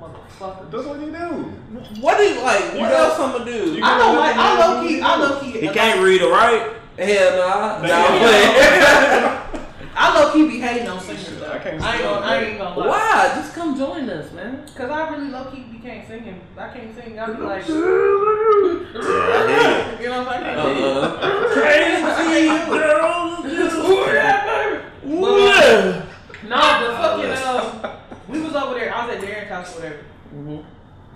motherfucker. 0.00 0.70
That's 0.70 0.86
what 0.86 1.00
you 1.00 1.06
do. 1.10 2.00
What 2.00 2.18
do 2.18 2.24
you 2.24 2.40
like? 2.42 2.64
You 2.74 2.80
What 2.80 2.90
got- 2.90 3.10
else 3.10 3.18
I'm 3.20 3.32
gonna 3.32 3.44
do? 3.44 3.74
you 3.74 3.82
I 3.84 3.98
know, 3.98 4.12
like 4.18 4.36
I 4.36 4.66
low 4.66 4.86
key, 4.88 5.00
I 5.00 5.16
low 5.16 5.40
key, 5.40 5.50
He 5.60 5.68
can't 5.68 6.00
read 6.00 6.22
or 6.22 6.32
write. 6.32 6.72
Hell 6.98 7.36
nah. 7.36 7.82
Nah, 7.82 8.06
I'm 8.06 8.18
playing. 8.18 9.60
I 9.96 10.20
low 10.20 10.32
key 10.32 10.48
be 10.48 10.58
hating 10.60 10.88
on 10.88 10.98
singers 11.00 11.38
though. 11.38 11.46
I 11.46 11.54
I 11.54 11.58
can't 11.58 11.74
ain't 11.74 12.02
gonna, 12.02 12.26
I 12.26 12.42
ain't 12.42 12.58
gonna 12.58 12.78
lie. 12.80 12.86
Why? 12.88 13.32
Just 13.36 13.54
come 13.54 13.76
join 13.78 14.08
us, 14.10 14.32
man. 14.32 14.64
Cause 14.74 14.90
I 14.90 15.08
really 15.10 15.30
low 15.30 15.44
key 15.52 15.60
became 15.60 16.04
singing. 16.06 16.40
I 16.58 16.68
can't 16.68 16.94
sing. 16.96 17.18
I 17.18 17.26
be 17.30 17.42
like, 17.42 17.64
Yeah, 17.68 17.74
I 17.74 19.46
hear 19.46 19.98
you. 19.98 20.02
you 20.02 20.08
know 20.10 20.24
what 20.24 20.42
I'm 20.42 20.54
saying? 21.52 21.54
Crazy 21.54 23.04
What? 25.02 26.04
No, 26.48 26.56
but 26.56 26.92
fucking 27.00 27.30
uh, 27.30 27.96
we 28.34 28.40
was 28.42 28.54
over 28.54 28.74
there. 28.74 28.94
I 28.94 29.06
was 29.06 29.16
at 29.16 29.22
Darren's 29.22 29.48
house, 29.48 29.72
or 29.76 29.80
whatever, 29.80 29.98
Mhm. 30.34 30.64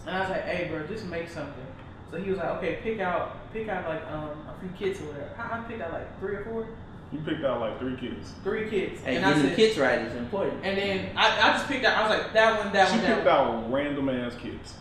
and 0.07 0.16
I 0.16 0.21
was 0.21 0.31
like, 0.31 0.45
"Hey, 0.45 0.69
bro, 0.71 0.87
just 0.87 1.05
make 1.07 1.29
something." 1.29 1.66
So 2.11 2.16
he 2.19 2.31
was 2.31 2.39
like, 2.39 2.49
"Okay, 2.57 2.79
pick 2.83 3.01
out, 3.01 3.53
pick 3.53 3.69
out 3.69 3.89
like 3.89 4.03
um 4.11 4.31
a 4.49 4.55
few 4.61 4.71
kids 4.79 5.01
or 5.01 5.05
whatever." 5.07 5.31
I, 5.39 5.59
I 5.59 5.61
picked 5.69 5.83
out 5.83 5.93
like 5.93 6.19
three 6.21 6.37
or 6.37 6.45
four, 6.45 6.66
You 7.12 7.21
picked 7.21 7.45
out 7.45 7.61
like 7.61 7.79
three 7.79 7.97
kids. 7.97 8.33
three 8.45 8.69
kids, 8.69 9.01
Hey, 9.03 9.16
and 9.16 9.25
I 9.25 9.29
getting 9.31 9.43
the 9.45 9.49
said, 9.51 9.57
kids 9.57 9.79
right 9.79 9.99
is 10.01 10.14
important. 10.14 10.61
and 10.64 10.77
then 10.79 11.11
I, 11.16 11.27
I 11.27 11.53
just 11.53 11.69
picked 11.69 11.85
out. 11.85 11.97
I 11.99 12.09
was 12.09 12.19
like, 12.19 12.33
that 12.35 12.59
one, 12.64 12.73
that 12.73 12.89
She 12.89 12.95
one, 12.97 13.03
that 13.03 13.14
picked 13.16 13.27
one, 13.27 13.37
out 13.37 13.73
random 13.73 14.09
ass 14.11 14.35
kids. 14.41 14.75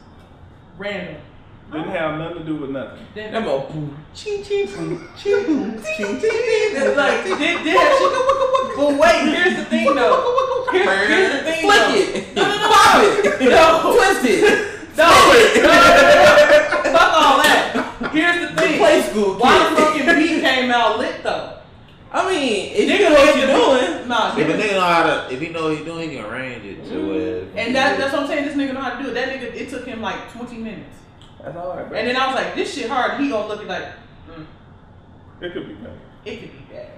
random. 0.77 1.21
Didn't 1.69 1.89
have 1.89 2.17
nothing 2.17 2.37
to 2.37 2.43
do 2.45 2.55
with 2.55 2.69
nothing. 2.69 3.05
Then 3.13 3.33
Them 3.33 3.45
all 3.49 3.67
boom, 3.67 3.97
ching, 4.13 4.41
ching, 4.41 4.67
boom, 4.67 5.05
ching, 5.17 5.43
boom, 5.45 5.71
ching, 5.83 5.97
ching, 5.97 6.19
ching. 6.21 6.31
It's 6.31 6.95
like, 6.95 7.23
did, 7.25 7.37
did 7.37 7.75
that 7.75 7.91
shit. 7.99 8.77
But 8.77 8.93
wait, 8.99 9.35
here's 9.35 9.57
the 9.57 9.65
thing 9.65 9.93
though. 9.95 10.43
Here's, 10.71 11.07
here's 11.07 11.31
the 11.33 11.43
thing 11.43 11.61
Flick 11.65 11.79
though. 11.79 11.95
it. 11.95 12.27
No, 12.35 12.43
no, 12.43 12.55
no. 12.57 12.67
Pop 12.69 13.03
it. 13.03 13.49
No. 13.49 13.93
Twist 13.95 14.25
it. 14.25 14.73
No, 14.97 15.05
Spin 15.13 15.61
it. 15.61 15.63
no, 15.63 15.69
no, 15.69 15.77
no. 15.77 16.97
Fuck 16.97 17.13
all 17.13 17.37
that. 17.43 18.09
Here's 18.11 18.49
the 18.49 18.55
The 18.55 18.61
thing. 18.61 18.77
play 18.79 19.01
school 19.03 19.35
Why 19.35 19.69
the 19.69 19.75
fucking 19.75 20.05
beat 20.15 20.41
came 20.41 20.71
out 20.71 20.97
lit 20.97 21.21
though? 21.23 21.59
I 22.11 22.27
mean, 22.31 22.71
if 22.73 22.89
you 22.89 22.95
Nigga 22.95 23.09
know 23.09 23.13
what 23.13 23.35
made 23.35 23.41
you're 23.43 23.87
doing. 23.97 24.07
Nah, 24.07 24.35
If 24.35 24.37
a 24.37 24.51
nigga. 24.53 24.59
nigga 24.59 24.71
know 24.73 24.81
how 24.81 25.03
to, 25.27 25.33
if 25.33 25.39
he 25.41 25.49
know 25.49 25.63
what 25.69 25.77
he 25.77 25.83
doing, 25.85 26.09
he 26.09 26.15
can 26.15 26.25
arrange 26.25 26.65
it 26.65 26.83
to 26.89 27.07
where. 27.07 27.41
And 27.63 27.75
that, 27.75 27.99
that's 27.99 28.13
what 28.13 28.23
I'm 28.23 28.27
saying. 28.27 28.45
This 28.45 28.55
nigga 28.55 28.73
know 28.73 28.79
how 28.81 28.97
to 28.97 29.03
do 29.03 29.09
it. 29.09 29.13
That 29.13 29.29
nigga, 29.29 29.53
it 29.53 29.69
took 29.69 29.85
him 29.85 30.01
like 30.01 30.31
20 30.31 30.57
minutes. 30.57 30.95
That's 31.43 31.55
all 31.57 31.75
right, 31.77 31.87
bro. 31.87 31.97
And 31.99 32.07
then 32.07 32.15
I 32.17 32.25
was 32.27 32.35
like, 32.35 32.55
this 32.55 32.73
shit 32.73 32.89
hard. 32.89 33.19
He 33.21 33.29
gonna 33.29 33.47
look 33.47 33.61
at 33.61 33.67
like, 33.67 33.83
mm, 34.31 34.45
It 35.41 35.53
could 35.53 35.67
be 35.67 35.73
better. 35.75 35.99
it 36.25 36.39
could 36.39 36.51
be 36.53 36.73
bad. 36.73 36.89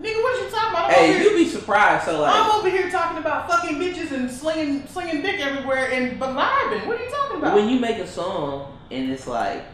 Nigga, 0.00 0.22
what 0.22 0.40
you 0.42 0.48
talking 0.50 0.70
about? 0.70 0.86
I'm, 0.86 0.94
Hey, 0.94 1.12
you 1.12 1.28
here, 1.28 1.36
be 1.36 1.44
surprised. 1.48 2.06
So 2.06 2.20
like, 2.22 2.34
I'm 2.34 2.50
over 2.52 2.70
here 2.70 2.90
talking 2.90 3.18
about 3.18 3.48
fucking 3.50 3.76
bitches 3.76 4.12
and 4.12 4.30
slinging, 4.30 4.86
slinging 4.86 5.20
dick 5.22 5.40
everywhere 5.40 5.90
and 5.90 6.18
but 6.18 6.30
vibing. 6.30 6.86
What 6.86 7.00
are 7.00 7.04
you 7.04 7.10
talking 7.10 7.36
about? 7.38 7.54
when 7.54 7.68
you 7.68 7.78
make 7.78 7.98
a 7.98 8.06
song 8.06 8.78
and 8.90 9.10
it's 9.10 9.26
like, 9.26 9.64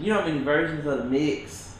you 0.00 0.12
know 0.12 0.20
how 0.20 0.26
many 0.26 0.40
versions 0.40 0.86
of 0.86 0.98
the 0.98 1.04
mix? 1.04 1.76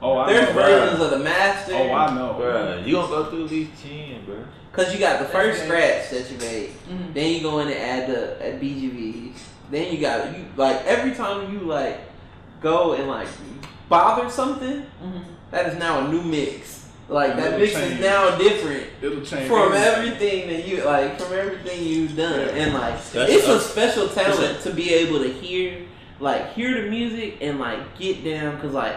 Oh, 0.00 0.18
I 0.18 0.32
There's 0.32 0.48
know. 0.48 0.54
versions 0.54 1.00
of 1.02 1.10
the 1.10 1.18
master. 1.18 1.74
Oh, 1.74 1.92
I 1.92 2.14
know. 2.14 2.36
Bruh, 2.40 2.86
you 2.86 2.92
gonna 2.94 3.08
go 3.08 3.30
through 3.30 3.48
these 3.48 3.68
ten, 3.82 4.24
bro? 4.24 4.44
Cause 4.72 4.92
you 4.92 4.98
got 4.98 5.20
the 5.20 5.26
first 5.26 5.64
scratch 5.64 6.10
that 6.10 6.30
you 6.30 6.38
made. 6.38 6.70
Mhm. 6.88 7.14
Then 7.14 7.32
you 7.32 7.40
go 7.40 7.60
in 7.60 7.68
and 7.68 7.76
add 7.76 8.08
the 8.10 8.44
add 8.46 8.60
BGVs. 8.60 9.32
Then 9.70 9.92
you 9.92 9.98
got 10.00 10.36
you 10.36 10.44
like 10.56 10.84
every 10.84 11.12
time 11.14 11.52
you 11.52 11.60
like 11.60 12.00
go 12.60 12.92
and 12.94 13.08
like 13.08 13.28
bother 13.94 14.28
something, 14.30 14.86
Mhm. 15.04 15.22
that 15.50 15.66
is 15.66 15.78
now 15.78 16.04
a 16.04 16.08
new 16.08 16.22
mix. 16.22 16.86
Like 17.08 17.36
that 17.36 17.58
mix 17.60 17.74
change. 17.74 17.94
is 17.94 18.00
now 18.00 18.36
different 18.36 18.84
It'll 19.02 19.20
change 19.20 19.46
from 19.46 19.72
everything. 19.74 20.44
everything 20.44 20.48
that 20.48 20.66
you 20.66 20.84
like 20.84 21.20
from 21.20 21.32
everything 21.38 21.84
you've 21.84 22.16
done. 22.16 22.40
Yeah. 22.40 22.46
And 22.62 22.74
like 22.74 22.94
That's 23.12 23.30
it's 23.30 23.46
a 23.46 23.56
a- 23.56 23.60
special 23.60 24.08
talent 24.08 24.40
it's 24.56 24.64
to 24.64 24.72
be 24.72 24.92
able 24.94 25.18
to 25.18 25.30
hear 25.30 25.82
like 26.18 26.54
hear 26.54 26.82
the 26.82 26.88
music 26.90 27.36
and 27.42 27.60
like 27.60 27.98
get 27.98 28.24
down 28.24 28.58
cause 28.60 28.72
like 28.72 28.96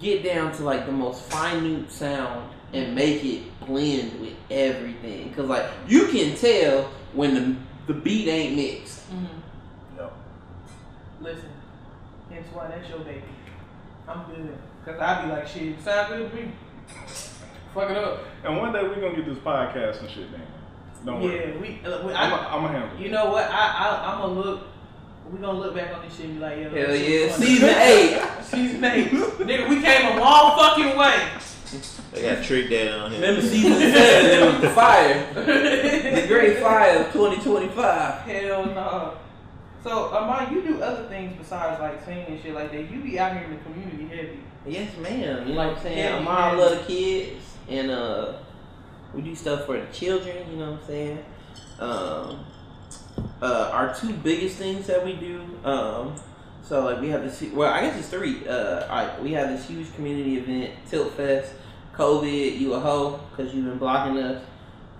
get 0.00 0.22
down 0.22 0.52
to 0.52 0.62
like 0.64 0.84
the 0.84 0.92
most 0.92 1.32
minute 1.32 1.90
sound 1.90 2.50
and 2.74 2.94
make 2.94 3.24
it 3.24 3.40
blend 3.66 4.20
with 4.20 4.34
everything. 4.50 5.32
Cause 5.34 5.46
like 5.46 5.64
you 5.88 6.08
can 6.08 6.36
tell 6.36 6.90
when 7.14 7.34
the 7.34 7.56
the 7.94 7.98
beat 7.98 8.28
ain't 8.28 8.54
mixed. 8.56 9.00
Mhm. 9.10 9.26
No. 9.96 10.10
Listen, 11.22 11.48
hence 12.30 12.46
why 12.52 12.66
that's 12.68 12.88
your 12.90 12.98
baby. 13.00 13.22
I'm 14.12 14.24
good. 14.34 14.58
Cause 14.84 15.00
I 15.00 15.24
be 15.24 15.30
like, 15.30 15.46
shit, 15.46 15.80
sound 15.82 16.08
good 16.08 16.30
to 16.30 16.36
me. 16.36 16.52
Fuck 17.74 17.90
it 17.90 17.96
up. 17.96 18.24
And 18.44 18.56
one 18.58 18.72
day 18.72 18.82
we're 18.82 18.96
gonna 19.00 19.16
get 19.16 19.26
this 19.26 19.38
podcast 19.38 20.00
and 20.00 20.10
shit 20.10 20.30
down. 20.32 20.42
Don't 21.04 21.20
worry. 21.20 21.36
Yeah, 21.36 21.56
we. 21.60 21.80
Uh, 21.84 22.06
we 22.06 22.12
I'm 22.12 22.34
I, 22.34 22.50
gonna 22.50 22.68
handle 22.68 23.00
you 23.00 23.10
know 23.10 23.30
what? 23.30 23.44
I, 23.50 23.68
I 23.68 24.12
I'm 24.12 24.20
gonna 24.20 24.32
look. 24.40 24.66
We 25.32 25.38
gonna 25.38 25.58
look 25.58 25.74
back 25.74 25.94
on 25.96 26.04
this 26.04 26.16
shit 26.16 26.26
and 26.26 26.34
be 26.34 26.40
like, 26.40 26.58
yo, 26.58 26.70
Hell 26.70 26.94
yeah. 26.94 27.28
funny. 27.32 27.46
Season 27.46 27.68
eight. 27.76 28.22
Season 28.42 28.84
eight. 28.84 29.10
Nigga, 29.10 29.68
we 29.68 29.80
came 29.80 30.16
a 30.16 30.20
long 30.20 30.58
fucking 30.58 30.98
way. 30.98 31.28
They 32.12 32.22
got 32.22 32.44
tricked 32.44 32.68
that 32.70 32.92
on 32.92 33.10
here. 33.12 33.20
Remember 33.20 33.40
season 33.40 33.72
seven, 33.78 34.48
it 34.48 34.52
was 34.52 34.60
the 34.60 34.70
fire. 34.70 35.26
The 36.22 36.28
great 36.28 36.58
fire 36.58 36.98
of 36.98 37.12
2025. 37.12 38.20
Hell 38.22 38.66
no. 38.66 39.14
So, 39.82 40.10
Amar, 40.10 40.52
you 40.52 40.62
do 40.62 40.80
other 40.80 41.08
things 41.08 41.34
besides 41.36 41.80
like 41.80 42.04
singing 42.04 42.26
and 42.26 42.40
shit 42.40 42.54
like 42.54 42.70
that. 42.70 42.88
You 42.88 43.00
be 43.00 43.18
out 43.18 43.32
here 43.32 43.42
in 43.44 43.50
the 43.50 43.56
community 43.64 44.04
heavy. 44.14 44.40
Yes, 44.64 44.96
ma'am. 44.98 45.48
You 45.48 45.54
know 45.54 45.66
what 45.66 45.76
I'm 45.76 45.82
saying? 45.82 45.98
Yeah, 46.24 46.30
I'm 46.30 46.58
love 46.58 46.78
the 46.78 46.84
kids, 46.84 47.42
and 47.68 47.90
uh, 47.90 48.34
we 49.12 49.22
do 49.22 49.34
stuff 49.34 49.66
for 49.66 49.80
the 49.80 49.86
children. 49.92 50.48
You 50.50 50.56
know 50.56 50.70
what 50.72 50.80
I'm 50.82 50.86
saying? 50.86 51.24
Um, 51.80 52.44
uh, 53.42 53.70
our 53.72 53.92
two 53.92 54.12
biggest 54.12 54.56
things 54.56 54.86
that 54.86 55.04
we 55.04 55.14
do. 55.14 55.42
Um, 55.64 56.14
so 56.62 56.84
like 56.84 57.00
we 57.00 57.08
have 57.08 57.22
this. 57.22 57.42
Well, 57.52 57.72
I 57.72 57.80
guess 57.80 57.98
it's 57.98 58.08
three. 58.08 58.46
Uh, 58.46 58.86
right, 58.88 59.20
we 59.20 59.32
have 59.32 59.48
this 59.48 59.66
huge 59.66 59.92
community 59.96 60.36
event, 60.36 60.74
Tilt 60.88 61.12
Fest. 61.14 61.52
COVID, 61.94 62.58
you 62.58 62.72
a 62.72 62.80
hoe, 62.80 63.20
cause 63.36 63.52
you've 63.52 63.66
been 63.66 63.76
blocking 63.76 64.16
us 64.16 64.42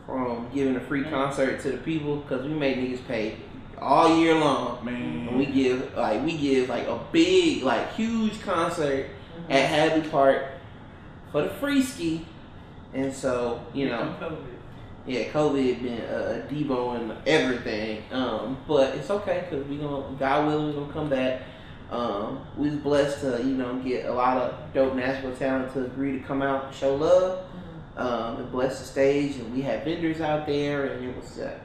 from 0.04 0.50
giving 0.52 0.76
a 0.76 0.80
free 0.80 1.04
concert 1.04 1.60
to 1.62 1.70
the 1.70 1.78
people, 1.78 2.20
cause 2.28 2.42
we 2.42 2.52
made 2.52 2.76
niggas 2.76 3.06
pay 3.06 3.36
all 3.82 4.18
year 4.18 4.34
long. 4.34 4.86
And 4.86 5.36
we 5.38 5.46
give 5.46 5.94
like 5.96 6.24
we 6.24 6.36
give 6.36 6.68
like 6.68 6.86
a 6.86 7.00
big 7.10 7.62
like 7.62 7.94
huge 7.94 8.40
concert 8.42 9.10
at 9.48 9.68
Hadley 9.68 10.08
Park 10.08 10.44
for 11.30 11.42
the 11.42 11.50
free 11.50 11.82
ski, 11.82 12.26
and 12.94 13.12
so 13.12 13.64
you 13.74 13.88
know. 13.88 14.38
yeah 15.04 15.24
COVID 15.32 15.82
been 15.82 16.00
uh, 16.02 16.46
deboing 16.48 17.16
everything, 17.26 18.04
um, 18.12 18.56
but 18.68 18.94
it's 18.94 19.10
okay 19.10 19.44
because 19.48 19.66
we 19.66 19.76
gonna 19.76 20.14
God 20.16 20.46
willing 20.46 20.68
we 20.68 20.72
gonna 20.74 20.92
come 20.92 21.10
back. 21.10 21.42
Um, 21.90 22.46
we 22.56 22.70
was 22.70 22.78
blessed 22.78 23.20
to 23.22 23.38
you 23.38 23.56
know 23.56 23.74
get 23.80 24.06
a 24.06 24.12
lot 24.12 24.36
of 24.36 24.54
dope 24.72 24.94
Nashville 24.94 25.34
talent 25.34 25.72
to 25.74 25.86
agree 25.86 26.12
to 26.12 26.24
come 26.24 26.40
out 26.40 26.66
and 26.66 26.74
show 26.74 26.94
love. 26.94 27.44
Um, 27.96 28.36
and 28.36 28.50
bless 28.50 28.78
the 28.78 28.86
stage. 28.86 29.36
And 29.36 29.54
we 29.54 29.60
had 29.60 29.84
vendors 29.84 30.20
out 30.20 30.46
there, 30.46 30.86
and 30.86 31.04
it 31.04 31.14
was, 31.14 31.38
uh, 31.38 31.58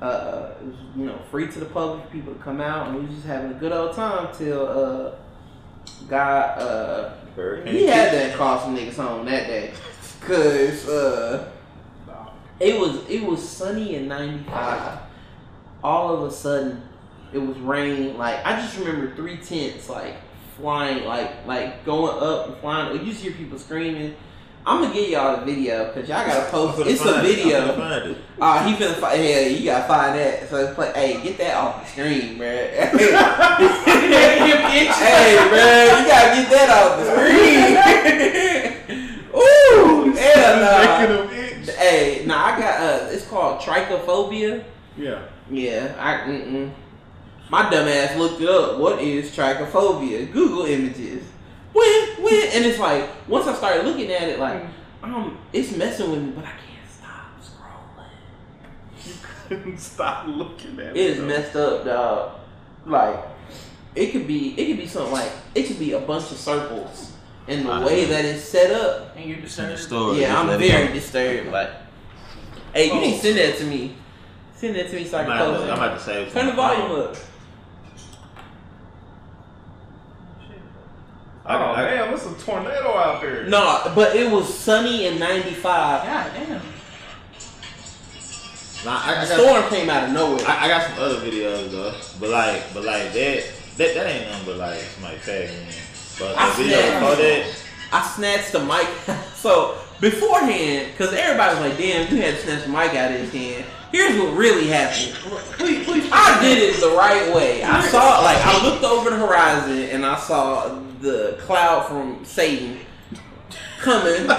uh, 0.00 0.50
it 0.60 0.66
was 0.66 0.76
you 0.96 1.06
know 1.06 1.18
free 1.30 1.48
to 1.48 1.58
the 1.58 1.66
public 1.66 2.10
people 2.10 2.34
to 2.34 2.40
come 2.40 2.60
out, 2.60 2.88
and 2.88 2.96
we 2.96 3.06
was 3.06 3.14
just 3.14 3.26
having 3.26 3.50
a 3.50 3.54
good 3.54 3.72
old 3.72 3.94
time 3.94 4.28
till 4.36 4.66
uh, 4.66 5.12
God 6.08 6.58
uh, 6.58 7.14
Hurricane 7.34 7.74
he 7.74 7.86
had 7.86 8.10
to 8.10 8.36
call 8.36 8.58
some 8.60 8.76
niggas 8.76 8.96
home 8.96 9.26
that 9.26 9.46
day, 9.46 9.72
cause 10.20 10.88
uh, 10.88 11.50
it 12.60 12.78
was 12.78 13.08
it 13.08 13.22
was 13.22 13.46
sunny 13.46 13.96
and 13.96 14.08
ninety 14.08 14.44
five. 14.44 15.00
All 15.84 16.14
of 16.14 16.22
a 16.30 16.34
sudden, 16.34 16.82
it 17.32 17.38
was 17.38 17.56
raining. 17.58 18.18
Like 18.18 18.44
I 18.44 18.60
just 18.60 18.78
remember 18.78 19.14
three 19.14 19.36
tents 19.38 19.88
like 19.88 20.16
flying, 20.56 21.04
like 21.04 21.46
like 21.46 21.84
going 21.84 22.22
up 22.22 22.48
and 22.48 22.56
flying. 22.58 22.98
You 22.98 23.12
just 23.12 23.22
hear 23.22 23.32
people 23.32 23.58
screaming. 23.58 24.14
I'm 24.66 24.82
gonna 24.82 24.92
get 24.92 25.10
y'all 25.10 25.36
the 25.36 25.44
video 25.46 25.86
because 25.86 26.08
y'all 26.08 26.26
gotta 26.26 26.50
post. 26.50 26.80
It's 26.88 27.00
a 27.04 27.20
video. 27.22 27.66
It. 27.68 28.18
Ah, 28.40 28.58
uh, 28.58 28.66
he 28.66 28.74
finna 28.74 28.94
find. 28.96 29.22
Hell, 29.22 29.48
you 29.48 29.64
gotta 29.64 29.86
find 29.86 30.18
that. 30.18 30.50
So 30.50 30.74
play. 30.74 30.90
Hey, 30.92 31.22
get 31.22 31.38
that 31.38 31.54
off 31.54 31.84
the 31.84 31.88
screen, 31.88 32.36
man. 32.36 32.72
hey, 32.74 32.98
man, 35.52 36.02
you 36.02 36.08
gotta 36.08 36.34
get 36.34 36.50
that 36.50 36.68
off 36.74 36.98
the 36.98 37.04
screen. 37.12 37.76
Ooh, 39.36 40.18
and, 40.18 40.62
uh, 40.64 40.78
making 40.80 40.98
hell 40.98 41.26
no. 41.26 41.72
Hey, 41.74 42.24
now 42.26 42.34
nah, 42.34 42.46
I 42.46 42.58
got. 42.58 42.80
Uh, 42.80 43.12
it's 43.12 43.26
called 43.28 43.60
trypophobia. 43.60 44.64
Yeah. 44.96 45.22
Yeah. 45.48 45.94
I. 45.96 46.28
Mm-mm. 46.28 46.72
My 47.48 47.70
dumbass 47.70 48.18
looked 48.18 48.40
it 48.40 48.48
up. 48.48 48.78
What 48.80 49.00
is 49.00 49.30
trypophobia? 49.30 50.32
Google 50.32 50.66
images. 50.66 51.22
When 51.76 52.24
when 52.24 52.42
and 52.54 52.64
it's 52.64 52.78
like 52.78 53.08
once 53.28 53.46
I 53.46 53.54
started 53.54 53.84
looking 53.84 54.10
at 54.10 54.28
it, 54.30 54.38
like 54.38 54.62
um, 55.02 55.36
it's 55.52 55.76
messing 55.76 56.10
with 56.10 56.22
me, 56.22 56.30
but 56.30 56.44
I 56.44 56.52
can't 56.52 56.90
stop 56.90 57.26
scrolling. 57.42 59.04
You 59.04 59.12
couldn't 59.48 59.78
stop 59.78 60.26
looking 60.26 60.78
at 60.80 60.86
it. 60.86 60.96
It 60.96 61.10
is 61.10 61.18
though. 61.18 61.26
messed 61.26 61.56
up, 61.56 61.84
dog. 61.84 62.40
Like 62.86 63.18
it 63.94 64.10
could 64.12 64.26
be 64.26 64.58
it 64.58 64.66
could 64.68 64.78
be 64.78 64.86
something 64.86 65.12
like 65.12 65.30
it 65.54 65.66
could 65.66 65.78
be 65.78 65.92
a 65.92 66.00
bunch 66.00 66.30
of 66.30 66.38
circles, 66.38 67.12
and 67.46 67.66
the 67.66 67.70
I 67.72 67.84
way 67.84 68.02
know. 68.04 68.08
that 68.12 68.24
it's 68.24 68.44
set 68.44 68.70
up. 68.70 69.14
And 69.14 69.28
you're 69.28 69.38
It's 69.40 69.58
in 69.58 69.66
the 69.66 69.72
disturbed. 69.72 69.88
store. 70.04 70.14
Yeah, 70.14 70.40
I'm 70.40 70.46
very 70.58 70.86
go. 70.88 70.92
disturbed. 70.94 71.52
Like, 71.52 71.70
hey, 72.72 72.86
you 72.86 72.92
Oh. 72.92 73.00
need 73.00 73.14
to 73.16 73.20
send 73.20 73.36
that 73.38 73.58
to 73.58 73.64
me. 73.64 73.96
Send 74.54 74.76
that 74.76 74.88
to 74.88 74.96
me 74.96 75.04
so 75.04 75.18
I 75.18 75.24
can 75.24 75.36
post 75.38 75.62
it. 75.64 75.70
I'm 75.70 75.76
about 75.78 75.98
to 75.98 76.02
save. 76.02 76.32
Turn 76.32 76.46
the 76.46 76.52
volume 76.52 76.92
up. 77.02 77.16
Oh 81.48 81.74
damn, 82.18 82.32
it's 82.32 82.42
a 82.42 82.44
tornado 82.44 82.96
out 82.96 83.20
there. 83.20 83.44
No, 83.46 83.92
but 83.94 84.16
it 84.16 84.30
was 84.30 84.52
sunny 84.52 85.06
in 85.06 85.18
'95. 85.18 85.62
God 86.04 86.30
damn. 86.34 86.62
Nah, 88.84 89.00
I, 89.02 89.16
I 89.22 89.24
The 89.24 89.36
got, 89.36 89.40
storm 89.40 89.68
came 89.70 89.90
out 89.90 90.04
of 90.04 90.12
nowhere. 90.12 90.46
I, 90.46 90.64
I 90.66 90.68
got 90.68 90.90
some 90.90 91.02
other 91.02 91.16
videos 91.20 91.70
though, 91.70 91.94
but 92.20 92.30
like, 92.30 92.62
but 92.74 92.84
like 92.84 93.12
that, 93.12 93.44
that, 93.78 93.94
that 93.94 94.06
ain't 94.06 94.30
nothing 94.30 94.46
but 94.46 94.56
like 94.58 94.78
somebody 94.80 95.16
tagged 95.24 95.52
me. 95.52 95.58
in. 95.58 95.74
But 96.18 96.36
I 96.38 96.50
the 96.50 96.62
video 96.62 96.78
snapped. 96.80 97.00
before 97.00 97.16
that, 97.16 97.56
I 97.92 98.02
snatched 98.06 98.52
the 98.52 98.60
mic. 98.64 98.86
so 99.34 99.78
beforehand, 100.00 100.92
because 100.92 101.12
everybody 101.14 101.58
was 101.58 101.68
like, 101.70 101.78
"Damn, 101.78 102.14
you 102.14 102.22
had 102.22 102.34
to 102.36 102.40
snatch 102.42 102.62
the 102.64 102.68
mic 102.68 102.94
out 102.94 103.10
of 103.12 103.20
his 103.20 103.32
hand." 103.32 103.64
Here's 103.92 104.18
what 104.20 104.36
really 104.36 104.66
happened. 104.66 105.14
Please, 105.52 105.84
please. 105.84 106.08
I 106.12 106.40
did 106.42 106.58
it 106.58 106.80
the 106.80 106.90
right 106.96 107.34
way. 107.34 107.62
I 107.62 107.80
saw, 107.86 108.20
like, 108.20 108.36
I 108.44 108.62
looked 108.68 108.84
over 108.84 109.10
the 109.10 109.16
horizon 109.16 109.78
and 109.78 110.04
I 110.04 110.18
saw 110.18 110.68
the 111.00 111.36
cloud 111.40 111.86
from 111.86 112.24
Satan 112.24 112.78
coming. 113.78 114.30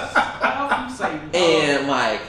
And 1.34 1.88
like, 1.88 2.22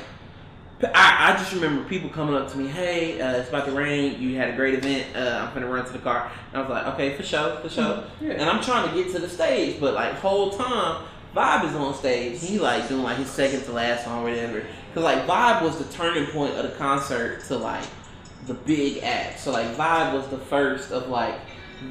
I, 0.83 1.33
I 1.33 1.37
just 1.39 1.53
remember 1.53 1.89
people 1.89 2.11
coming 2.11 2.35
up 2.35 2.51
to 2.53 2.59
me, 2.59 2.68
hey, 2.68 3.20
uh, 3.20 3.39
it's 3.39 3.49
about 3.49 3.66
to 3.66 3.72
rain. 3.72 4.20
You 4.20 4.37
had 4.37 4.51
a 4.51 4.57
great 4.57 4.74
event. 4.74 5.16
Uh, 5.16 5.47
I'm 5.47 5.55
gonna 5.55 5.66
run 5.66 5.85
to 5.87 5.93
the 5.93 5.99
car. 5.99 6.31
And 6.53 6.57
I 6.57 6.61
was 6.61 6.70
like, 6.70 6.87
okay, 6.95 7.16
for 7.16 7.22
sure, 7.22 7.57
for 7.57 7.68
sure. 7.68 8.05
Yeah. 8.20 8.33
And 8.33 8.43
I'm 8.43 8.62
trying 8.62 8.89
to 8.89 8.95
get 8.95 9.12
to 9.14 9.18
the 9.18 9.29
stage, 9.29 9.81
but 9.81 9.95
like 9.95 10.14
whole 10.14 10.51
time, 10.51 11.05
Vibe 11.35 11.68
is 11.68 11.74
on 11.74 11.95
stage. 11.95 12.41
He 12.41 12.59
like 12.59 12.89
doing 12.89 13.03
like 13.03 13.16
his 13.18 13.31
second 13.31 13.64
to 13.64 13.72
last 13.72 14.05
song, 14.05 14.20
or 14.20 14.31
whatever. 14.31 14.62
Cause 14.95 15.03
like 15.03 15.26
Vibe 15.26 15.62
was 15.62 15.79
the 15.79 15.93
turning 15.93 16.26
point 16.26 16.55
of 16.57 16.64
the 16.64 16.76
concert 16.76 17.45
to 17.47 17.57
like 17.57 17.85
the 18.47 18.55
big 18.55 19.03
act. 19.03 19.41
So 19.41 19.53
like 19.53 19.74
Vibe 19.76 20.14
was 20.14 20.26
the 20.29 20.39
first 20.39 20.91
of 20.91 21.09
like 21.09 21.35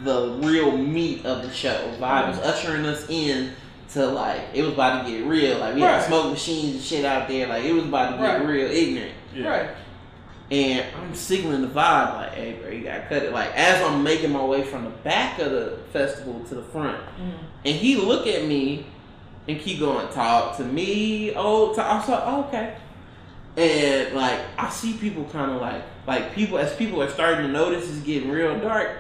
the 0.04 0.30
real 0.42 0.76
meat 0.78 1.26
of 1.26 1.42
the 1.44 1.52
show. 1.52 1.92
Vibe 2.00 2.30
was 2.30 2.40
ushering 2.40 2.86
us 2.86 3.06
in 3.10 3.52
to 3.94 4.06
like 4.06 4.42
it 4.54 4.64
was 4.64 4.74
about 4.74 5.06
to 5.06 5.12
get 5.12 5.26
real. 5.26 5.60
Like 5.60 5.76
we 5.76 5.82
had 5.82 5.98
Right. 5.98 6.04
smoke 6.08 6.32
machines 6.32 6.76
and 6.76 6.84
shit 6.84 7.06
out 7.06 7.28
there. 7.28 7.48
Like 7.48 7.64
it 7.64 7.74
was 7.74 7.86
about 7.86 8.12
to 8.12 8.18
get 8.18 8.38
Right. 8.40 8.46
real 8.46 8.70
ignorant. 8.72 9.14
Yeah. 9.34 9.48
Right. 9.48 9.70
And 10.50 10.86
I'm 11.02 11.14
signaling 11.14 11.62
the 11.62 11.68
vibe 11.68 12.14
like, 12.16 12.34
hey 12.34 12.54
bro, 12.62 12.70
you 12.72 12.84
gotta 12.84 13.02
cut 13.10 13.24
it. 13.24 13.34
Like 13.34 13.54
as 13.56 13.82
I'm 13.84 14.04
making 14.04 14.32
my 14.32 14.44
way 14.44 14.64
from 14.64 14.84
the 14.86 14.90
back 14.90 15.40
of 15.40 15.52
the 15.52 15.78
festival 15.94 16.42
to 16.50 16.56
the 16.56 16.64
front, 16.64 16.98
Mm. 16.98 17.32
and 17.66 17.76
he 17.76 17.96
look 17.96 18.28
at 18.28 18.46
me 18.46 18.86
and 19.48 19.60
keep 19.60 19.80
going, 19.80 20.08
talk 20.10 20.58
to 20.58 20.64
me. 20.64 21.34
Oh, 21.36 21.74
talk. 21.74 21.86
I 21.86 21.98
was 22.00 22.10
like, 22.10 22.24
oh, 22.26 22.46
okay. 22.50 22.74
And 23.58 24.14
like 24.16 24.40
I 24.58 24.70
see 24.70 24.94
people 24.94 25.24
kind 25.32 25.52
of 25.52 25.60
like 25.62 25.82
like 26.06 26.34
people 26.34 26.58
as 26.60 26.76
people 26.76 27.02
are 27.02 27.10
starting 27.10 27.48
to 27.48 27.52
notice 27.52 27.90
it's 27.90 28.00
getting 28.00 28.30
real 28.30 28.58
dark. 28.60 28.92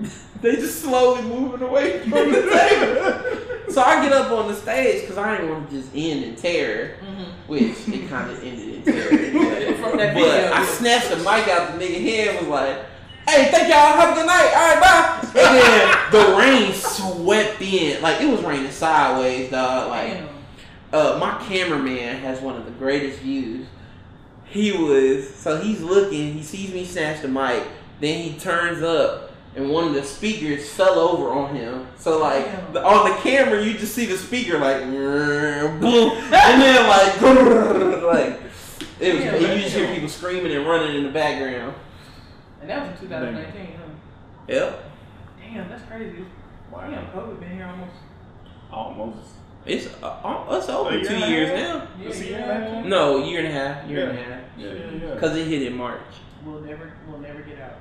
they 0.42 0.56
just 0.56 0.82
slowly 0.82 1.22
moving 1.22 1.66
away 1.66 2.00
from 2.00 2.10
the 2.32 2.42
table. 2.42 3.72
so 3.72 3.82
I 3.82 4.02
get 4.02 4.12
up 4.12 4.30
on 4.32 4.48
the 4.48 4.54
stage 4.54 5.02
because 5.02 5.18
I 5.18 5.36
didn't 5.36 5.50
want 5.52 5.70
to 5.70 5.76
just 5.80 5.90
end 5.94 6.24
in 6.24 6.36
terror, 6.36 6.94
Mm-hmm. 7.02 7.50
which 7.52 7.88
it 7.88 8.08
kind 8.08 8.30
of 8.30 8.42
ended 8.42 8.68
in 8.74 8.82
terror. 8.82 9.74
From 9.76 9.98
that 9.98 10.14
But 10.14 10.22
video. 10.22 10.52
I 10.52 10.64
snatched 10.66 11.10
the 11.10 11.16
mic 11.16 11.48
out 11.48 11.78
the 11.78 11.84
nigga 11.84 12.00
hand 12.00 12.38
was 12.40 12.48
like, 12.48 12.76
hey, 13.28 13.50
thank 13.50 13.68
y'all, 13.68 13.92
have 13.96 14.10
a 14.12 14.14
good 14.14 14.26
night. 14.26 14.52
All 14.54 14.74
right, 14.74 14.80
bye. 14.80 15.28
And 15.40 15.56
then 15.58 16.10
the 16.12 16.36
rain 16.36 16.72
swept 16.74 17.60
in. 17.62 18.02
Like 18.02 18.20
it 18.20 18.30
was 18.30 18.42
raining 18.42 18.70
sideways, 18.70 19.50
dog. 19.50 19.90
Like 19.90 20.22
uh, 20.92 21.18
my 21.20 21.42
cameraman 21.46 22.18
has 22.18 22.40
one 22.40 22.56
of 22.56 22.64
the 22.64 22.70
greatest 22.72 23.20
views. 23.20 23.66
He 24.44 24.72
was 24.72 25.34
so 25.34 25.60
he's 25.60 25.82
looking, 25.82 26.34
he 26.34 26.42
sees 26.42 26.72
me 26.72 26.84
snatch 26.84 27.20
the 27.22 27.28
mic, 27.28 27.64
then 28.00 28.22
he 28.22 28.38
turns 28.38 28.82
up 28.82 29.25
and 29.56 29.70
one 29.70 29.88
of 29.88 29.94
the 29.94 30.02
speakers 30.02 30.68
fell 30.68 30.98
over 30.98 31.30
on 31.30 31.56
him. 31.56 31.88
So 31.98 32.18
like 32.18 32.72
the, 32.72 32.84
on 32.84 33.10
the 33.10 33.16
camera 33.16 33.62
you 33.62 33.76
just 33.78 33.94
see 33.94 34.04
the 34.06 34.16
speaker 34.18 34.58
like 34.58 34.82
boom 35.80 36.10
and 36.12 36.62
then 36.62 36.88
like 36.88 37.20
like 38.02 38.40
it 39.00 39.14
was 39.14 39.24
Damn, 39.24 39.40
you 39.40 39.62
just 39.62 39.74
hear 39.74 39.92
people 39.92 40.08
screaming 40.08 40.52
and 40.52 40.66
running 40.66 40.96
in 40.96 41.04
the 41.04 41.10
background. 41.10 41.74
And 42.60 42.70
that 42.70 42.82
was 42.90 43.00
in 43.00 43.08
2019, 43.08 43.74
huh? 43.76 43.82
Yep. 44.48 44.90
Damn, 45.38 45.68
that's 45.68 45.82
crazy. 45.84 46.24
Wow. 46.72 46.90
Damn, 46.90 47.06
COVID 47.08 47.40
been 47.40 47.50
here 47.50 47.66
almost. 47.66 47.96
Almost. 48.70 49.28
It's 49.66 49.86
uh, 50.02 50.06
uh, 50.06 50.56
it's 50.56 50.68
over 50.68 50.90
A 50.90 50.92
year 50.94 51.04
two 51.04 51.18
years 51.18 51.48
half? 51.50 51.58
now. 51.58 51.88
Yeah, 52.00 52.08
It's 52.08 52.20
a 52.20 52.24
year 52.24 52.38
yeah, 52.38 52.52
and 52.52 52.64
a 52.64 52.70
half? 52.76 52.84
No, 52.86 53.24
year 53.24 53.38
and 53.40 53.48
a 53.48 53.52
half, 53.52 53.88
year 53.90 54.08
and 54.10 54.18
a 54.18 54.22
half. 54.22 54.40
Yeah, 54.56 54.72
yeah, 54.72 55.08
yeah. 55.14 55.20
Cause 55.20 55.36
it 55.36 55.46
hit 55.46 55.62
in 55.62 55.76
March. 55.76 56.00
We'll 56.44 56.60
never, 56.60 56.92
we'll 57.08 57.18
never 57.18 57.40
get 57.42 57.60
out. 57.60 57.74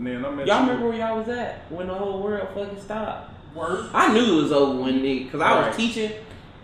And 0.00 0.06
then 0.06 0.24
I 0.24 0.30
met 0.30 0.46
Y'all 0.46 0.62
you. 0.64 0.68
remember 0.70 0.88
where 0.88 0.98
y'all 0.98 1.18
was 1.18 1.28
at 1.28 1.70
when 1.70 1.88
the 1.88 1.94
whole 1.94 2.22
world 2.22 2.48
fucking 2.54 2.80
stopped? 2.80 3.34
Word. 3.54 3.90
I 3.92 4.14
knew 4.14 4.38
it 4.38 4.42
was 4.44 4.50
over 4.52 4.80
when 4.80 5.02
they, 5.02 5.24
cause 5.24 5.42
I 5.42 5.66
was 5.68 5.76
teaching 5.76 6.10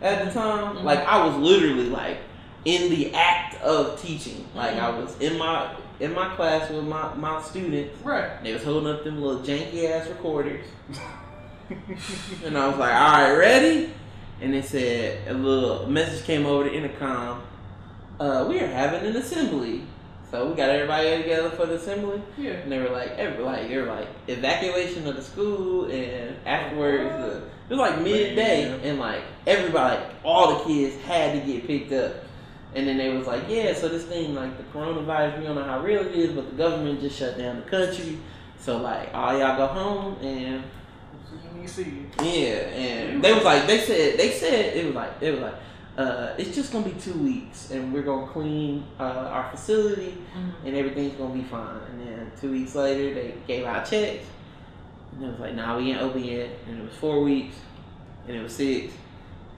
at 0.00 0.24
the 0.24 0.30
time. 0.32 0.76
Mhm. 0.76 0.84
Like 0.84 1.00
I 1.00 1.26
was 1.26 1.36
literally 1.36 1.90
like 1.90 2.16
in 2.64 2.88
the 2.88 3.12
act 3.14 3.60
of 3.62 4.00
teaching. 4.00 4.46
Like 4.54 4.76
I 4.76 4.88
was 4.88 5.18
in 5.20 5.36
my 5.36 5.68
in 6.00 6.14
my 6.14 6.34
class 6.34 6.70
with 6.70 6.84
my 6.84 7.12
my 7.14 7.42
students. 7.42 8.00
Right. 8.02 8.42
They 8.42 8.54
was 8.54 8.64
holding 8.64 8.88
up 8.90 9.04
them 9.04 9.20
little 9.20 9.42
janky 9.42 9.90
ass 9.90 10.08
recorders, 10.08 10.64
and 12.44 12.56
I 12.56 12.68
was 12.68 12.78
like, 12.78 12.94
"All 12.94 13.12
right, 13.12 13.32
ready?" 13.36 13.90
And 14.40 14.54
they 14.54 14.62
said 14.62 15.26
a 15.28 15.34
little 15.34 15.86
message 15.90 16.24
came 16.24 16.46
over 16.46 16.64
the 16.64 16.72
intercom. 16.74 17.42
Uh, 18.18 18.46
we 18.48 18.60
are 18.60 18.66
having 18.66 19.04
an 19.06 19.16
assembly, 19.16 19.82
so 20.30 20.48
we 20.48 20.54
got 20.56 20.70
everybody 20.70 21.22
together 21.22 21.50
for 21.50 21.66
the 21.66 21.74
assembly. 21.74 22.20
Yeah. 22.36 22.52
And 22.52 22.70
they 22.72 22.78
were 22.78 22.90
like, 22.90 23.10
every, 23.12 23.42
like 23.44 23.68
they 23.68 23.76
were 23.76 23.86
like 23.86 24.08
evacuation 24.28 25.06
of 25.06 25.16
the 25.16 25.22
school, 25.22 25.86
and 25.90 26.36
afterwards, 26.46 27.10
the, 27.10 27.36
it 27.68 27.70
was 27.70 27.78
like 27.78 28.00
midday, 28.00 28.68
Yeah. 28.68 28.88
and 28.90 28.98
like 28.98 29.22
everybody, 29.46 30.00
like, 30.02 30.14
all 30.24 30.58
the 30.58 30.64
kids 30.64 30.96
had 31.04 31.32
to 31.40 31.46
get 31.52 31.66
picked 31.66 31.92
up. 31.92 32.14
And 32.74 32.86
then 32.86 32.98
they 32.98 33.16
was 33.16 33.26
like, 33.26 33.44
yeah, 33.48 33.72
so 33.72 33.88
this 33.88 34.04
thing, 34.04 34.34
like 34.34 34.56
the 34.58 34.64
coronavirus, 34.64 35.38
we 35.38 35.44
don't 35.46 35.54
know 35.54 35.64
how 35.64 35.80
real 35.80 36.00
it 36.02 36.14
is, 36.14 36.32
but 36.32 36.50
the 36.50 36.56
government 36.56 37.00
just 37.00 37.16
shut 37.18 37.38
down 37.38 37.56
the 37.56 37.62
country. 37.62 38.18
So 38.58 38.78
like, 38.78 39.08
all 39.14 39.38
y'all 39.38 39.56
go 39.56 39.66
home, 39.68 40.16
and 40.22 40.62
So 41.26 41.36
you 41.54 41.58
need 41.60 41.68
to 41.68 41.72
see 41.72 41.84
you. 41.84 42.06
yeah, 42.22 42.56
and 42.68 43.22
they 43.24 43.32
was 43.32 43.44
like, 43.44 43.66
they 43.66 43.78
said, 43.80 44.18
they 44.18 44.30
said 44.32 44.76
it 44.76 44.84
was 44.86 44.94
like, 44.94 45.10
it 45.22 45.30
was 45.30 45.40
like, 45.40 45.54
uh, 45.96 46.34
it's 46.36 46.54
just 46.54 46.72
gonna 46.72 46.84
be 46.84 47.00
two 47.00 47.14
weeks, 47.14 47.70
and 47.70 47.92
we're 47.92 48.02
gonna 48.02 48.26
clean 48.26 48.84
uh, 49.00 49.02
our 49.02 49.50
facility, 49.50 50.18
and 50.64 50.76
everything's 50.76 51.14
gonna 51.14 51.32
be 51.32 51.42
fine. 51.42 51.80
And 51.90 52.00
then 52.06 52.32
two 52.38 52.50
weeks 52.50 52.74
later, 52.74 53.14
they 53.14 53.34
gave 53.46 53.64
out 53.64 53.88
checks, 53.88 54.26
and 55.12 55.24
it 55.24 55.30
was 55.30 55.40
like, 55.40 55.54
nah, 55.54 55.78
we 55.78 55.92
ain't 55.92 56.02
open 56.02 56.22
yet. 56.22 56.50
And 56.68 56.80
it 56.80 56.84
was 56.84 56.94
four 56.94 57.22
weeks, 57.22 57.56
and 58.28 58.36
it 58.36 58.42
was 58.42 58.54
six, 58.54 58.92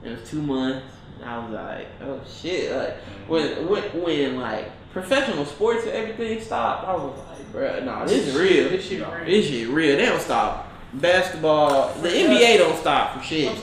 and 0.01 0.13
it 0.13 0.21
was 0.21 0.29
two 0.29 0.41
months. 0.41 0.85
And 1.19 1.29
I 1.29 1.37
was 1.39 1.51
like, 1.51 1.87
oh 2.01 2.21
shit! 2.41 2.73
Like 2.73 2.97
when 3.27 3.67
when 3.67 3.83
when 4.01 4.37
like 4.39 4.71
professional 4.93 5.43
sports 5.45 5.83
and 5.83 5.91
everything 5.91 6.41
stopped, 6.41 6.87
I 6.87 6.93
was 6.93 7.19
like, 7.27 7.51
bruh, 7.51 7.83
nah, 7.83 8.05
this 8.05 8.27
is 8.27 8.35
real. 8.37 8.69
This 8.69 8.87
shit 8.87 9.05
real. 9.05 9.25
This 9.25 9.47
shit 9.47 9.67
real. 9.67 9.97
They 9.97 10.05
don't 10.05 10.21
stop. 10.21 10.67
Basketball, 10.93 11.93
the 11.95 12.09
NBA 12.09 12.57
don't 12.57 12.79
stop 12.79 13.17
for 13.17 13.23
shit. 13.23 13.55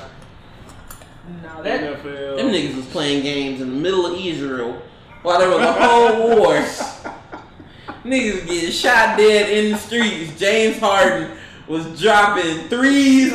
Nah, 1.43 1.63
that. 1.63 1.81
NFL. 2.03 2.37
Them 2.37 2.49
niggas 2.49 2.77
was 2.77 2.87
playing 2.87 3.23
games 3.23 3.61
in 3.61 3.71
the 3.71 3.77
middle 3.81 4.07
of 4.07 4.19
Israel 4.19 4.81
while 5.23 5.39
there 5.39 5.49
was 5.49 5.59
a 5.61 5.73
whole 5.73 6.37
war. 6.41 6.55
niggas 8.05 8.47
getting 8.47 8.71
shot 8.71 9.17
dead 9.19 9.51
in 9.51 9.73
the 9.73 9.79
streets. 9.79 10.39
James 10.39 10.79
Harden 10.79 11.37
was 11.69 12.01
dropping 12.01 12.69
threes 12.69 13.33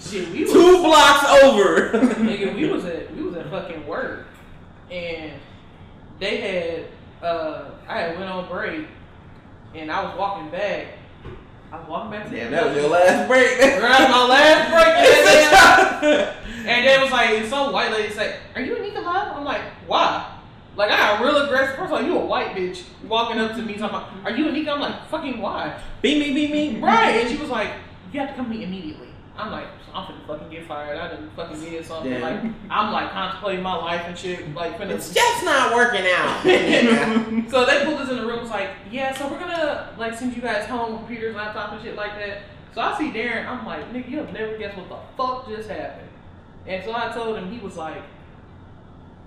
Shit, 0.00 0.28
we 0.32 0.42
was. 0.42 0.52
two 0.52 0.82
blocks 0.82 1.24
over. 1.42 1.90
nigga, 1.90 2.54
we 2.54 2.68
was 2.68 2.84
at 2.84 3.14
we 3.16 3.22
was 3.22 3.34
at 3.36 3.50
fucking 3.50 3.86
work, 3.86 4.26
and 4.90 5.32
they 6.20 6.36
had 7.20 7.24
uh 7.28 7.70
I 7.88 8.00
had 8.00 8.18
went 8.18 8.30
on 8.30 8.48
break, 8.48 8.86
and 9.74 9.90
I 9.90 10.04
was 10.04 10.16
walking 10.18 10.50
back. 10.50 10.86
I 11.72 11.78
was 11.80 11.88
walking 11.88 12.10
back 12.12 12.30
to 12.30 12.36
Damn, 12.36 12.50
the 12.50 12.56
that 12.56 12.66
was 12.66 12.76
your 12.76 12.88
last 12.88 13.28
break. 13.28 13.58
Right, 13.60 14.08
my 14.10 14.26
last 14.26 14.70
break, 14.70 14.94
and 16.66 16.86
then, 16.86 17.00
it 17.00 17.02
was 17.02 17.12
like 17.12 17.44
some 17.46 17.72
white 17.72 17.92
lady 17.92 18.12
say, 18.12 18.38
"Are 18.54 18.60
you 18.60 18.76
of 18.76 19.04
love?" 19.04 19.36
I'm 19.36 19.44
like, 19.44 19.62
"Why?" 19.86 20.38
Like 20.76 20.92
I 20.92 20.96
got 20.96 21.24
real 21.24 21.36
aggressive. 21.38 21.76
First 21.76 21.92
of 21.92 21.98
all, 21.98 22.02
you 22.02 22.16
a 22.16 22.24
white 22.24 22.54
bitch 22.54 22.84
walking 23.08 23.40
up 23.40 23.56
to 23.56 23.62
me 23.62 23.74
talking 23.74 23.96
about, 23.96 24.10
"Are 24.24 24.30
you 24.30 24.48
a 24.48 24.52
Anika?" 24.52 24.68
I'm 24.68 24.80
like, 24.80 25.08
"Fucking 25.08 25.40
why?" 25.40 25.76
Beat 26.02 26.18
me, 26.20 26.32
beat 26.32 26.52
me. 26.52 26.80
Right? 26.80 27.20
And 27.20 27.28
she 27.28 27.36
was 27.36 27.50
like, 27.50 27.72
"You 28.12 28.20
have 28.20 28.30
to 28.30 28.36
come 28.36 28.44
to 28.46 28.50
me 28.56 28.62
immediately." 28.62 29.08
I'm 29.36 29.50
like, 29.50 29.66
"I'm 29.92 30.04
finna 30.06 30.26
fucking 30.26 30.50
get 30.50 30.66
fired. 30.66 30.96
I 30.98 31.08
didn't 31.08 31.30
fucking 31.34 31.60
did 31.60 31.84
something." 31.84 32.20
Like 32.20 32.42
I'm 32.70 32.92
like 32.92 33.10
contemplating 33.10 33.62
my 33.62 33.74
life 33.74 34.02
and 34.06 34.16
shit. 34.16 34.54
Like 34.54 34.78
finna. 34.78 34.90
It's 34.90 35.12
just 35.12 35.44
not 35.44 35.74
working 35.74 36.06
out. 36.06 36.42
so 37.50 37.64
they 37.64 37.84
pulled 37.84 38.00
us 38.00 38.10
in 38.10 38.16
the 38.18 38.26
room. 38.26 38.42
Was 38.42 38.50
like, 38.50 38.70
"Yeah, 38.90 39.12
so 39.12 39.28
we're 39.28 39.40
gonna 39.40 39.94
like 39.98 40.14
send 40.16 40.36
you 40.36 40.42
guys 40.42 40.66
home, 40.66 40.98
computers, 40.98 41.34
laptop, 41.34 41.72
and 41.72 41.82
shit 41.82 41.96
like 41.96 42.14
that." 42.18 42.42
So 42.74 42.80
I 42.80 42.98
see 42.98 43.10
Darren. 43.10 43.46
I'm 43.46 43.64
like, 43.66 43.92
"Nigga, 43.92 44.10
you'll 44.10 44.32
never 44.32 44.56
guess 44.58 44.76
what 44.76 44.88
the 44.88 44.98
fuck 45.16 45.48
just 45.48 45.68
happened." 45.68 46.08
And 46.66 46.84
so 46.84 46.94
I 46.94 47.12
told 47.12 47.36
him. 47.36 47.50
He 47.50 47.58
was 47.58 47.76
like, 47.76 48.02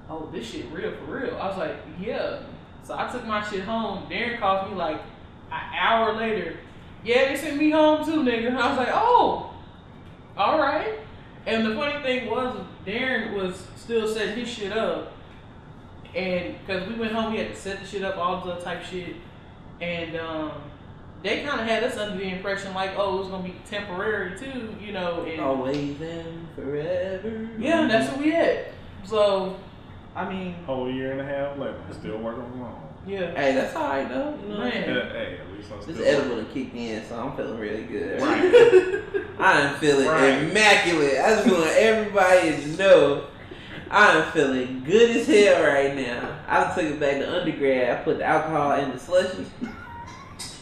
"Oh, 0.10 0.30
this 0.32 0.46
shit 0.50 0.66
real 0.72 0.92
for 0.92 1.20
real." 1.20 1.38
I 1.38 1.48
was 1.48 1.58
like, 1.58 1.76
"Yeah." 2.00 2.40
So 2.84 2.96
I 2.98 3.12
took 3.12 3.26
my 3.26 3.44
shit 3.48 3.64
home. 3.64 4.08
Darren 4.10 4.40
calls 4.40 4.70
me 4.70 4.76
like 4.76 5.02
an 5.52 5.74
hour 5.76 6.14
later. 6.14 6.58
Yeah, 7.04 7.30
they 7.30 7.36
sent 7.36 7.58
me 7.58 7.72
home 7.72 8.06
too, 8.06 8.24
nigga. 8.24 8.48
And 8.48 8.58
I 8.58 8.70
was 8.70 8.78
like, 8.78 8.90
"Oh, 8.92 9.54
all 10.38 10.60
right." 10.60 11.00
And 11.46 11.66
the 11.66 11.76
funny 11.76 12.02
thing 12.04 12.30
was, 12.30 12.56
Darren 12.86 13.34
was 13.34 13.68
still 13.76 14.08
setting 14.08 14.36
his 14.36 14.48
shit 14.48 14.72
up, 14.72 15.12
and 16.14 16.56
because 16.60 16.88
we 16.88 16.96
went 16.96 17.14
home, 17.14 17.34
we 17.34 17.40
had 17.40 17.50
to 17.50 17.56
set 17.56 17.80
the 17.80 17.86
shit 17.86 18.04
up, 18.04 18.18
all 18.18 18.46
the 18.46 18.56
type 18.56 18.84
shit, 18.84 19.16
and 19.80 20.16
um, 20.18 20.52
they 21.24 21.44
kind 21.44 21.60
of 21.62 21.68
had 21.68 21.84
us 21.84 21.98
under 21.98 22.18
the 22.18 22.24
impression 22.30 22.74
like, 22.74 22.92
oh, 22.98 23.16
it 23.18 23.20
was 23.22 23.28
gonna 23.30 23.44
be 23.44 23.56
temporary 23.70 24.38
too, 24.38 24.76
you 24.82 24.92
know, 24.92 25.24
and 25.24 25.40
Always 25.42 26.00
and 26.02 26.48
forever. 26.56 27.50
yeah, 27.60 27.88
that's 27.88 28.10
what 28.12 28.20
we 28.20 28.32
had. 28.32 28.68
So, 29.04 29.58
I 30.16 30.28
mean, 30.30 30.54
Whole 30.66 30.92
year 30.92 31.12
and 31.12 31.22
a 31.22 31.26
half 31.26 31.58
later, 31.58 31.80
still 31.92 32.18
working 32.18 32.44
from 32.44 32.60
home. 32.60 32.82
yeah, 33.06 33.34
Hey, 33.36 33.54
that's 33.54 33.76
alright 33.76 34.10
though. 34.10 34.38
You 34.42 34.50
know 34.50 34.58
what 34.60 34.68
I'm 34.74 34.82
Man. 34.82 34.90
Yeah, 34.96 35.10
hey, 35.14 35.38
at 35.40 35.52
least 35.58 35.72
I'm 35.72 35.82
still. 35.82 35.96
This 35.96 36.08
edible 36.08 36.36
done 36.38 36.48
kicked 36.54 36.76
in, 36.76 37.06
so 37.06 37.20
I'm 37.20 37.36
feeling 37.38 37.60
really 37.60 37.84
good. 37.84 38.22
Right. 38.22 39.24
I 39.40 39.62
am 39.62 39.76
feeling 39.80 40.08
Right. 40.08 40.44
immaculate. 40.44 41.20
I 41.20 41.36
just 41.36 41.48
want 41.52 41.70
everybody 41.72 42.62
to 42.62 42.68
know 42.78 43.26
I 43.90 44.18
am 44.20 44.32
feeling 44.32 44.84
good 44.86 45.10
as 45.18 45.28
hell 45.28 45.64
right 45.64 45.96
now. 45.96 46.40
I 46.48 46.74
took 46.76 46.84
it 46.86 47.00
back 47.00 47.18
to 47.18 47.40
undergrad. 47.42 47.90
I 48.00 48.04
put 48.04 48.20
the 48.20 48.24
alcohol 48.26 48.74
in 48.74 48.92
the 48.92 49.00
slushy. 49.00 49.46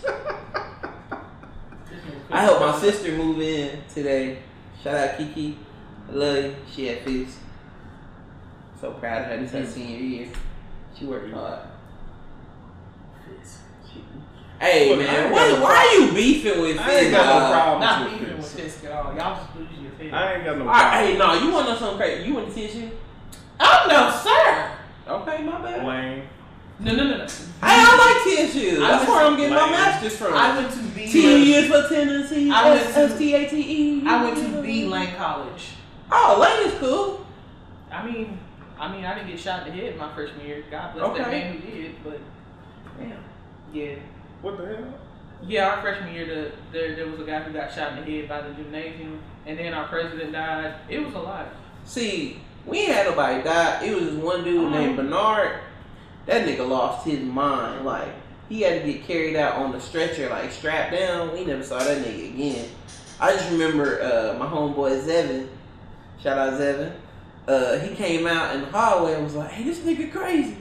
I 2.31 2.41
helped 2.43 2.61
my 2.61 2.79
sister 2.79 3.11
move 3.13 3.41
in 3.41 3.79
today. 3.93 4.37
Shout 4.83 4.95
out 4.95 5.17
Kiki. 5.17 5.57
I 6.09 6.13
love 6.13 6.43
you. 6.43 6.55
She 6.73 6.87
had 6.87 6.99
fits. 6.99 7.37
So 8.79 8.91
proud 8.91 9.23
of 9.23 9.27
her. 9.29 9.37
This 9.37 9.53
is 9.53 9.67
her 9.67 9.73
senior 9.73 9.97
year. 9.99 10.27
She 10.97 11.05
worked 11.05 11.33
hard. 11.33 11.59
She- 13.91 14.03
Hey 14.59 14.89
Look, 14.89 14.99
man, 14.99 15.23
ain't 15.25 15.33
why, 15.33 15.59
why 15.61 15.77
are 15.77 15.95
you 16.05 16.13
beefing 16.13 16.61
with 16.61 16.77
I 16.79 16.91
ain't 16.99 17.11
got 17.11 17.25
no 17.25 17.39
dog? 17.39 17.51
problem 17.53 17.79
not 17.81 18.03
with 18.11 18.19
beefing 18.19 18.37
with 18.37 18.55
this 18.57 18.83
at 18.83 18.91
all. 18.91 19.15
Y'all 19.15 19.45
just 19.45 19.55
lose 19.55 19.67
your 19.81 19.91
face. 19.93 20.13
I 20.13 20.33
ain't 20.33 20.45
got 20.45 20.57
no 20.57 20.63
All 20.65 20.69
right, 20.69 21.05
hey, 21.07 21.15
problem. 21.17 21.39
no, 21.39 21.45
you 21.47 21.53
want 21.53 21.67
to 21.67 21.73
know 21.73 21.79
something 21.79 21.97
crazy? 21.97 22.27
You 22.27 22.35
went 22.35 22.53
to 22.53 22.67
TSU? 22.67 22.91
Oh 23.61 23.85
no, 23.89 24.11
sir. 24.21 24.71
Okay, 25.07 25.43
my 25.43 25.61
bad. 25.61 25.85
Lame. 25.85 26.23
No, 26.80 26.95
no, 26.95 27.03
no, 27.03 27.17
no. 27.17 27.25
Hey, 27.25 27.36
I 27.61 27.97
like 27.97 28.49
TSU. 28.51 28.84
I 28.84 28.88
That's 28.88 29.07
where 29.09 29.25
I'm 29.25 29.34
to- 29.34 29.38
getting 29.38 29.53
my 29.55 29.69
master's 29.69 30.15
from. 30.15 30.34
I 30.34 30.57
went 30.57 30.71
to 30.71 30.80
B. 30.80 31.07
T 31.11 31.53
is 31.53 31.67
for 31.69 31.88
Tennessee. 31.93 32.49
I 32.51 32.69
went 32.69 32.82
to- 32.93 32.99
S 32.99 33.17
T 33.17 33.36
A 33.36 33.49
T 33.49 33.57
E. 33.59 34.03
I 34.07 34.23
went 34.23 34.38
to 34.38 34.61
B 34.61 34.86
Lane 34.86 35.13
College. 35.15 35.71
Oh, 36.11 36.38
Lane 36.39 36.67
is 36.71 36.80
cool. 36.80 37.25
I 37.91 38.05
mean, 38.05 38.39
I 38.80 38.89
mean, 38.91 39.03
I 39.03 39.13
didn't 39.15 39.30
get 39.30 39.39
shot 39.39 39.67
in 39.67 39.75
the 39.75 39.82
head 39.84 39.97
my 39.97 40.13
freshman 40.13 40.45
year. 40.45 40.63
God 40.71 40.93
bless 40.93 41.17
that 41.17 41.27
man 41.30 41.57
who 41.57 41.69
did, 41.71 41.95
but 42.03 42.19
Damn. 42.97 43.17
yeah. 43.73 43.95
What 44.41 44.57
the 44.57 44.65
hell? 44.67 44.93
Yeah, 45.45 45.69
our 45.69 45.82
freshman 45.82 46.13
year, 46.13 46.25
the, 46.27 46.51
there 46.71 46.95
there 46.95 47.07
was 47.07 47.19
a 47.19 47.23
guy 47.23 47.39
who 47.41 47.51
got 47.51 47.73
shot 47.73 47.97
in 47.97 48.05
the 48.05 48.11
head 48.19 48.30
by 48.30 48.41
the 48.41 48.53
gymnasium, 48.53 49.19
and 49.45 49.57
then 49.59 49.73
our 49.73 49.88
president 49.88 50.32
died. 50.32 50.75
It 50.88 51.03
was 51.05 51.13
a 51.13 51.19
lot. 51.19 51.47
See, 51.84 52.39
we 52.65 52.80
ain't 52.80 52.93
had 52.93 53.05
nobody 53.07 53.43
die. 53.43 53.84
It 53.84 53.95
was 53.95 54.05
this 54.05 54.13
one 54.15 54.43
dude 54.45 54.65
Uh-huh. 54.67 54.80
named 54.80 54.95
Bernard. 54.97 55.59
That 56.26 56.47
nigga 56.47 56.67
lost 56.67 57.05
his 57.05 57.20
mind. 57.20 57.86
Like, 57.86 58.09
he 58.49 58.61
had 58.61 58.84
to 58.84 58.91
get 58.91 59.05
carried 59.05 59.36
out 59.36 59.57
on 59.57 59.72
the 59.72 59.80
stretcher, 59.80 60.30
like 60.30 60.51
strapped 60.51 60.91
down. 60.91 61.32
We 61.34 61.45
never 61.45 61.63
saw 61.63 61.80
that 61.80 62.03
nigga 62.03 62.34
again. 62.34 62.70
I 63.20 63.34
just 63.34 63.51
remember 63.51 64.01
uh, 64.01 64.38
my 64.39 64.45
homeboy 64.45 65.03
Zevin. 65.03 65.47
Shout 66.22 66.38
out 66.38 66.59
Zevin. 66.59 66.93
Uh, 67.47 67.78
he 67.80 67.95
came 67.95 68.26
out 68.28 68.55
in 68.55 68.61
the 68.61 68.67
hallway 68.67 69.13
and 69.13 69.24
was 69.24 69.36
like, 69.36 69.51
"Hey, 69.51 69.63
this 69.63 69.80
nigga 69.80 70.11
crazy." 70.11 70.57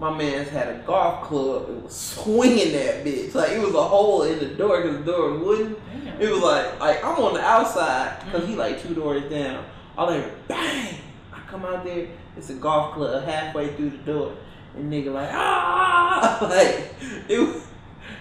My 0.00 0.16
man's 0.16 0.48
had 0.48 0.68
a 0.68 0.78
golf 0.78 1.24
club 1.24 1.68
and 1.68 1.84
was 1.84 1.94
swinging 1.96 2.72
that 2.72 3.04
bitch. 3.04 3.34
Like 3.34 3.50
it 3.50 3.60
was 3.60 3.74
a 3.74 3.82
hole 3.82 4.22
in 4.22 4.38
the 4.38 4.46
door 4.46 4.82
because 4.82 4.98
the 4.98 5.04
door 5.04 5.30
was 5.30 5.40
wooden. 5.40 5.76
Damn. 6.04 6.20
It 6.20 6.30
was 6.30 6.42
like 6.42 6.80
like 6.80 7.04
I'm 7.04 7.16
on 7.22 7.34
the 7.34 7.40
outside 7.40 8.24
because 8.24 8.48
he 8.48 8.56
like 8.56 8.82
two 8.82 8.94
doors 8.94 9.30
down. 9.30 9.64
All 9.96 10.08
I 10.08 10.18
hear 10.18 10.34
bang. 10.48 10.96
I 11.32 11.40
come 11.48 11.64
out 11.64 11.84
there. 11.84 12.08
It's 12.36 12.50
a 12.50 12.54
golf 12.54 12.94
club 12.94 13.24
halfway 13.24 13.74
through 13.74 13.90
the 13.90 13.98
door, 13.98 14.34
and 14.76 14.90
nigga 14.92 15.12
like 15.12 15.28
ah 15.32 16.38
like 16.42 16.94
it. 17.28 17.38
Was, 17.38 17.66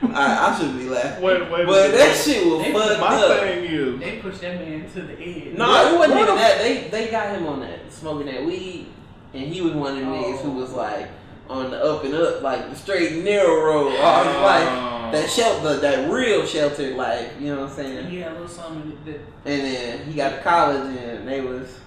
I, 0.03 0.49
I 0.51 0.57
shouldn't 0.57 0.79
be 0.79 0.89
laughing, 0.89 1.23
Wait, 1.23 1.41
wait. 1.41 1.49
but 1.49 1.67
wait, 1.67 1.91
that 1.91 2.07
wait. 2.09 2.17
shit 2.17 2.45
was 2.45 2.63
They- 2.63 2.73
fucked 2.73 2.99
My 2.99 3.07
up. 3.15 3.39
thing 3.41 3.63
is, 3.65 3.99
They 3.99 4.17
pushed 4.17 4.41
that 4.41 4.59
man 4.59 4.89
to 4.89 5.01
the 5.01 5.19
edge. 5.21 5.55
No, 5.57 5.67
What- 5.67 5.93
it 5.93 5.97
wasn't 5.97 6.19
what 6.19 6.23
even 6.23 6.35
that. 6.35 6.57
They 6.59 6.87
they 6.89 7.11
got 7.11 7.35
him 7.35 7.45
on 7.47 7.59
that 7.61 7.91
smoking 7.91 8.25
that 8.27 8.43
weed, 8.45 8.87
and 9.33 9.43
he 9.43 9.61
was 9.61 9.73
one 9.73 9.91
of 9.93 9.99
them 9.99 10.07
niggas 10.11 10.41
who 10.41 10.51
was 10.51 10.71
like 10.73 11.07
on 11.49 11.69
the 11.71 11.83
up 11.83 12.03
and 12.03 12.13
up, 12.15 12.41
like 12.41 12.69
the 12.69 12.75
straight 12.75 13.11
and 13.11 13.23
narrow 13.25 13.63
road. 13.63 13.93
I 13.99 14.25
was 14.25 14.35
like 14.43 14.67
uh, 14.67 15.11
that 15.11 15.29
shelter, 15.29 15.77
that 15.81 16.09
real 16.11 16.45
sheltered 16.45 16.95
life. 16.95 17.31
You 17.39 17.53
know 17.53 17.61
what 17.61 17.69
I'm 17.69 17.75
saying? 17.75 18.11
Yeah, 18.11 18.31
a 18.31 18.33
little 18.33 18.47
something 18.47 18.97
that. 19.05 19.19
And 19.45 19.61
then 19.61 20.05
he 20.05 20.13
got 20.13 20.29
to 20.37 20.41
college, 20.41 20.97
and 20.97 21.27
they 21.27 21.41
was 21.41 21.77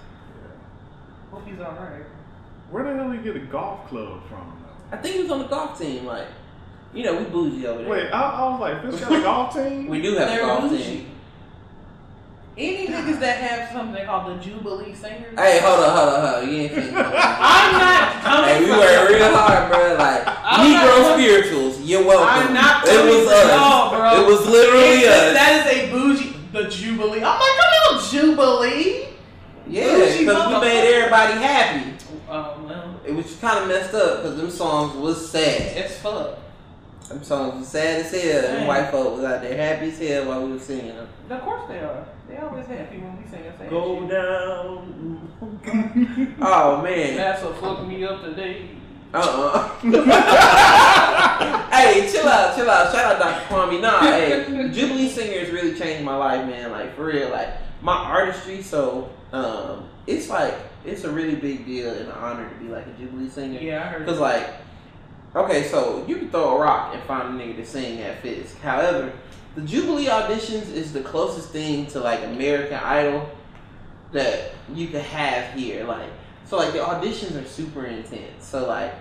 Hope 1.31 1.45
he's 1.47 1.59
all 1.59 1.73
right. 1.73 2.04
Where 2.75 2.83
the 2.83 2.93
hell 2.93 3.09
did 3.09 3.19
he 3.19 3.23
get 3.23 3.37
a 3.37 3.45
golf 3.45 3.87
club 3.87 4.21
from? 4.27 4.51
I 4.91 4.97
think 4.97 5.15
he 5.15 5.21
was 5.21 5.31
on 5.31 5.39
the 5.39 5.45
golf 5.47 5.79
team. 5.79 6.05
Like, 6.05 6.27
you 6.93 7.05
know, 7.05 7.15
we 7.17 7.23
bougie 7.23 7.65
over 7.67 7.81
there. 7.81 7.89
Wait, 7.89 8.11
I, 8.11 8.21
I 8.21 8.49
was 8.49 8.59
like, 8.59 8.83
this 8.91 8.99
got 8.99 9.13
a 9.17 9.21
golf 9.21 9.53
team? 9.53 9.87
we 9.89 10.01
do 10.01 10.15
have 10.15 10.27
a 10.27 10.31
They're 10.31 10.45
golf 10.45 10.69
bougie. 10.69 10.83
team. 10.83 11.11
Any 12.57 12.87
niggas 12.87 13.19
that 13.21 13.37
have 13.37 13.71
something 13.71 14.05
called 14.05 14.37
the 14.37 14.43
Jubilee 14.43 14.93
Singers. 14.93 15.39
Hey, 15.39 15.59
hold 15.63 15.79
on, 15.79 15.95
hold 15.95 16.09
on, 16.09 16.21
hold 16.21 16.43
on. 16.43 16.49
You 16.49 16.55
ain't. 16.63 16.73
I'm 16.97 17.71
not 17.79 18.23
coming 18.23 18.49
Hey, 18.49 18.59
we 18.59 18.67
from 18.67 18.79
worked 18.79 19.11
real 19.11 19.35
hard, 19.35 19.71
bro. 19.71 19.95
Like 19.95 20.23
I'm 20.27 20.71
Negro 20.71 20.95
coming- 21.11 21.25
spirituals, 21.25 21.81
you're 21.81 22.05
welcome. 22.05 22.27
I'm 22.47 22.53
not 22.53 22.83
It 22.85 22.91
coming 22.91 23.15
was 23.15 23.23
for 23.27 23.33
us. 23.33 23.51
y'all, 23.51 23.89
bro. 23.89 24.21
It 24.21 24.27
was 24.27 24.47
literally 24.47 24.99
It's- 25.03 25.15
us. 25.15 25.33
That 25.33 25.67
is 25.67 25.77
a 25.79 25.91
bougie. 25.91 26.31
The 26.51 26.69
Jubilee. 26.69 27.23
I'm 27.23 27.39
like, 27.39 27.57
come 27.59 27.97
on, 27.97 28.03
Jubilee. 28.11 29.05
Yeah, 29.67 29.95
because 29.95 30.17
we 30.19 30.59
made 30.61 30.95
everybody 30.95 31.33
happy. 31.33 31.94
Oh 32.37 32.65
well, 32.67 32.99
It 33.05 33.13
was 33.15 33.35
kind 33.37 33.59
of 33.59 33.67
messed 33.67 33.93
up 33.93 34.23
because 34.23 34.37
them 34.37 34.49
songs 34.49 34.95
was 34.95 35.29
sad. 35.31 35.77
it's 35.77 35.97
fuck. 35.99 36.37
Them 37.07 37.23
songs 37.23 37.59
was 37.59 37.67
sad 37.67 38.01
as 38.01 38.11
hell. 38.11 38.41
Them 38.41 38.55
Dang. 38.57 38.67
white 38.67 38.91
folk 38.91 39.15
was 39.17 39.23
out 39.25 39.41
there 39.41 39.55
happy 39.55 39.89
as 39.91 39.99
hell 39.99 40.25
while 40.27 40.45
we 40.45 40.51
were 40.53 40.59
singing 40.59 40.95
them. 40.95 41.07
Of 41.29 41.41
course 41.41 41.63
they 41.67 41.79
are. 41.79 42.05
They 42.27 42.37
always 42.37 42.65
happy 42.65 42.97
when 42.97 43.15
we 43.23 43.29
sing 43.29 43.41
a 43.45 43.57
sad 43.57 43.69
Go 43.69 44.01
shit. 44.01 44.09
down. 44.09 45.31
oh 46.41 46.81
man. 46.81 47.15
That's 47.15 47.43
what 47.43 47.57
fucked 47.57 47.87
me 47.87 48.03
up 48.03 48.21
today. 48.23 48.69
Uh 49.15 49.51
uh 49.53 49.69
hey, 51.71 52.09
chill 52.11 52.27
out, 52.27 52.55
chill 52.55 52.69
out. 52.69 52.91
Shout 52.91 53.15
out 53.15 53.19
Dr. 53.19 53.45
Kwami. 53.47 53.81
Nah, 53.81 54.01
hey, 54.01 54.69
Jubilee 54.71 55.09
Singers 55.09 55.51
really 55.51 55.77
changed 55.77 56.03
my 56.03 56.15
life, 56.15 56.45
man. 56.47 56.71
Like 56.71 56.95
for 56.95 57.05
real, 57.05 57.29
like 57.29 57.49
my 57.81 57.95
artistry. 57.95 58.61
So 58.61 59.09
um, 59.31 59.89
it's 60.07 60.29
like 60.29 60.53
it's 60.85 61.03
a 61.03 61.11
really 61.11 61.35
big 61.35 61.65
deal 61.65 61.91
and 61.91 62.07
an 62.07 62.11
honor 62.11 62.49
to 62.49 62.55
be 62.55 62.67
like 62.67 62.85
a 62.87 62.91
Jubilee 62.91 63.29
singer. 63.29 63.59
Yeah, 63.59 63.83
I 63.83 63.87
heard. 63.87 64.05
Cause 64.05 64.19
like, 64.19 64.49
okay, 65.35 65.67
so 65.67 66.05
you 66.07 66.17
can 66.17 66.29
throw 66.29 66.57
a 66.57 66.59
rock 66.59 66.93
and 66.93 67.03
find 67.03 67.39
a 67.39 67.43
nigga 67.43 67.57
to 67.57 67.65
sing 67.65 68.01
at 68.01 68.21
Fisk. 68.21 68.59
However, 68.61 69.11
the 69.55 69.61
Jubilee 69.61 70.05
auditions 70.05 70.71
is 70.71 70.93
the 70.93 71.01
closest 71.01 71.49
thing 71.49 71.87
to 71.87 71.99
like 71.99 72.23
American 72.23 72.77
Idol 72.77 73.29
that 74.11 74.51
you 74.73 74.87
can 74.87 75.01
have 75.01 75.53
here. 75.53 75.83
Like, 75.85 76.09
so 76.45 76.57
like 76.57 76.73
the 76.73 76.79
auditions 76.79 77.41
are 77.41 77.47
super 77.47 77.85
intense. 77.85 78.45
So 78.45 78.67
like, 78.67 78.93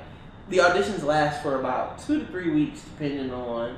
the 0.48 0.58
auditions 0.58 1.02
last 1.02 1.42
for 1.42 1.58
about 1.60 1.98
two 1.98 2.20
to 2.20 2.26
three 2.26 2.50
weeks, 2.50 2.80
depending 2.82 3.32
on 3.32 3.76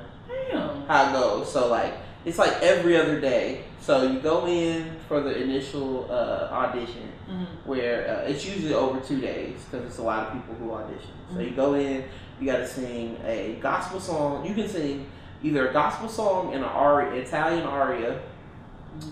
Damn. 0.51 0.85
how 0.87 1.09
it 1.09 1.13
goes. 1.13 1.51
So 1.51 1.67
like, 1.69 1.93
it's 2.25 2.37
like 2.37 2.61
every 2.61 2.97
other 2.97 3.19
day. 3.21 3.63
So 3.79 4.03
you 4.11 4.19
go 4.19 4.45
in 4.47 4.97
for 5.07 5.21
the 5.21 5.41
initial 5.41 6.07
uh, 6.11 6.49
audition 6.51 7.09
Mhm. 7.29 7.45
where 7.65 8.07
uh, 8.25 8.29
it's 8.29 8.45
usually 8.45 8.73
over 8.73 8.99
two 8.99 9.19
days 9.21 9.55
because 9.69 9.85
it's 9.85 9.97
a 9.97 10.01
lot 10.03 10.27
of 10.27 10.33
people 10.33 10.55
who 10.55 10.71
audition. 10.73 11.11
So 11.33 11.39
you 11.39 11.51
go 11.51 11.73
in, 11.75 12.03
you 12.39 12.45
got 12.45 12.57
to 12.57 12.67
sing 12.67 13.17
a 13.25 13.57
gospel 13.61 13.99
song. 13.99 14.45
You 14.45 14.53
can 14.53 14.67
sing 14.67 15.05
either 15.43 15.69
a 15.69 15.73
gospel 15.73 16.07
song 16.09 16.53
and 16.53 16.63
an 16.63 16.69
aria, 16.69 17.21
Italian 17.21 17.63
aria, 17.65 18.19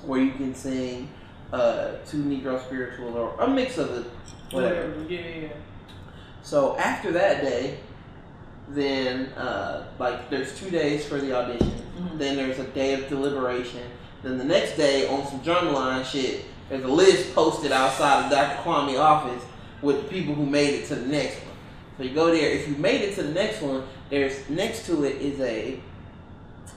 or 0.07 0.17
you 0.17 0.31
can 0.31 0.53
sing 0.55 1.09
uh, 1.53 1.91
two 2.05 2.23
Negro 2.23 2.59
spiritual 2.61 3.15
or 3.17 3.35
a 3.39 3.47
mix 3.49 3.77
of 3.77 3.91
it, 3.91 4.05
whatever. 4.51 4.93
Yeah, 5.07 5.19
yeah, 5.19 5.41
yeah. 5.43 5.47
So 6.45 6.77
after 6.77 7.11
that 7.13 7.41
day, 7.41 7.79
then 8.69 9.25
uh, 9.33 9.87
like 9.97 10.29
there's 10.29 10.57
two 10.59 10.69
days 10.69 11.03
for 11.03 11.17
the 11.19 11.33
audition. 11.35 11.73
Mhm. 11.97 12.19
Then 12.19 12.35
there's 12.35 12.59
a 12.59 12.65
day 12.65 12.93
of 12.93 13.09
deliberation. 13.09 13.81
Then 14.21 14.37
the 14.37 14.43
next 14.43 14.77
day 14.77 15.07
on 15.07 15.25
some 15.27 15.39
drumline 15.39 16.05
shit, 16.05 16.45
there's 16.69 16.83
a 16.83 16.87
list 16.87 17.33
posted 17.33 17.71
outside 17.71 18.25
of 18.25 18.31
Dr. 18.31 18.61
Kwami 18.61 18.99
office 18.99 19.43
with 19.81 20.03
the 20.03 20.07
people 20.07 20.35
who 20.35 20.45
made 20.45 20.75
it 20.75 20.85
to 20.87 20.95
the 20.95 21.07
next 21.07 21.37
one. 21.45 21.55
So 21.97 22.03
you 22.03 22.13
go 22.13 22.27
there. 22.27 22.51
If 22.51 22.67
you 22.67 22.75
made 22.75 23.01
it 23.01 23.15
to 23.15 23.23
the 23.23 23.33
next 23.33 23.61
one, 23.63 23.83
there's 24.11 24.47
next 24.47 24.85
to 24.85 25.03
it 25.03 25.15
is 25.21 25.39
a 25.41 25.79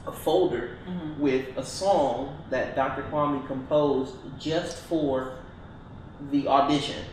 a 0.06 0.12
folder 0.12 0.78
Mhm. 0.88 1.18
with 1.18 1.44
a 1.58 1.64
song 1.64 2.38
that 2.48 2.74
Dr. 2.74 3.02
Kwami 3.10 3.46
composed 3.46 4.14
just 4.38 4.78
for 4.78 5.32
the 6.30 6.48
audition. 6.48 7.04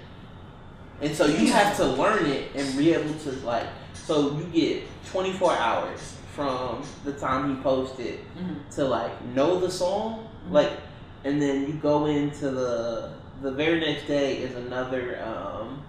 And 1.01 1.15
so 1.15 1.25
you 1.25 1.51
have 1.51 1.75
to 1.77 1.85
learn 1.85 2.25
it 2.25 2.51
and 2.55 2.77
be 2.77 2.93
able 2.93 3.13
to 3.15 3.31
like 3.45 3.67
so 3.93 4.37
you 4.37 4.43
get 4.53 4.83
24 5.11 5.53
hours 5.57 6.15
from 6.33 6.83
the 7.03 7.13
time 7.13 7.55
he 7.55 7.61
posted 7.61 8.19
Mhm. 8.37 8.75
to 8.75 8.85
like 8.85 9.11
know 9.33 9.59
the 9.59 9.69
song 9.71 10.27
Mhm. 10.47 10.53
like 10.53 10.71
and 11.23 11.41
then 11.41 11.65
you 11.67 11.73
go 11.73 12.05
into 12.05 12.49
the 12.51 13.09
the 13.41 13.51
very 13.51 13.79
next 13.79 14.07
day 14.07 14.37
is 14.37 14.55
another 14.55 15.19
um, 15.25 15.81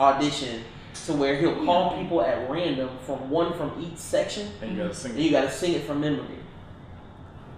audition 0.00 0.62
to 1.06 1.12
where 1.12 1.36
he'll 1.36 1.64
call 1.64 1.96
people 1.98 2.22
at 2.22 2.48
random 2.48 2.88
from 3.04 3.28
one 3.30 3.52
from 3.54 3.72
each 3.80 3.98
section 3.98 4.48
And 4.62 4.72
you 4.72 4.82
gotta 4.82 4.94
sing 4.94 5.10
and 5.12 5.20
you 5.20 5.30
gotta 5.30 5.50
sing 5.50 5.74
it 5.74 5.84
from 5.84 6.00
memory 6.00 6.38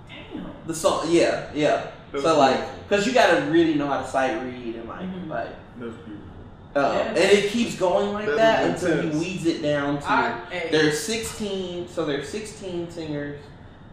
Damn. 0.08 0.46
the 0.66 0.74
song 0.74 1.06
yeah 1.08 1.46
yeah 1.54 1.86
That's 2.12 2.24
so 2.24 2.38
like 2.38 2.60
because 2.88 3.06
you 3.06 3.12
gotta 3.12 3.42
really 3.50 3.74
know 3.74 3.86
how 3.88 4.00
to 4.00 4.06
sight 4.08 4.42
read 4.42 4.74
and 4.76 4.88
like 4.88 5.00
Mhm. 5.02 5.28
like 5.28 5.48
That's 5.48 5.48
beautiful. 5.48 5.65
Uh, 6.76 6.92
Yeah. 6.94 7.08
and 7.08 7.18
it 7.18 7.50
keeps 7.50 7.76
going 7.76 8.12
like 8.12 8.26
That's 8.26 8.36
that 8.38 8.70
until 8.70 8.92
he 9.02 9.06
intense. 9.08 9.24
weeds 9.24 9.46
it 9.46 9.62
down 9.62 9.98
to 10.00 10.10
I, 10.10 10.68
there's 10.70 10.98
16 11.00 11.88
so 11.88 12.04
there's 12.04 12.28
16 12.28 12.90
singers 12.90 13.40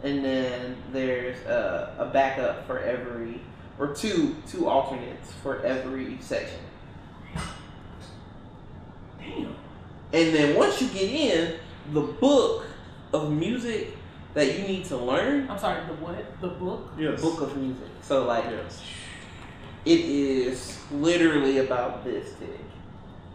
and 0.03 0.23
then 0.23 0.75
there's 0.91 1.37
uh, 1.47 1.95
a 1.97 2.05
backup 2.05 2.67
for 2.67 2.79
every 2.79 3.39
or 3.79 3.87
two 3.95 4.35
two 4.47 4.67
alternates 4.67 5.31
for 5.41 5.61
every 5.63 6.17
section 6.19 6.59
damn. 9.19 9.55
and 10.13 10.35
then 10.35 10.55
once 10.57 10.81
you 10.81 10.87
get 10.89 11.09
in 11.09 11.55
the 11.93 12.01
book 12.01 12.65
of 13.13 13.31
music 13.31 13.95
that 14.33 14.57
you 14.57 14.67
need 14.67 14.83
to 14.85 14.97
learn 14.97 15.49
I'm 15.49 15.59
sorry. 15.59 15.85
The 15.87 15.93
what? 15.95 16.41
The 16.41 16.47
book? 16.49 16.91
Yes. 16.97 17.21
book 17.21 17.41
of 17.41 17.55
music 17.57 17.87
so 18.01 18.25
like 18.25 18.45
Yes. 18.45 18.81
It 19.85 19.99
is 19.99 20.77
literally 20.91 21.59
about 21.59 22.03
this 22.03 22.29
thick. 22.33 22.59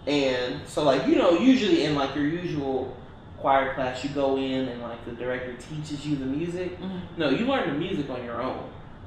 And 0.06 0.66
so 0.66 0.82
like, 0.84 1.06
you 1.06 1.16
know, 1.16 1.38
usually 1.38 1.84
in 1.84 1.94
like 1.94 2.14
your 2.14 2.26
usual 2.26 2.96
choir 3.38 3.74
class 3.74 4.02
you 4.02 4.10
go 4.10 4.36
in 4.36 4.68
and 4.68 4.82
like 4.82 5.04
the 5.04 5.12
director 5.12 5.54
teaches 5.70 6.06
you 6.06 6.16
the 6.16 6.24
music. 6.24 6.80
Mhm. 6.80 7.00
No, 7.16 7.30
you 7.30 7.46
learn 7.46 7.68
the 7.68 7.78
music 7.78 8.08
on 8.10 8.24
your 8.24 8.40
own. 8.42 8.64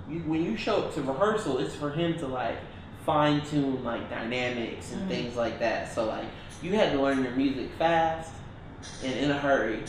You 0.10 0.20
when 0.20 0.44
you 0.44 0.56
show 0.56 0.78
up 0.84 0.94
to 0.96 1.02
rehearsal, 1.02 1.58
it's 1.60 1.76
for 1.76 1.89
him 1.89 2.18
to 2.20 2.28
like 2.28 2.58
fine 3.06 3.42
tune 3.46 3.84
like 3.84 4.10
dynamics 4.10 4.92
and 4.94 5.02
Mhm. 5.04 5.08
things 5.08 5.36
like 5.36 5.60
that. 5.60 5.92
So 5.94 6.06
like 6.06 6.26
you 6.62 6.74
had 6.76 6.92
to 6.94 7.02
learn 7.02 7.24
your 7.24 7.34
music 7.34 7.70
fast 7.80 8.32
and 9.04 9.14
in 9.14 9.32
a 9.32 9.38
hurry 9.38 9.80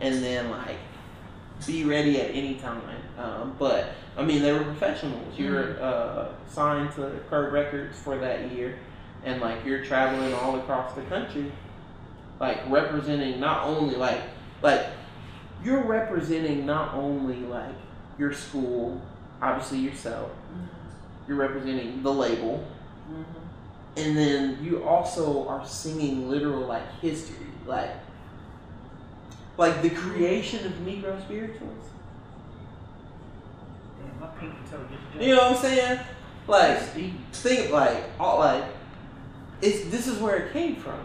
and 0.00 0.22
then 0.22 0.50
like 0.50 0.78
be 1.66 1.84
ready 1.84 2.20
at 2.20 2.30
any 2.34 2.54
time. 2.54 2.80
Um, 3.18 3.54
but 3.58 3.90
I 4.16 4.24
mean, 4.24 4.42
they 4.42 4.52
were 4.52 4.64
professionals. 4.64 5.38
You're 5.38 5.80
uh, 5.82 6.28
signed 6.48 6.92
to 6.94 7.20
Curb 7.28 7.52
Records 7.52 7.98
for 7.98 8.16
that 8.18 8.50
year, 8.52 8.78
and 9.24 9.40
like 9.40 9.64
you're 9.64 9.84
traveling 9.84 10.32
all 10.34 10.56
across 10.58 10.94
the 10.94 11.02
country, 11.02 11.52
like 12.40 12.58
representing 12.70 13.38
not 13.40 13.64
only 13.64 13.94
like 13.96 14.20
like 14.62 14.86
you're 15.62 15.82
representing 15.84 16.64
not 16.64 16.94
only 16.94 17.36
like 17.40 17.74
your 18.18 18.32
school, 18.32 19.00
obviously 19.42 19.78
yourself. 19.78 20.30
You're 21.28 21.36
representing 21.36 22.02
the 22.02 22.12
label, 22.12 22.64
Mhm. 23.10 23.24
and 23.96 24.16
then 24.16 24.58
you 24.62 24.84
also 24.84 25.46
are 25.48 25.66
singing 25.66 26.30
literal 26.30 26.60
like 26.66 26.88
history, 27.02 27.48
like 27.66 27.90
like 29.58 29.82
the 29.82 29.90
creation 29.90 30.64
of 30.64 30.72
Negro 30.86 31.20
spirituals. 31.22 31.84
Damn, 34.18 34.20
my 34.20 34.26
pinky 34.38 34.56
toe 34.70 34.78
just 34.90 35.22
You 35.22 35.34
know 35.34 35.50
what 35.50 35.56
I'm 35.56 35.62
saying? 35.62 36.00
Like 36.46 36.78
That's 36.78 36.94
deep. 36.94 37.14
think 37.32 37.72
like 37.72 38.04
all 38.20 38.38
like 38.38 38.64
it's 39.62 39.84
this 39.90 40.06
is 40.06 40.18
where 40.18 40.36
it 40.36 40.52
came 40.52 40.76
from. 40.76 41.00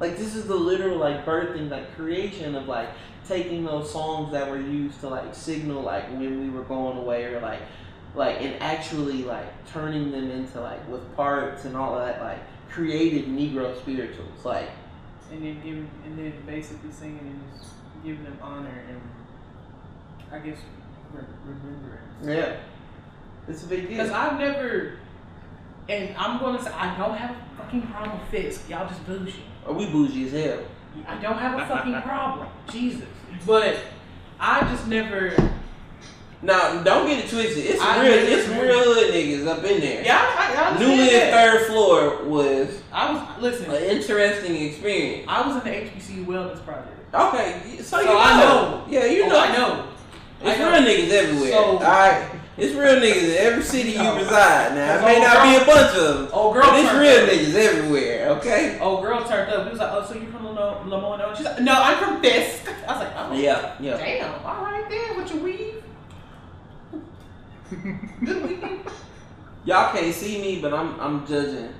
Like 0.00 0.16
this 0.16 0.34
is 0.34 0.46
the 0.46 0.54
literal 0.54 0.98
like 0.98 1.24
birthing 1.24 1.70
like 1.70 1.94
creation 1.96 2.54
of 2.54 2.68
like 2.68 2.88
taking 3.26 3.64
those 3.64 3.90
songs 3.90 4.32
that 4.32 4.48
were 4.50 4.60
used 4.60 5.00
to 5.00 5.08
like 5.08 5.34
signal 5.34 5.82
like 5.82 6.08
when 6.10 6.40
we 6.40 6.50
were 6.50 6.64
going 6.64 6.98
away 6.98 7.24
or 7.24 7.40
like 7.40 7.60
like 8.14 8.40
and 8.40 8.60
actually 8.62 9.24
like 9.24 9.46
turning 9.66 10.10
them 10.10 10.30
into 10.30 10.60
like 10.60 10.86
with 10.88 11.16
parts 11.16 11.64
and 11.64 11.76
all 11.76 11.96
that 11.96 12.20
like 12.20 12.38
created 12.68 13.26
Negro 13.28 13.76
spirituals 13.78 14.44
like 14.44 14.68
And 15.32 15.42
then 15.42 15.56
giving, 15.56 15.90
and 16.04 16.18
then 16.18 16.32
basically 16.46 16.92
singing 16.92 17.18
and 17.20 17.40
just 17.58 17.72
giving 18.04 18.24
them 18.24 18.38
honor 18.42 18.84
and 18.88 19.00
I 20.30 20.38
guess 20.44 20.58
re- 21.12 21.22
remembrance. 21.44 22.03
Yeah 22.24 22.56
it's 23.46 23.62
a 23.62 23.66
big 23.66 23.80
deal. 23.82 23.90
Because. 23.90 24.10
I've 24.10 24.38
never, 24.38 24.94
and 25.88 26.16
I'm 26.16 26.40
gonna 26.40 26.62
say 26.62 26.70
I 26.70 26.96
don't 26.96 27.14
have 27.16 27.32
a 27.36 27.56
fucking 27.62 27.82
problem 27.82 28.18
with 28.18 28.28
Fisk. 28.30 28.70
Y'all 28.70 28.88
just 28.88 29.04
bougie. 29.06 29.42
Are 29.66 29.72
we 29.74 29.84
bougie 29.90 30.24
as 30.26 30.32
hell? 30.32 30.64
I 31.06 31.20
don't 31.20 31.36
have 31.36 31.58
a 31.60 31.66
fucking 31.66 32.00
problem. 32.02 32.48
Jesus. 32.70 33.04
But 33.46 33.76
I 34.40 34.60
just 34.62 34.86
never. 34.86 35.34
Now 36.40 36.82
don't 36.82 37.06
get 37.06 37.24
it 37.24 37.28
twisted. 37.30 37.66
It's 37.66 37.80
I 37.82 38.02
real. 38.02 38.16
never- 38.16 38.30
It's 38.30 38.48
real 38.48 38.94
hood 38.94 39.12
niggas 39.14 39.46
up 39.46 39.62
in 39.64 39.80
there. 39.80 40.02
Yeah, 40.04 40.18
I, 40.20 40.54
I, 40.54 40.74
I 40.76 40.78
Newly 40.78 40.92
understand 40.94 41.22
at 41.22 41.30
that. 41.30 41.58
third 41.58 41.66
floor 41.66 42.24
was 42.24 42.82
I 42.92 43.12
was 43.12 43.42
listen. 43.42 43.70
an 43.70 43.82
interesting 43.82 44.56
experience. 44.68 45.26
I 45.28 45.46
was 45.46 45.56
in 45.56 45.70
the 45.70 45.90
HBCU 45.90 46.24
Wellness 46.26 46.64
Project. 46.64 47.14
Okay, 47.14 47.76
so, 47.78 47.82
So 47.82 48.00
you 48.00 48.06
know. 48.06 48.18
I 48.18 48.38
know. 48.40 48.84
Yeah, 48.88 49.04
you 49.04 49.24
Oh, 49.24 49.28
know. 49.28 49.38
I 49.38 49.52
know. 49.56 49.88
It's 50.44 50.58
real 50.58 50.68
niggas 50.82 51.10
everywhere. 51.10 51.50
So- 51.52 51.78
Alright? 51.78 52.30
It's 52.56 52.72
real 52.72 52.94
niggas 53.00 53.24
in 53.30 53.36
every 53.38 53.64
city 53.64 53.90
you 53.92 54.12
reside 54.14 54.74
now. 54.76 54.98
It 54.98 55.02
may 55.02 55.18
not 55.20 55.42
be 55.42 55.56
a 55.62 55.66
bunch 55.66 55.96
of 55.96 56.18
them. 56.18 56.28
Old 56.32 56.54
girl 56.54 56.62
But 56.70 56.78
it's 56.84 56.92
real 56.92 57.24
up. 57.24 57.28
niggas 57.30 57.54
everywhere, 57.56 58.28
okay? 58.38 58.78
Old 58.78 59.02
girl 59.02 59.24
turned 59.24 59.50
up. 59.52 59.64
He 59.64 59.70
was 59.70 59.80
like, 59.80 59.90
"Oh, 59.92 60.04
so 60.06 60.14
you 60.14 60.30
from 60.30 60.44
Lamo- 60.44 60.84
Lamona?" 60.86 61.36
She's 61.36 61.46
like, 61.46 61.60
"No, 61.62 61.72
I'm 61.74 61.98
from 61.98 62.22
Fisk." 62.22 62.68
I 62.86 62.92
was 62.92 63.00
like, 63.00 63.12
"Oh, 63.16 63.32
Yeah, 63.34 63.72
yeah. 63.80 63.96
damn. 63.96 64.34
All 64.46 64.62
right 64.62 64.88
then, 64.88 65.16
with 65.16 65.32
your 65.34 65.42
weave." 65.42 65.82
Good 68.24 68.42
weave. 68.48 68.78
Y'all 69.64 69.92
can't 69.92 70.14
see 70.14 70.40
me, 70.40 70.60
but 70.60 70.72
I'm 70.72 71.00
I'm 71.00 71.26
judging 71.26 71.70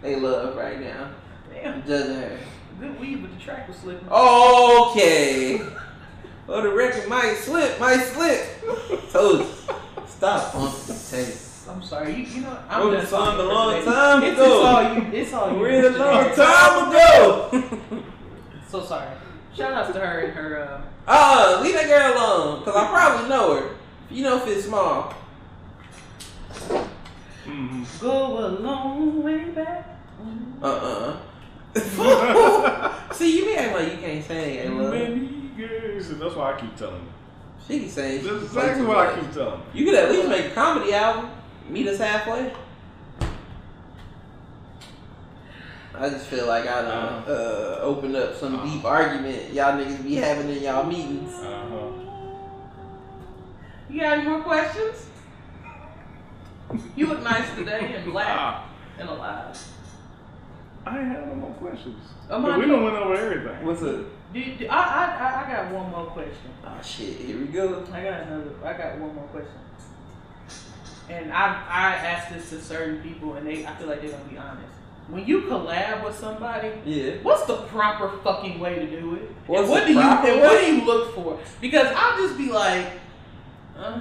they 0.00 0.16
love 0.16 0.56
right 0.56 0.80
now. 0.80 1.10
Damn. 1.52 1.74
I'm 1.74 1.86
judging 1.86 2.14
her. 2.16 2.38
Good 2.80 2.98
weave, 2.98 3.22
but 3.22 3.32
the 3.38 3.44
track 3.44 3.68
was 3.68 3.76
slipping. 3.76 4.08
Okay. 4.10 5.60
Oh, 6.48 6.60
the 6.60 6.70
record 6.70 7.08
might 7.08 7.34
slip, 7.36 7.78
might 7.78 8.02
slip. 8.02 9.10
Told 9.10 9.40
you. 9.40 9.46
Stop 10.06 10.54
on 10.54 10.72
the 10.86 11.06
tape. 11.10 11.34
I'm 11.68 11.82
sorry. 11.82 12.14
You, 12.14 12.24
you 12.24 12.40
know, 12.42 12.58
I'm 12.68 12.88
Wrote 12.88 13.00
the 13.00 13.06
song 13.06 13.38
a 13.38 13.42
long 13.42 13.84
time 13.84 14.22
it's, 14.24 14.32
ago. 14.38 14.44
It's 14.44 14.64
all 14.64 14.94
you. 14.94 15.12
It's 15.12 15.32
all 15.32 15.52
you. 15.52 15.64
Real 15.64 15.92
Mr. 15.92 15.98
long 15.98 16.34
time 16.34 16.88
ago. 16.90 18.02
So 18.68 18.82
sorry. 18.82 19.08
Shout 19.54 19.72
outs 19.74 19.92
to 19.92 20.00
her 20.00 20.20
and 20.20 20.32
her. 20.32 20.62
Uh, 20.62 20.80
Ah, 21.06 21.60
leave 21.62 21.74
that 21.74 21.88
girl 21.88 22.14
alone, 22.14 22.64
cause 22.64 22.74
I 22.74 22.86
probably 22.88 23.28
know 23.28 23.56
her. 23.56 23.76
You 24.10 24.22
know 24.22 24.36
if 24.38 24.46
it's 24.46 24.64
small. 24.66 25.12
Mm-hmm. 27.44 27.84
go 28.00 28.46
a 28.46 28.48
long 28.48 29.22
way 29.22 29.44
back. 29.50 30.00
Uh 30.62 31.16
uh 31.74 33.02
See, 33.12 33.38
you 33.38 33.44
be 33.44 33.56
acting 33.56 33.74
like 33.74 33.92
you 33.92 33.98
can't 33.98 34.24
sing, 34.24 34.36
hey, 34.36 34.68
love. 34.68 35.41
Many 35.56 35.68
years. 35.68 36.10
And 36.10 36.20
that's 36.20 36.34
why 36.34 36.54
I 36.54 36.60
keep 36.60 36.76
telling 36.76 37.02
you. 37.02 37.12
She 37.66 37.80
can 37.80 37.88
sing. 37.88 38.16
That's 38.24 38.26
She 38.28 38.34
exactly 38.44 38.84
plays 38.84 38.88
what 38.88 38.96
I 38.96 39.20
keep 39.20 39.32
telling 39.32 39.62
you. 39.74 39.80
You 39.80 39.90
could 39.90 39.94
at 39.94 40.10
least 40.10 40.28
make 40.28 40.46
a 40.46 40.50
comedy 40.50 40.92
album. 40.94 41.30
Meet 41.68 41.86
us 41.88 41.98
halfway. 41.98 42.52
I 45.94 46.08
just 46.08 46.26
feel 46.26 46.46
like 46.46 46.66
I 46.66 46.82
done 46.82 47.22
uh, 47.28 47.78
opened 47.82 48.16
up 48.16 48.34
some 48.36 48.66
deep 48.68 48.84
argument 48.84 49.52
y'all 49.52 49.72
niggas 49.78 50.02
be 50.02 50.14
having 50.16 50.48
in 50.48 50.62
y'all 50.62 50.84
meetings. 50.86 51.34
Uh-huh. 51.34 51.90
You 53.90 54.00
got 54.00 54.18
any 54.18 54.28
more 54.28 54.40
questions? 54.40 55.06
You 56.96 57.06
look 57.06 57.22
nice 57.22 57.54
today 57.54 57.94
and 57.94 58.04
black 58.10 58.26
Ah, 58.30 58.68
and 58.98 59.08
alive. 59.08 59.58
I 60.86 60.98
ain't 60.98 61.08
have 61.08 61.26
no 61.28 61.34
more 61.34 61.50
questions. 61.52 62.00
Oh, 62.30 62.40
we 62.40 62.62
God. 62.64 62.66
don't 62.70 62.84
went 62.84 62.96
over 62.96 63.14
everything. 63.14 63.64
What's 63.66 63.82
up? 63.82 64.00
Do, 64.32 64.42
do, 64.56 64.66
I, 64.68 64.76
I, 64.76 65.44
I- 65.44 65.52
got 65.52 65.72
one 65.72 65.90
more 65.90 66.06
question. 66.06 66.50
Oh 66.64 66.80
shit, 66.82 67.16
here 67.18 67.38
we 67.38 67.46
go. 67.46 67.84
I 67.92 68.02
got 68.02 68.20
another. 68.22 68.50
I 68.64 68.72
got 68.72 68.98
one 68.98 69.14
more 69.14 69.24
question. 69.24 69.52
And 71.10 71.32
I 71.32 71.46
I 71.68 71.94
asked 71.96 72.32
this 72.32 72.48
to 72.50 72.60
certain 72.60 73.02
people, 73.02 73.34
and 73.34 73.46
they 73.46 73.66
I 73.66 73.74
feel 73.74 73.88
like 73.88 74.00
they're 74.00 74.10
gonna 74.12 74.24
be 74.24 74.38
honest. 74.38 74.68
when 75.08 75.26
you 75.26 75.42
collab 75.42 76.04
with 76.04 76.16
somebody, 76.18 76.70
Yeah. 76.86 77.14
what's 77.22 77.44
the 77.44 77.56
proper 77.56 78.08
fucking 78.24 78.58
way 78.60 78.76
to 78.76 78.86
do 78.86 79.16
it? 79.16 79.30
What's 79.46 79.62
and 79.62 79.70
what 79.70 79.86
do 79.86 79.92
you 79.92 80.00
and 80.00 80.40
what 80.40 80.60
do 80.60 80.66
you 80.74 80.84
look 80.86 81.14
for? 81.14 81.38
Because 81.60 81.88
I'll 81.94 82.16
just 82.16 82.38
be 82.38 82.50
like, 82.50 82.86
uh, 83.76 84.00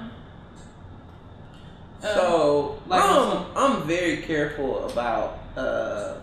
uh, 2.04 2.14
So 2.14 2.80
like 2.88 3.02
I'm, 3.04 3.46
I'm 3.56 3.88
very 3.88 4.18
careful 4.18 4.88
about 4.88 5.40
uh, 5.58 6.16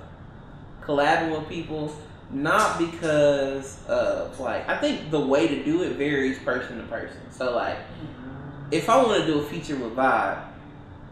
collabing 0.82 1.38
with 1.38 1.48
people, 1.48 1.92
not 2.31 2.79
because 2.79 3.79
of 3.89 4.39
like 4.39 4.68
I 4.68 4.76
think 4.79 5.11
the 5.11 5.20
way 5.20 5.49
to 5.49 5.64
do 5.64 5.83
it 5.83 5.93
varies 5.97 6.39
person 6.41 6.76
to 6.79 6.83
person. 6.85 7.18
So 7.31 7.55
like 7.57 7.79
if 8.70 8.89
I 8.91 8.97
want 9.03 9.20
to 9.20 9.26
do 9.26 9.41
a 9.41 9.45
feature 9.45 9.76
with 9.76 9.95
Vibe, 9.97 10.43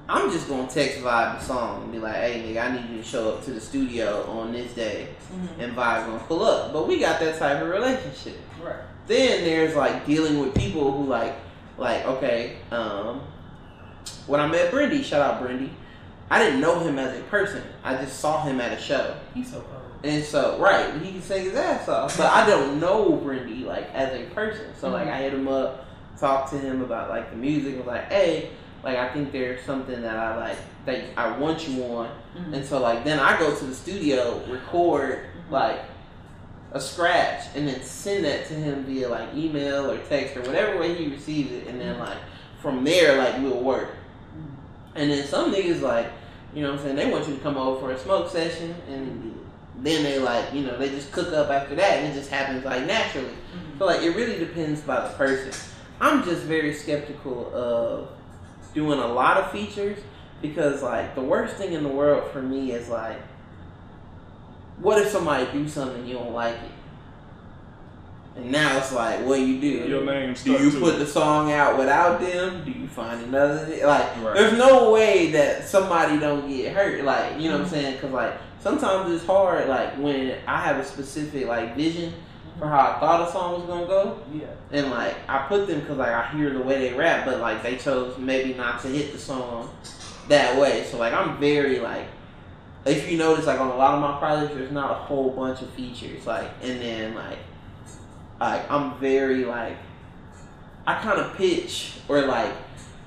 I'm 0.08 0.30
just 0.30 0.48
gonna 0.48 0.68
text 0.68 0.98
Vibe 0.98 1.38
the 1.38 1.44
song 1.44 1.82
and 1.84 1.92
be 1.92 1.98
like, 1.98 2.16
"Hey 2.16 2.42
nigga, 2.46 2.62
I 2.70 2.76
need 2.76 2.90
you 2.90 2.98
to 2.98 3.02
show 3.02 3.30
up 3.32 3.44
to 3.44 3.50
the 3.52 3.60
studio 3.60 4.24
on 4.30 4.52
this 4.52 4.72
day," 4.74 5.08
Mhm. 5.32 5.64
and 5.64 5.76
Vibe 5.76 6.06
gonna 6.06 6.18
pull 6.28 6.44
up. 6.44 6.72
But 6.72 6.86
we 6.86 7.00
got 7.00 7.18
that 7.20 7.38
type 7.38 7.62
of 7.62 7.68
relationship. 7.68 8.38
right. 8.62 8.76
Then 9.06 9.44
there's 9.44 9.74
like 9.76 10.04
dealing 10.06 10.38
with 10.40 10.54
people 10.54 10.92
who 10.92 11.06
like 11.06 11.34
like 11.78 12.04
okay, 12.06 12.56
um 12.70 13.20
when 14.26 14.40
I 14.40 14.46
met 14.46 14.70
Brindy, 14.72 15.02
shout 15.04 15.20
out 15.22 15.42
Brindy, 15.42 15.70
I 16.30 16.38
didn't 16.42 16.60
know 16.60 16.78
him 16.80 16.98
as 16.98 17.18
a 17.18 17.22
person. 17.24 17.62
I 17.84 17.94
just 17.96 18.18
saw 18.20 18.42
him 18.44 18.60
at 18.60 18.76
a 18.76 18.80
show. 18.80 19.14
He's 19.34 19.50
so 19.50 19.60
cold. 19.60 19.82
And 20.04 20.24
so 20.24 20.58
right, 20.58 21.00
he 21.02 21.12
can 21.12 21.22
sing 21.22 21.44
his 21.44 21.54
ass 21.54 21.88
off. 21.88 22.16
But 22.16 22.32
I 22.32 22.46
don't 22.46 22.80
know 22.80 23.20
Brindy 23.24 23.64
like 23.64 23.92
as 23.94 24.14
a 24.14 24.24
person. 24.34 24.66
So 24.78 24.90
like 24.90 25.08
I 25.08 25.10
mm-hmm. 25.10 25.22
hit 25.22 25.34
him 25.34 25.48
up, 25.48 25.86
talked 26.18 26.50
to 26.50 26.58
him 26.58 26.82
about 26.82 27.08
like 27.08 27.30
the 27.30 27.36
music, 27.36 27.76
was 27.76 27.86
like, 27.86 28.10
hey, 28.10 28.50
like 28.84 28.96
I 28.96 29.12
think 29.12 29.32
there's 29.32 29.64
something 29.64 30.02
that 30.02 30.16
I 30.16 30.36
like 30.36 30.58
that 30.84 31.04
I 31.16 31.36
want 31.38 31.66
you 31.68 31.82
on. 31.84 32.10
Mhm. 32.36 32.54
And 32.54 32.64
so 32.64 32.80
like 32.80 33.04
then 33.04 33.18
I 33.18 33.38
go 33.38 33.54
to 33.54 33.64
the 33.64 33.74
studio, 33.74 34.42
record 34.48 35.18
mm-hmm. 35.18 35.52
like 35.52 35.80
a 36.72 36.80
scratch, 36.80 37.46
and 37.54 37.66
then 37.66 37.82
send 37.82 38.24
that 38.24 38.46
to 38.46 38.54
him 38.54 38.84
via 38.84 39.08
like 39.08 39.34
email 39.34 39.90
or 39.90 39.98
text 39.98 40.36
or 40.36 40.42
whatever 40.42 40.78
way 40.78 40.94
he 40.94 41.08
receives 41.08 41.52
it, 41.52 41.66
and 41.66 41.80
then 41.80 41.94
mm-hmm. 41.94 42.04
like 42.04 42.18
from 42.60 42.84
there 42.84 43.18
like 43.18 43.40
we'll 43.42 43.62
work. 43.62 43.90
And 44.94 45.10
then 45.10 45.26
some 45.26 45.52
niggas 45.52 45.82
like, 45.82 46.10
you 46.54 46.62
know 46.62 46.70
what 46.70 46.80
I'm 46.80 46.84
saying, 46.84 46.96
they 46.96 47.10
want 47.10 47.28
you 47.28 47.34
to 47.34 47.40
come 47.42 47.58
over 47.58 47.78
for 47.80 47.92
a 47.92 47.98
smoke 47.98 48.30
session 48.30 48.74
and 48.88 49.35
then 49.82 50.02
they 50.04 50.18
like, 50.18 50.52
you 50.54 50.62
know, 50.62 50.76
they 50.78 50.88
just 50.88 51.12
cook 51.12 51.32
up 51.32 51.50
after 51.50 51.74
that 51.74 51.98
and 51.98 52.12
it 52.12 52.14
just 52.18 52.30
happens 52.30 52.64
like 52.64 52.86
naturally. 52.86 53.28
Mhm. 53.28 53.78
So 53.78 53.86
like 53.86 54.02
it 54.02 54.10
really 54.16 54.38
depends 54.38 54.80
by 54.80 55.00
the 55.06 55.14
person. 55.14 55.50
I'm 56.00 56.24
just 56.24 56.42
very 56.42 56.72
skeptical 56.74 57.50
of 57.54 58.08
doing 58.74 58.98
a 58.98 59.06
lot 59.06 59.36
of 59.38 59.50
features 59.50 59.98
because 60.42 60.82
like 60.82 61.14
the 61.14 61.20
worst 61.22 61.56
thing 61.56 61.72
in 61.72 61.82
the 61.82 61.88
world 61.88 62.30
for 62.32 62.42
me 62.42 62.72
is 62.72 62.88
like 62.88 63.18
what 64.80 65.00
if 65.00 65.08
somebody 65.08 65.46
do 65.52 65.66
something 65.68 66.00
and 66.00 66.08
you 66.08 66.14
don't 66.14 66.32
like 66.32 66.54
it? 66.54 66.70
And 68.36 68.52
now 68.52 68.76
it's 68.76 68.92
like, 68.92 69.24
what 69.24 69.36
do 69.36 69.46
you 69.46 69.58
do? 69.58 69.88
Your 69.88 70.04
name 70.04 70.34
Do 70.44 70.52
you 70.52 70.70
put 70.78 70.96
it. 70.96 70.98
the 70.98 71.06
song 71.06 71.50
out 71.52 71.78
without 71.78 72.20
them? 72.20 72.62
Do 72.66 72.70
you 72.70 72.86
find 72.86 73.22
another? 73.24 73.66
Like, 73.86 74.14
Right. 74.22 74.34
there's 74.34 74.58
no 74.58 74.90
way 74.92 75.30
that 75.32 75.64
somebody 75.66 76.18
don't 76.18 76.46
get 76.46 76.74
hurt. 76.74 77.02
Like, 77.02 77.40
you 77.40 77.48
know 77.48 77.56
what 77.56 77.64
I'm 77.64 77.70
saying? 77.70 77.94
Because 77.94 78.10
like 78.12 78.34
sometimes 78.66 79.12
it's 79.12 79.24
hard. 79.24 79.68
Like 79.68 79.96
when 79.96 80.36
I 80.46 80.60
have 80.60 80.78
a 80.78 80.84
specific 80.84 81.46
like 81.46 81.76
vision 81.76 82.12
for 82.58 82.66
how 82.66 82.80
I 82.96 82.98
thought 83.00 83.28
a 83.28 83.30
song 83.30 83.60
was 83.60 83.68
gonna 83.68 83.86
go, 83.86 84.18
Yeah. 84.34 84.46
and 84.72 84.90
like 84.90 85.14
I 85.28 85.46
put 85.46 85.68
them 85.68 85.80
because 85.80 85.98
like 85.98 86.08
I 86.10 86.30
hear 86.32 86.50
the 86.50 86.60
way 86.60 86.88
they 86.88 86.96
rap, 86.96 87.24
but 87.24 87.38
like 87.40 87.62
they 87.62 87.76
chose 87.76 88.18
maybe 88.18 88.54
not 88.54 88.80
to 88.82 88.88
hit 88.88 89.12
the 89.12 89.18
song 89.18 89.70
that 90.28 90.58
way. 90.58 90.84
So 90.84 90.98
like 90.98 91.12
I'm 91.12 91.38
very 91.38 91.78
like. 91.78 92.06
If 92.84 93.10
you 93.10 93.18
notice, 93.18 93.46
like 93.46 93.58
on 93.58 93.66
a 93.66 93.74
lot 93.76 93.94
of 93.94 94.00
my 94.00 94.16
projects, 94.20 94.54
there's 94.54 94.70
not 94.70 94.92
a 94.92 94.94
whole 94.94 95.30
bunch 95.30 95.60
of 95.60 95.68
features. 95.70 96.24
Like, 96.24 96.48
and 96.62 96.80
then 96.80 97.14
like 97.14 97.38
like 98.40 98.70
I'm 98.70 98.98
very 98.98 99.44
like 99.44 99.76
I 100.86 101.00
kind 101.00 101.20
of 101.20 101.34
pitch 101.36 101.98
or 102.08 102.22
like 102.22 102.52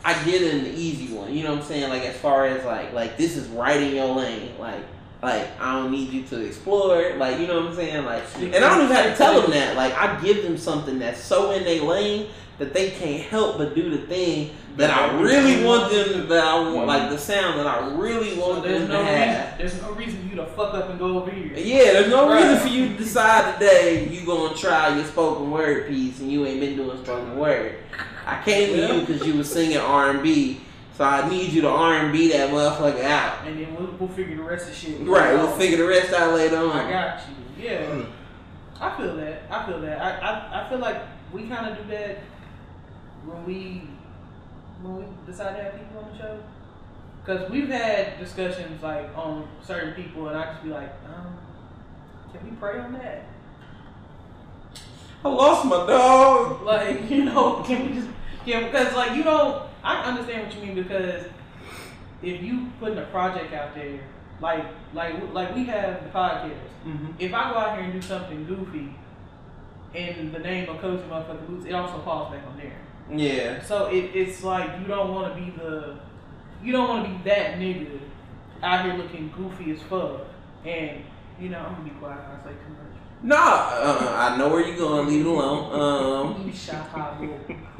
I 0.03 0.21
get 0.25 0.41
in 0.41 0.63
the 0.65 0.71
easy 0.71 1.13
one. 1.13 1.33
You 1.33 1.43
know 1.43 1.51
what 1.51 1.61
I'm 1.61 1.65
saying? 1.65 1.89
Like 1.89 2.03
as 2.03 2.17
far 2.17 2.45
as 2.45 2.63
like 2.65 2.93
like 2.93 3.17
this 3.17 3.35
is 3.37 3.47
right 3.49 3.81
in 3.81 3.95
your 3.95 4.13
lane. 4.15 4.57
Like 4.59 4.83
like 5.21 5.47
I 5.59 5.73
don't 5.73 5.91
need 5.91 6.09
you 6.11 6.23
to 6.23 6.45
explore. 6.45 7.15
Like 7.17 7.39
you 7.39 7.47
know 7.47 7.59
what 7.61 7.69
I'm 7.71 7.75
saying? 7.75 8.05
Like 8.05 8.23
and 8.37 8.55
I 8.55 8.59
don't 8.69 8.85
even 8.85 8.95
have 8.95 9.11
to 9.11 9.17
tell 9.17 9.41
them 9.41 9.51
that. 9.51 9.75
Like 9.75 9.93
I 9.93 10.19
give 10.21 10.43
them 10.43 10.57
something 10.57 10.99
that's 10.99 11.19
so 11.21 11.51
in 11.51 11.63
their 11.63 11.81
lane 11.83 12.29
that 12.57 12.73
they 12.73 12.91
can't 12.91 13.23
help 13.23 13.57
but 13.57 13.73
do 13.73 13.89
the 13.89 14.05
thing 14.07 14.51
that 14.75 14.89
I 14.91 15.17
really 15.21 15.63
want 15.63 15.91
them 15.91 16.27
that 16.29 16.43
I 16.43 16.59
want 16.71 16.87
like 16.87 17.09
the 17.09 17.17
sound 17.17 17.57
that 17.59 17.67
I 17.67 17.93
really 17.95 18.37
want 18.37 18.63
there's 18.63 18.81
them 18.81 18.89
no 18.89 18.97
to 18.99 19.05
have. 19.05 19.37
reason. 19.37 19.57
There's 19.57 19.81
no 19.81 19.91
reason 19.93 20.21
for 20.21 20.27
you 20.29 20.35
to 20.37 20.45
fuck 20.47 20.73
up 20.73 20.89
and 20.89 20.99
go 20.99 21.19
over 21.19 21.31
here. 21.31 21.53
Yeah, 21.55 21.93
there's 21.93 22.09
no 22.09 22.27
Right. 22.29 22.41
reason 22.43 22.59
for 22.59 22.67
you 22.67 22.87
to 22.89 22.93
decide 22.95 23.53
today 23.59 24.07
you 24.09 24.25
gonna 24.25 24.55
try 24.55 24.93
your 24.95 25.05
spoken 25.05 25.51
word 25.51 25.87
piece 25.87 26.19
and 26.19 26.31
you 26.31 26.45
ain't 26.45 26.59
been 26.59 26.75
doing 26.77 26.97
spoken 27.03 27.37
word. 27.37 27.75
I 28.25 28.41
came 28.43 28.75
to 28.75 28.93
you 28.93 29.01
because 29.05 29.25
you 29.25 29.35
was 29.35 29.51
singing 29.51 29.77
R 29.77 30.11
and 30.11 30.21
B, 30.23 30.59
so 30.99 31.05
I 31.05 31.29
need 31.29 31.53
you 31.53 31.61
to 31.61 31.69
R 31.69 31.93
and 31.93 32.11
B 32.11 32.29
that 32.33 32.49
motherfucker 32.49 33.05
out. 33.05 33.47
And 33.47 33.57
then 33.57 33.73
we'll, 33.73 33.95
we'll 33.97 34.09
figure 34.09 34.35
the 34.35 34.43
rest 34.43 34.67
of 34.67 34.75
shit. 34.75 34.99
Right, 35.07 35.33
we'll 35.33 35.49
figure 35.53 35.77
the 35.77 35.87
rest 35.87 36.11
out 36.11 36.33
later 36.33 36.57
on. 36.57 36.71
I 36.71 36.91
got 36.91 37.21
you. 37.57 37.63
Yeah. 37.63 38.03
I 38.81 38.97
feel 38.97 39.15
that. 39.15 39.43
I 39.49 39.65
feel 39.65 39.79
that. 39.79 40.01
I, 40.01 40.17
I, 40.17 40.65
I 40.65 40.69
feel 40.69 40.79
like 40.79 41.01
we 41.31 41.47
kind 41.47 41.71
of 41.71 41.77
do 41.77 41.89
that 41.95 42.17
when 43.23 43.45
we 43.45 43.87
when 44.81 44.97
we 44.97 45.05
decide 45.25 45.55
to 45.55 45.63
have 45.63 45.79
people 45.79 46.03
on 46.03 46.11
the 46.11 46.17
show. 46.17 46.39
Because 47.23 47.49
we've 47.49 47.69
had 47.69 48.19
discussions 48.19 48.83
like 48.83 49.17
on 49.17 49.47
certain 49.65 49.93
people, 49.93 50.27
and 50.27 50.37
I 50.37 50.51
just 50.51 50.65
be 50.65 50.69
like, 50.69 50.91
um, 51.05 51.37
can 52.33 52.43
we 52.43 52.51
pray 52.57 52.77
on 52.77 52.91
that? 52.91 53.23
I 55.23 55.29
lost 55.29 55.63
my 55.63 55.87
dog. 55.87 56.61
Like, 56.63 57.09
you 57.09 57.23
know, 57.23 57.63
can 57.65 57.87
we 57.87 58.01
just 58.01 58.09
can 58.43 58.65
because 58.65 58.93
like 58.93 59.15
you 59.15 59.23
don't 59.23 59.68
I 59.83 60.03
understand 60.03 60.47
what 60.47 60.55
you 60.55 60.61
mean 60.61 60.75
because 60.75 61.25
if 62.21 62.41
you 62.41 62.67
putting 62.79 62.97
a 62.97 63.05
project 63.05 63.53
out 63.53 63.75
there, 63.75 63.99
like 64.41 64.65
like 64.93 65.33
like 65.33 65.55
we 65.55 65.65
have 65.65 66.03
the 66.03 66.09
podcast. 66.09 66.53
Mm-hmm. 66.85 67.11
If 67.19 67.33
I 67.33 67.51
go 67.51 67.57
out 67.57 67.77
here 67.77 67.85
and 67.85 67.93
do 67.93 68.01
something 68.05 68.45
goofy 68.45 68.93
in 69.93 70.31
the 70.31 70.39
name 70.39 70.69
of 70.69 70.79
Cozy 70.79 71.03
Motherfucking 71.03 71.47
Boots, 71.47 71.65
it 71.65 71.73
also 71.73 71.99
falls 72.01 72.33
back 72.33 72.45
on 72.45 72.57
there. 72.57 72.77
Yeah. 73.11 73.63
So 73.63 73.87
it, 73.87 74.11
it's 74.15 74.43
like 74.43 74.79
you 74.79 74.87
don't 74.87 75.13
want 75.13 75.33
to 75.33 75.41
be 75.41 75.51
the 75.51 75.99
you 76.63 76.71
don't 76.71 76.89
want 76.89 77.05
to 77.05 77.09
be 77.09 77.29
that 77.29 77.57
nigga 77.57 77.99
out 78.61 78.85
here 78.85 78.95
looking 78.95 79.31
goofy 79.35 79.71
as 79.71 79.81
fuck. 79.83 80.27
And 80.65 81.03
you 81.39 81.49
know, 81.49 81.59
I'm 81.59 81.75
gonna 81.75 81.85
be 81.85 81.91
quiet. 81.91 82.19
I 82.19 82.43
say 82.43 82.51
too 82.51 82.75
Nah, 83.21 83.35
uh, 83.37 84.15
I 84.17 84.37
know 84.37 84.47
where 84.49 84.65
you're 84.65 84.77
going. 84.77 85.07
Leave 85.07 85.25
it 85.25 85.29
alone. 85.29 86.35
Um, 86.37 86.47
You 86.47 86.53
shot. 86.53 86.87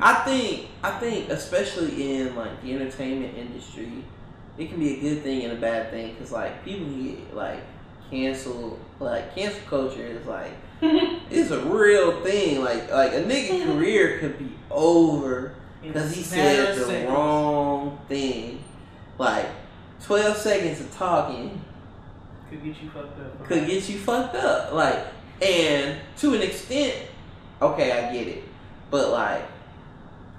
I 0.02 0.14
think 0.26 0.68
I 0.84 0.92
think 1.00 1.30
especially 1.30 2.20
in 2.20 2.36
like 2.36 2.62
the 2.62 2.74
entertainment 2.74 3.38
industry, 3.38 4.04
it 4.58 4.70
can 4.70 4.80
be 4.80 4.98
a 4.98 5.00
good 5.02 5.24
thing 5.24 5.44
and 5.46 5.54
a 5.58 5.62
bad 5.62 5.92
thing 5.92 6.14
because 6.14 6.32
like 6.32 6.64
people 6.66 6.88
get 6.88 7.34
like 7.36 7.62
canceled. 8.10 8.80
Like 9.00 9.34
cancel 9.34 9.62
culture 9.70 10.06
is 10.06 10.26
like 10.26 10.52
it's 10.82 11.52
a 11.52 11.62
real 11.62 12.22
thing. 12.22 12.62
Like 12.62 12.92
like 12.92 13.14
a 13.14 13.24
nigga 13.24 13.66
career 13.78 14.20
could 14.20 14.38
be 14.38 14.52
over 14.70 15.54
because 15.82 16.14
he 16.14 16.20
It's 16.22 16.34
a 16.34 16.36
matter 16.36 16.66
said 16.66 16.76
the 16.76 16.86
seconds. 16.86 17.10
wrong 17.12 18.00
thing. 18.10 18.62
Like 19.18 19.46
twelve 20.04 20.36
seconds 20.36 20.82
of 20.82 20.94
talking 20.94 21.62
Could 22.50 22.62
get 22.64 22.82
you 22.82 22.90
fucked 22.90 23.20
up. 23.22 23.46
could 23.46 23.66
get 23.68 23.88
you 23.88 23.98
fucked 24.00 24.36
up. 24.36 24.74
Like, 24.74 25.08
and 25.42 26.00
to 26.18 26.34
an 26.34 26.42
extent, 26.42 26.96
okay, 27.62 27.92
I 27.92 28.14
get 28.14 28.28
it. 28.28 28.44
But 28.92 29.12
like, 29.12 29.44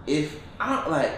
if 0.07 0.41
I 0.59 0.89
like, 0.89 1.13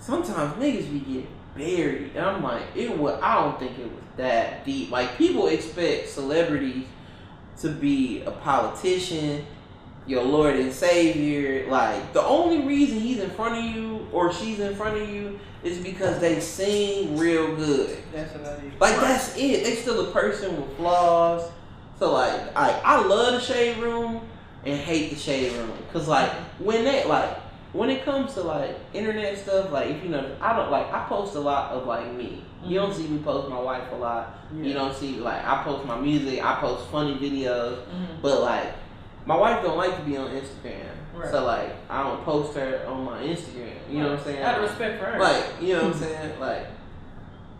sometimes 0.00 0.54
niggas 0.54 0.90
be 0.90 1.00
getting 1.00 1.28
buried, 1.56 2.12
and 2.14 2.24
I'm 2.24 2.42
like, 2.42 2.62
it 2.74 2.96
was. 2.96 3.20
I 3.22 3.42
don't 3.42 3.58
think 3.58 3.78
it 3.78 3.84
was 3.84 4.02
that 4.16 4.64
deep. 4.64 4.90
Like, 4.90 5.16
people 5.16 5.48
expect 5.48 6.08
celebrities 6.08 6.86
to 7.60 7.70
be 7.70 8.22
a 8.22 8.30
politician. 8.30 9.44
Your 10.06 10.22
Lord 10.22 10.54
and 10.54 10.72
Savior, 10.72 11.68
like 11.68 12.12
the 12.12 12.22
only 12.22 12.64
reason 12.64 13.00
he's 13.00 13.18
in 13.18 13.28
front 13.30 13.58
of 13.58 13.64
you 13.74 14.06
or 14.12 14.32
she's 14.32 14.60
in 14.60 14.76
front 14.76 14.96
of 14.96 15.08
you 15.08 15.40
is 15.64 15.78
because 15.78 16.20
they 16.20 16.38
sing 16.38 17.18
real 17.18 17.56
good. 17.56 17.98
That's 18.12 18.32
about 18.36 18.60
it. 18.60 18.80
Like 18.80 18.94
that's 19.00 19.36
it. 19.36 19.64
They 19.64 19.74
still 19.74 20.08
a 20.08 20.12
person 20.12 20.60
with 20.60 20.76
flaws. 20.76 21.50
So 21.98 22.12
like, 22.12 22.56
I 22.56 22.80
I 22.84 23.04
love 23.06 23.32
the 23.34 23.40
shade 23.40 23.78
room 23.78 24.20
and 24.64 24.78
hate 24.80 25.10
the 25.10 25.16
shade 25.16 25.52
room 25.52 25.70
because 25.86 26.08
like 26.08 26.30
when 26.58 26.84
they 26.84 27.04
like 27.04 27.38
when 27.72 27.90
it 27.90 28.04
comes 28.04 28.34
to 28.34 28.40
like 28.42 28.76
internet 28.94 29.38
stuff, 29.38 29.70
like 29.72 29.88
if 29.90 30.02
you 30.02 30.10
know, 30.10 30.36
I 30.40 30.56
don't 30.56 30.70
like 30.70 30.92
I 30.92 31.06
post 31.08 31.34
a 31.36 31.40
lot 31.40 31.72
of 31.72 31.86
like 31.86 32.12
me. 32.12 32.42
You 32.64 32.76
don't 32.80 32.92
see 32.92 33.06
me 33.06 33.18
post 33.22 33.48
my 33.48 33.60
wife 33.60 33.84
a 33.92 33.96
lot. 33.96 34.34
You 34.60 34.72
don't 34.72 34.94
see 34.94 35.16
like 35.20 35.44
I 35.44 35.62
post 35.62 35.86
my 35.86 35.98
music. 36.00 36.42
I 36.44 36.56
post 36.56 36.86
funny 36.90 37.14
videos, 37.16 37.78
Mhm. 37.84 38.20
but 38.22 38.40
like 38.42 38.72
my 39.24 39.36
wife 39.36 39.62
don't 39.62 39.76
like 39.76 39.96
to 39.96 40.02
be 40.02 40.16
on 40.16 40.28
Instagram. 40.30 40.86
Right. 41.14 41.30
So 41.30 41.44
like 41.46 41.70
I 41.88 42.02
don't 42.02 42.24
post 42.24 42.56
her 42.56 42.84
on 42.88 43.04
my 43.04 43.18
Instagram. 43.22 43.72
You 43.90 44.00
know 44.02 44.10
what 44.10 44.18
I'm 44.18 44.24
saying? 44.24 44.42
Out 44.42 44.56
of 44.58 44.68
respect 44.70 44.98
for 45.00 45.06
her. 45.06 45.18
Like, 45.18 45.44
you 45.60 45.74
know 45.74 45.84
what 45.84 45.94
I'm 45.94 46.00
saying? 46.00 46.40
Like, 46.40 46.66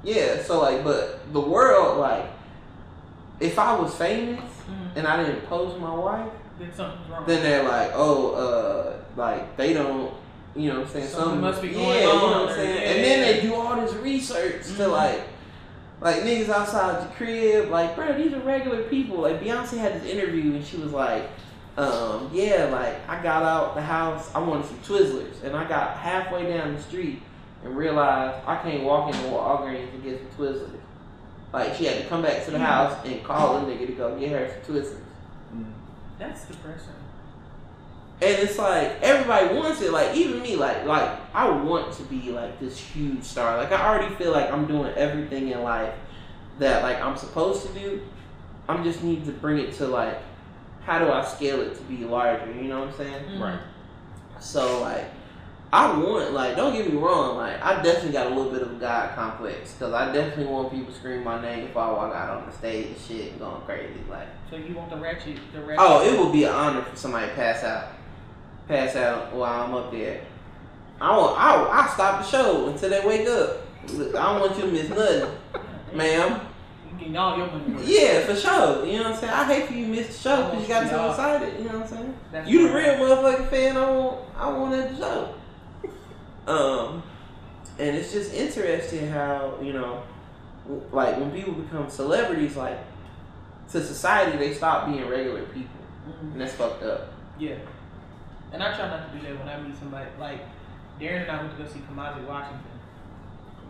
yeah. 0.03 0.43
So 0.43 0.61
like, 0.61 0.83
but 0.85 1.33
the 1.33 1.41
world 1.41 1.99
like, 1.99 2.25
if 3.41 3.59
I 3.59 3.75
was 3.79 3.95
famous 3.95 4.41
Mhm. 4.69 4.97
and 4.97 5.07
I 5.07 5.23
didn't 5.25 5.47
post 5.49 5.79
my 5.79 5.95
wife, 5.95 6.29
Then 6.59 6.73
something's 6.75 7.09
wrong. 7.11 7.25
then 7.27 7.43
they're 7.43 7.69
like, 7.69 7.91
oh, 7.95 8.33
uh, 8.35 8.93
like 9.17 9.57
they 9.57 9.73
don't, 9.75 10.13
you 10.55 10.71
know 10.71 10.81
what 10.81 10.87
I'm 10.89 10.93
saying? 10.93 11.09
Something 11.09 11.41
must 11.41 11.61
be 11.63 11.69
yeah, 11.69 11.75
going 11.75 12.01
you 12.01 12.07
know 12.07 12.13
on, 12.13 12.41
what 12.41 12.49
I'm 12.51 12.55
saying? 12.57 12.77
or- 12.83 12.87
And 12.95 13.05
then 13.05 13.21
they 13.23 13.41
do 13.43 13.55
all 13.55 13.77
this 13.77 13.93
research 13.95 14.63
to 14.77 14.83
Mhm. 14.85 14.91
like, 14.93 15.21
like 16.01 16.17
niggas 16.23 16.49
outside 16.49 17.03
the 17.03 17.15
crib, 17.15 17.71
like, 17.71 17.95
bro, 17.97 18.13
these 18.15 18.33
are 18.33 18.41
regular 18.41 18.83
people. 18.85 19.19
Like 19.19 19.41
Beyonce 19.43 19.79
had 19.79 20.01
this 20.01 20.11
interview 20.11 20.55
and 20.55 20.65
she 20.65 20.77
was 20.79 20.93
like, 20.93 21.25
um, 21.79 22.31
yeah, 22.33 22.69
like 22.73 22.97
I 23.09 23.23
got 23.23 23.43
out 23.43 23.75
the 23.75 23.83
house, 23.83 24.31
I 24.35 24.39
wanted 24.39 24.65
some 24.67 24.79
Twizzlers, 24.79 25.43
and 25.45 25.55
I 25.55 25.65
got 25.65 25.91
halfway 25.97 26.47
down 26.51 26.75
the 26.75 26.81
street 26.83 27.21
and 27.65 27.77
realized 27.77 28.37
I 28.47 28.57
can't 28.57 28.83
walk 28.83 29.09
into 29.15 29.29
Walgreens 29.29 29.93
and 29.93 30.03
get 30.03 30.21
some 30.21 30.47
Twizzlers. 30.47 30.71
Like 31.57 31.75
she 31.75 31.87
had 31.87 32.03
to 32.03 32.09
come 32.09 32.21
back 32.23 32.45
to 32.45 32.51
the 32.51 32.59
house 32.59 32.99
and 33.07 33.25
call 33.25 33.57
a 33.57 33.61
nigga 33.63 33.87
to 33.87 33.93
go 33.93 34.19
get 34.19 34.31
her 34.33 34.61
some 34.65 34.75
Twizzlers. 34.75 34.99
That's 36.19 36.45
depressing. 36.45 36.93
And 38.21 38.39
it's 38.39 38.59
like 38.59 39.01
everybody 39.03 39.55
wants 39.55 39.81
it. 39.81 39.91
Like 39.91 40.15
even 40.15 40.43
me, 40.43 40.57
like 40.57 40.85
like 40.85 41.19
I 41.35 41.49
want 41.51 41.93
to 41.95 42.03
be 42.05 42.31
like 42.31 42.61
this 42.61 42.79
huge 42.79 43.23
star. 43.25 43.57
Like 43.57 43.73
I 43.73 43.87
already 43.87 44.15
feel 44.17 44.33
like 44.33 44.51
I'm 44.53 44.67
doing 44.67 44.93
everything 44.97 45.49
in 45.49 45.63
life 45.63 45.95
that 46.59 46.83
like 46.83 47.01
I'm 47.01 47.17
supposed 47.17 47.67
to 47.67 47.73
do. 47.73 48.03
I'm 48.69 48.85
just 48.85 49.03
need 49.03 49.25
to 49.25 49.33
bring 49.33 49.59
it 49.59 49.73
to 49.75 49.87
like 49.87 50.19
how 50.85 50.99
do 50.99 51.11
I 51.11 51.25
scale 51.25 51.61
it 51.63 51.75
to 51.77 51.83
be 51.85 52.05
larger? 52.05 52.53
You 52.53 52.65
know 52.65 52.81
what 52.81 52.89
I'm 52.91 52.95
saying? 52.97 53.25
Mhm. 53.31 53.41
Right. 53.41 53.61
So 54.41 54.83
like 54.83 55.05
I 55.77 55.95
want 55.99 56.33
like 56.33 56.57
don't 56.57 56.73
get 56.73 56.91
me 56.91 56.97
wrong. 56.97 57.37
Like 57.37 57.63
I 57.63 57.83
definitely 57.83 58.13
got 58.13 58.29
a 58.33 58.35
little 58.35 58.51
bit 58.51 58.63
of 58.63 58.73
a 58.73 58.75
god 58.77 59.15
complex 59.15 59.75
because 59.75 59.93
I 59.93 60.11
definitely 60.11 60.47
want 60.47 60.71
people 60.73 60.91
to 60.91 60.99
scream 60.99 61.23
my 61.23 61.39
name 61.43 61.67
if 61.67 61.77
I 61.77 61.93
walk 61.93 62.15
out 62.15 62.39
on 62.39 62.47
the 62.47 62.53
stage 62.57 62.87
and 62.87 62.97
shit 62.99 63.39
going 63.39 63.61
crazy. 63.67 64.01
Like 64.09 64.29
So 64.49 64.57
you 64.57 64.75
want 64.75 64.89
the 64.89 64.97
ratchet, 64.97 65.39
the 65.53 65.61
ratchet? 65.61 65.77
Oh, 65.79 66.03
it 66.03 66.19
would 66.19 66.33
be 66.33 66.45
an 66.45 66.55
honor 66.55 66.81
for 66.81 66.97
somebody 66.97 67.27
to 67.27 67.35
pass 67.35 67.63
out, 67.63 67.89
pass 68.67 68.97
out 68.97 69.35
while 69.35 69.65
I'm 69.65 69.75
up 69.75 69.91
there. 69.91 70.23
I 70.99 71.15
want, 71.15 71.39
I, 71.39 71.83
I 71.83 71.93
stop 71.93 72.25
the 72.25 72.27
show 72.27 72.69
until 72.69 72.89
they 72.89 73.07
wake 73.07 73.29
up. 73.29 73.59
I 73.85 74.33
don't 74.33 74.41
want 74.41 74.57
you 74.57 74.63
to 74.63 74.73
miss 74.73 74.89
nothing, 74.89 75.31
ma'am. 75.93 76.41
Getting 76.99 77.17
all 77.19 77.37
your 77.37 77.49
money. 77.49 77.83
Yeah, 77.85 78.21
for 78.25 78.35
sure. 78.35 78.87
You 78.87 78.97
know 78.97 79.11
what 79.11 79.13
I'm 79.13 79.21
saying? 79.21 79.33
I 79.35 79.45
hate 79.45 79.67
for 79.67 79.75
you 79.75 79.85
to 79.85 79.91
miss 79.91 80.07
the 80.07 80.23
show 80.31 80.49
because 80.49 80.63
you 80.63 80.69
got 80.69 80.89
too 80.89 81.11
excited. 81.11 81.59
You 81.59 81.65
know 81.69 81.81
what 81.81 81.83
I'm 81.83 81.89
saying? 81.89 82.15
That's 82.33 82.49
You 82.49 82.69
the 82.69 82.75
real 82.75 82.95
motherfucking 82.95 83.51
fan. 83.51 83.77
I 83.77 83.91
want, 83.91 84.21
I 84.35 84.51
want 84.51 84.75
at 84.75 84.91
the 84.93 84.97
show. 84.97 85.35
Um, 86.47 87.03
and 87.79 87.97
it's 87.97 88.13
just 88.13 88.33
interesting 88.33 89.09
how 89.09 89.59
you 89.63 89.73
know, 89.73 90.03
like 90.93 91.19
when 91.19 91.31
people 91.33 91.53
become 91.55 91.91
celebrities, 91.91 92.57
like 92.57 92.79
to 93.73 93.83
society, 93.83 94.39
they 94.39 94.55
stop 94.55 94.87
being 94.87 95.07
regular 95.09 95.43
people, 95.47 95.81
Mhm. 96.09 96.33
and 96.33 96.41
that's 96.41 96.53
fucked 96.55 96.83
up. 96.85 97.09
Yeah. 97.39 97.57
And 98.53 98.63
I 98.63 98.75
try 98.77 98.89
not 98.89 99.13
to 99.13 99.19
do 99.19 99.27
that 99.27 99.39
when 99.39 99.49
I 99.49 99.61
meet 99.61 99.77
somebody. 99.77 100.09
Like 100.21 100.41
Darren 101.01 101.23
and 101.23 101.31
I 101.33 101.43
went 101.43 101.57
to 101.57 101.63
go 101.63 101.69
see 101.69 101.81
Kamasi 101.81 102.25
Washington. 102.27 102.61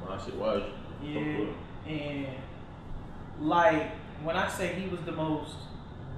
Come 0.05 0.13
on, 0.13 0.25
shit, 0.25 0.35
watch. 0.37 0.63
Yeah. 1.03 1.47
And 1.89 2.27
like 3.41 3.91
when 4.23 4.37
I 4.37 4.49
say 4.49 4.75
he 4.75 4.89
was 4.89 5.01
the 5.01 5.13
most 5.13 5.55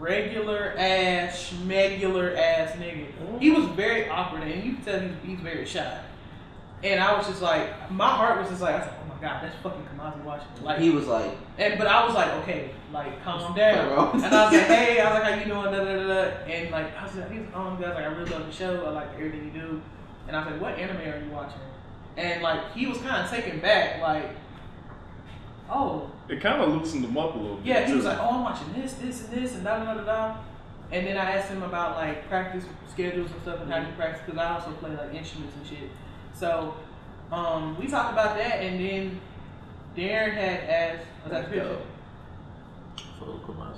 regular 0.01 0.75
ass, 0.77 1.53
schmegular 1.53 2.37
ass 2.37 2.73
nigga, 2.73 3.07
he 3.41 3.51
was 3.51 3.65
very 3.71 4.09
awkward 4.09 4.43
and 4.43 4.63
you 4.65 4.75
can 4.75 4.85
tell 4.85 5.01
he's, 5.01 5.13
he's 5.25 5.41
very 5.41 5.65
shy. 5.65 6.01
And 6.83 7.01
I 7.01 7.16
was 7.16 7.26
just 7.26 7.43
like, 7.43 7.91
my 7.91 8.09
heart 8.09 8.41
was 8.41 8.49
just 8.51 8.62
like, 8.62 8.74
I 8.76 8.79
was 8.79 8.87
like, 8.87 8.97
oh 9.03 9.14
my 9.14 9.20
god, 9.20 9.43
that's 9.43 9.57
fucking 9.62 9.83
Kamasi 9.97 10.22
Washington. 10.22 10.64
Like, 10.64 10.79
he 10.79 10.91
was 10.91 11.07
like, 11.07 11.31
and 11.59 11.76
but 11.76 11.87
I 11.89 12.05
was 12.07 12.14
like, 12.14 12.33
okay, 12.43 12.70
like 12.93 13.22
calm 13.24 13.55
down. 13.57 13.89
Bro. 13.89 14.11
and 14.22 14.24
I 14.26 14.45
was 14.45 14.55
like, 14.55 14.66
hey, 14.66 15.01
I 15.01 15.11
was 15.12 15.20
like, 15.20 15.33
how 15.33 15.39
you 15.41 15.45
doing? 15.47 15.64
Da, 15.64 15.85
da, 15.85 15.97
da, 15.97 16.07
da. 16.07 16.22
And 16.47 16.70
like, 16.70 16.97
I 16.97 17.03
was 17.05 17.14
like, 17.16 17.31
he's 17.33 17.41
um, 17.53 17.66
I 17.66 17.72
was 17.72 17.81
like, 17.81 17.97
I 17.97 18.05
really 18.07 18.31
love 18.31 18.47
the 18.47 18.53
show. 18.53 18.85
I 18.87 18.91
like 18.91 19.14
everything 19.14 19.47
you 19.53 19.61
do. 19.61 19.83
And 20.29 20.37
I 20.37 20.45
was 20.45 20.53
like, 20.53 20.61
what 20.62 20.79
anime 20.79 20.99
are 20.99 21.24
you 21.24 21.31
watching? 21.33 21.61
And 22.16 22.43
like, 22.43 22.72
he 22.74 22.87
was 22.87 22.99
kind 22.99 23.24
of 23.24 23.31
taken 23.31 23.59
back, 23.61 24.01
like, 24.01 24.31
oh, 25.70 26.11
It 26.29 26.41
kind 26.41 26.62
of 26.62 26.74
loosened 26.74 27.05
him 27.05 27.16
up 27.16 27.35
a 27.35 27.39
little 27.39 27.57
bit. 27.57 27.66
yeah. 27.66 27.87
He 27.87 27.95
was 27.95 28.05
like, 28.05 28.18
oh, 28.18 28.31
I'm 28.31 28.43
watching 28.45 28.72
this, 28.72 28.93
this, 28.95 29.24
and 29.24 29.33
this, 29.33 29.55
and 29.55 29.64
da 29.64 29.83
da 29.85 29.95
da 29.95 30.05
da. 30.05 30.37
And 30.91 31.07
then 31.07 31.16
I 31.18 31.33
asked 31.33 31.51
him 31.51 31.62
about 31.62 31.97
like 31.97 32.29
practice 32.29 32.64
schedules 32.91 33.31
and 33.31 33.43
stuff 33.43 33.61
and 33.61 33.70
how 33.70 33.79
you 33.81 33.93
practice 33.97 34.22
because 34.24 34.39
I 34.39 34.55
also 34.55 34.70
play 34.72 34.91
like 34.97 35.12
instruments 35.12 35.55
and 35.57 35.66
shit. 35.66 35.91
So 36.39 36.74
um, 37.32 37.76
we 37.78 37.89
talked 37.89 38.12
about 38.12 38.36
that, 38.36 38.61
and 38.61 38.80
then 38.80 39.20
Darren 39.97 40.32
had 40.32 40.61
asked, 40.61 41.07
was 41.24 41.32
that 41.32 41.45
the 41.45 41.51
picture? 41.51 41.78
So, 43.18 43.41
come 43.45 43.61
on. 43.61 43.74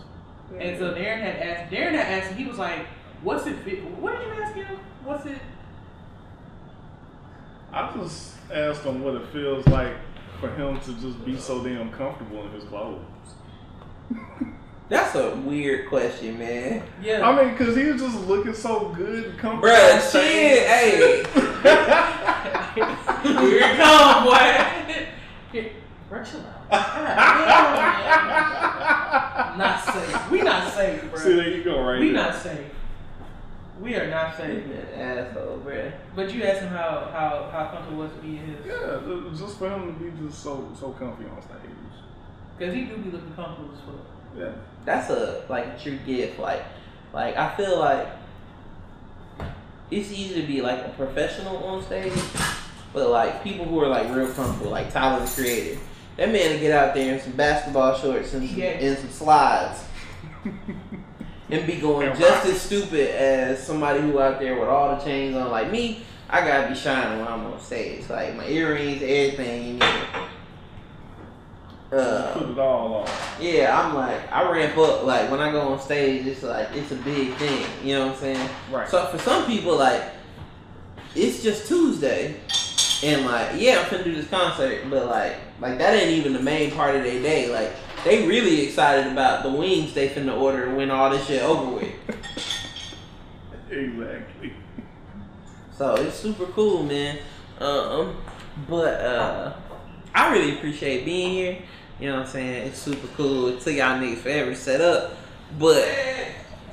And 0.58 0.78
so 0.78 0.92
Darren 0.92 1.20
had 1.20 1.36
asked, 1.36 1.72
Darren 1.72 1.92
had 1.92 2.22
asked, 2.22 2.32
he 2.34 2.44
was 2.44 2.58
like, 2.58 2.86
"What's 3.22 3.46
it? 3.46 3.58
Fit? 3.61 3.84
What 3.84 4.18
did 4.18 4.26
you 4.26 4.42
ask 4.42 4.54
him? 4.54 4.78
What's 5.04 5.24
it? 5.26 5.38
I 7.72 7.92
just 7.96 8.34
asked 8.52 8.82
him 8.82 9.02
what 9.02 9.14
it 9.14 9.26
feels 9.32 9.66
like 9.68 9.94
for 10.40 10.50
him 10.50 10.80
to 10.80 10.94
just 10.94 11.24
be 11.24 11.36
so 11.38 11.62
damn 11.62 11.90
comfortable 11.92 12.44
in 12.46 12.52
his 12.52 12.64
clothes. 12.64 13.04
that's 14.91 15.14
a 15.14 15.34
weird 15.36 15.88
question, 15.88 16.38
man. 16.38 16.82
Yeah, 17.03 17.26
I 17.26 17.45
mean, 17.45 17.57
cause 17.57 17.74
he 17.76 17.84
was 17.84 18.03
just 18.03 18.18
looking 18.26 18.53
so 18.55 18.91
good 18.91 19.24
and 19.24 19.38
comfortable. 19.38 19.68
Bruh, 19.74 19.95
on 19.95 20.01
shit, 20.11 20.66
hey. 20.66 21.22
here 23.22 23.59
it 23.62 23.76
come, 23.76 24.24
boy. 24.24 24.66
Here, 25.53 25.70
bro, 26.09 26.22
chill 26.22 26.41
out. 26.41 26.70
God 26.70 26.86
damn, 27.91 29.59
not 29.59 29.84
safe. 29.84 30.30
We 30.30 30.43
not 30.43 30.72
safe, 30.72 31.01
bro. 31.11 31.18
See, 31.18 31.32
there 31.34 31.49
you 31.49 31.64
go, 31.64 31.82
right 31.82 31.99
we 32.01 32.12
there. 32.12 32.22
not 32.22 32.36
safe. 32.36 32.66
We 33.80 33.95
are 33.97 34.09
not 34.11 34.36
safe. 34.36 34.62
asshole, 34.95 35.62
bruh. 35.64 35.93
But 36.14 36.32
you 36.32 36.43
asked 36.45 36.61
him 36.61 36.68
how 36.68 37.09
how 37.12 37.49
how 37.51 37.70
comfortable 37.72 38.03
was 38.05 38.12
to 38.12 38.18
be 38.18 38.36
in 38.36 38.45
his, 38.47 38.66
Yeah, 38.66 39.01
just 39.36 39.59
for 39.59 39.70
him 39.70 39.86
to 39.99 40.05
be 40.05 40.26
just 40.28 40.43
so 40.43 40.70
so 40.78 40.91
comfy 40.93 41.24
on 41.24 41.41
stage. 41.43 41.59
because 42.59 42.74
he 42.74 42.84
do 42.84 42.97
be 42.99 43.11
looking 43.11 43.32
comfortable 43.34 43.70
as 43.74 43.80
fuck. 43.80 44.07
Yeah. 44.38 44.53
That's 44.85 45.11
a 45.11 45.43
like 45.49 45.66
a 45.66 45.78
true 45.83 45.99
gift. 46.07 46.39
Like, 46.39 46.62
like 47.12 47.37
I 47.37 47.55
feel 47.57 47.78
like 47.78 48.07
it's 49.91 50.11
easy 50.12 50.41
to 50.41 50.47
be 50.47 50.61
like 50.61 50.78
a 50.85 50.91
professional 50.97 51.57
on 51.64 51.83
stage, 51.83 52.12
but 52.93 53.09
like 53.11 53.43
people 53.43 53.64
who 53.64 53.81
are 53.81 53.89
like 53.89 54.14
real 54.14 54.33
comfortable, 54.33 54.70
like 54.70 54.93
Tyler 54.93 55.24
the 55.24 55.31
Creator, 55.31 55.81
that 56.16 56.31
man 56.31 56.53
to 56.53 56.59
get 56.61 56.72
out 56.72 56.95
there 56.95 57.14
in 57.14 57.20
some 57.20 57.33
basketball 57.33 57.95
shorts 57.97 58.33
and 58.35 58.49
some, 58.49 58.59
Yeah. 58.59 58.66
and 58.68 58.99
some 58.99 59.11
slides 59.11 59.85
and 61.51 61.66
be 61.66 61.76
going 61.76 62.09
And 62.09 62.18
just 62.18 62.45
rock. 62.45 62.55
as 62.55 62.61
stupid 62.61 63.11
as 63.14 63.64
somebody 63.66 64.01
who 64.01 64.20
out 64.20 64.39
there 64.39 64.59
with 64.59 64.68
all 64.68 64.97
the 64.97 65.03
chains 65.05 65.35
on. 65.37 65.51
Like 65.51 65.70
me, 65.72 66.05
I 66.28 66.41
gotta 66.47 66.68
be 66.68 66.74
shining 66.76 67.18
when 67.18 67.28
I'm 67.28 67.45
on 67.47 67.61
stage. 67.61 68.09
Like 68.09 68.37
my 68.37 68.47
earrings, 68.47 69.03
everything. 69.03 69.66
You 69.66 69.72
know. 69.74 69.97
Uh, 71.93 72.32
Put 72.34 72.51
it 72.51 72.59
all 72.59 72.95
on. 72.95 73.09
yeah, 73.41 73.76
I'm 73.76 73.95
like 73.97 74.30
I 74.30 74.49
ramp 74.49 74.78
up 74.78 75.05
like 75.05 75.28
when 75.28 75.41
I 75.41 75.51
go 75.51 75.61
on 75.72 75.80
stage. 75.80 76.24
It's 76.26 76.43
like 76.45 76.68
it's 76.72 76.93
a 76.93 76.97
big 76.97 77.34
thing. 77.34 77.66
You 77.82 77.95
know 77.95 78.07
what 78.07 78.14
I'm 78.14 78.20
saying? 78.20 78.51
Right. 78.70 78.88
So 78.88 79.07
for 79.07 79.18
some 79.18 79.45
people, 79.47 79.76
like 79.76 80.03
it's 81.16 81.43
just 81.43 81.66
Tuesday, 81.66 82.36
and 83.03 83.26
like 83.26 83.61
yeah, 83.61 83.80
I'm 83.80 83.86
finna 83.86 84.05
do 84.05 84.14
this 84.14 84.28
concert, 84.28 84.88
but 84.88 85.07
like 85.07 85.36
like 85.61 85.78
that 85.78 85.95
ain't 85.95 86.12
even 86.12 86.32
the 86.32 86.41
main 86.41 86.70
part 86.70 86.95
of 86.95 87.03
their 87.03 87.20
day. 87.20 87.53
Like 87.53 87.72
they 88.05 88.24
really 88.24 88.62
excited 88.66 89.11
about 89.11 89.43
the 89.43 89.51
wings 89.51 89.93
they 89.93 90.09
finna 90.09 90.41
order 90.41 90.72
when 90.72 90.93
all 90.93 91.11
this 91.11 91.26
shit 91.26 91.43
over 91.43 91.74
with. 91.76 91.93
exactly. 93.70 94.53
So 95.76 95.97
it's 95.97 96.14
super 96.16 96.47
cool, 96.47 96.84
man. 96.84 97.18
Um, 97.59 98.16
but 98.68 99.01
uh, 99.01 99.53
I 100.14 100.32
really 100.32 100.54
appreciate 100.56 101.04
being 101.04 101.30
here. 101.32 101.58
You 102.00 102.08
know 102.08 102.16
what 102.16 102.26
I'm 102.26 102.32
saying? 102.32 102.66
It's 102.68 102.78
super 102.78 103.06
cool. 103.16 103.48
It 103.48 103.61
took 103.61 103.74
y'all 103.74 103.98
niggas 104.00 104.18
forever 104.18 104.50
to 104.50 104.56
set 104.56 104.80
up, 104.80 105.16
but 105.58 105.84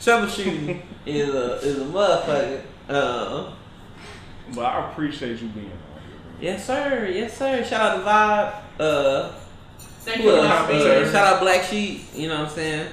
troubleshooting 0.00 0.82
is 1.06 1.28
a 1.28 1.54
is 1.60 1.78
a 1.78 1.84
motherfucker. 1.84 2.62
Uh, 2.88 3.52
But 4.54 4.64
I 4.64 4.90
appreciate 4.90 5.40
you 5.42 5.48
being 5.48 5.66
on 5.66 6.00
here. 6.02 6.18
yes 6.52 6.64
sir, 6.66 7.10
yes 7.12 7.36
sir. 7.36 7.64
Shout 7.64 7.80
out 7.80 7.96
to 7.98 8.04
Vibe. 8.04 8.54
Uh, 8.80 9.32
Thank 9.78 10.22
who 10.22 10.28
you 10.30 10.36
for 10.36 10.46
else? 10.46 10.70
Uh, 10.70 11.12
shout 11.12 11.26
out 11.34 11.40
Black 11.40 11.62
Sheep. 11.64 12.02
You 12.14 12.28
know 12.28 12.38
what 12.40 12.48
I'm 12.48 12.54
saying? 12.54 12.88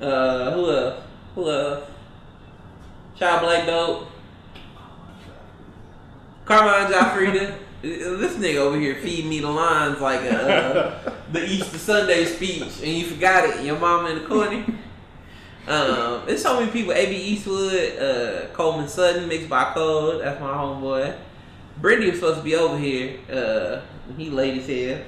Uh, 0.00 0.50
who 0.52 0.70
else? 0.70 1.02
Who 1.34 1.50
else? 1.50 1.84
Shout 3.16 3.32
out 3.36 3.42
Black 3.42 3.66
Dope. 3.66 4.08
Carmine 6.44 6.92
Joffrida. 6.92 7.58
this 7.82 8.36
nigga 8.36 8.56
over 8.56 8.78
here 8.78 8.96
feeding 8.96 9.30
me 9.30 9.40
the 9.40 9.50
lines 9.50 10.00
like 10.00 10.20
a, 10.20 10.48
uh, 10.48 11.12
the 11.32 11.44
Easter 11.44 11.78
Sunday 11.78 12.24
speech, 12.26 12.82
and 12.82 12.92
you 12.92 13.06
forgot 13.06 13.48
it. 13.48 13.64
Your 13.64 13.78
mama 13.78 14.10
in 14.10 14.22
the 14.22 14.28
corner. 14.28 14.64
Um, 15.66 16.26
there's 16.26 16.42
so 16.42 16.60
many 16.60 16.70
people. 16.70 16.92
AB 16.92 17.16
Eastwood, 17.16 17.98
uh, 17.98 18.46
Coleman 18.52 18.86
Sutton, 18.86 19.26
mixed 19.28 19.48
by 19.48 19.72
Code. 19.72 20.22
That's 20.22 20.38
my 20.38 20.52
homeboy. 20.52 21.16
Brittany 21.80 22.10
was 22.10 22.20
supposed 22.20 22.38
to 22.38 22.44
be 22.44 22.54
over 22.54 22.76
here. 22.76 23.18
Uh, 23.32 23.80
he 24.18 24.28
late 24.28 24.58
as 24.58 24.68
hell. 24.68 25.02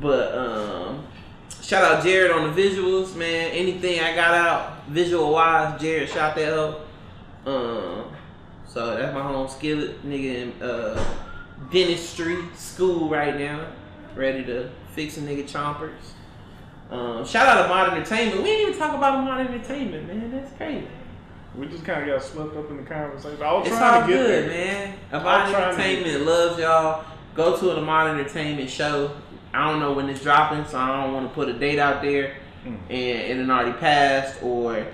But 0.00 0.36
um, 0.36 1.06
shout 1.62 1.84
out 1.84 2.02
Jared 2.02 2.32
on 2.32 2.52
the 2.52 2.60
visuals, 2.60 3.14
man. 3.14 3.52
Anything 3.52 4.00
I 4.00 4.16
got 4.16 4.34
out 4.34 4.86
visual 4.88 5.32
wise, 5.32 5.80
Jared 5.80 6.08
shot 6.08 6.34
that 6.34 6.52
up. 6.52 6.80
Um, 7.46 8.15
so 8.76 8.94
that's 8.94 9.14
my 9.14 9.22
home 9.22 9.48
skillet 9.48 10.06
nigga 10.06 10.52
in 10.52 10.62
uh, 10.62 11.02
dentistry 11.72 12.36
school 12.54 13.08
right 13.08 13.38
now, 13.38 13.66
ready 14.14 14.44
to 14.44 14.70
fix 14.94 15.16
a 15.16 15.20
nigga 15.20 15.44
chompers. 15.44 15.94
Um, 16.90 17.24
shout 17.26 17.48
out 17.48 17.62
to 17.62 17.68
Modern 17.70 17.94
Entertainment. 17.94 18.42
We 18.42 18.44
didn't 18.50 18.68
even 18.68 18.78
talk 18.78 18.94
about 18.94 19.24
Modern 19.24 19.46
Entertainment, 19.46 20.06
man. 20.06 20.30
That's 20.30 20.54
crazy. 20.58 20.86
We 21.56 21.68
just 21.68 21.86
kind 21.86 22.02
of 22.02 22.18
got 22.20 22.22
swept 22.28 22.54
up 22.54 22.68
in 22.70 22.76
the 22.76 22.82
conversation. 22.82 23.42
I 23.42 23.52
was 23.54 23.66
It's 23.66 23.74
trying 23.78 24.02
all 24.02 24.06
to 24.06 24.12
get 24.12 24.18
good, 24.26 24.50
there. 24.50 24.94
man. 25.10 25.22
Modern 25.24 25.54
Entertainment 25.54 26.26
loves 26.26 26.58
y'all. 26.58 27.04
Go 27.34 27.56
to 27.58 27.78
a 27.78 27.80
Modern 27.80 28.18
Entertainment 28.20 28.68
show. 28.68 29.16
I 29.54 29.70
don't 29.70 29.80
know 29.80 29.94
when 29.94 30.10
it's 30.10 30.20
dropping, 30.22 30.66
so 30.66 30.78
I 30.78 31.02
don't 31.02 31.14
want 31.14 31.26
to 31.26 31.34
put 31.34 31.48
a 31.48 31.54
date 31.54 31.78
out 31.78 32.02
there 32.02 32.34
Mm. 32.66 32.78
and 32.90 33.40
it 33.40 33.48
already 33.50 33.72
passed 33.78 34.42
or 34.42 34.84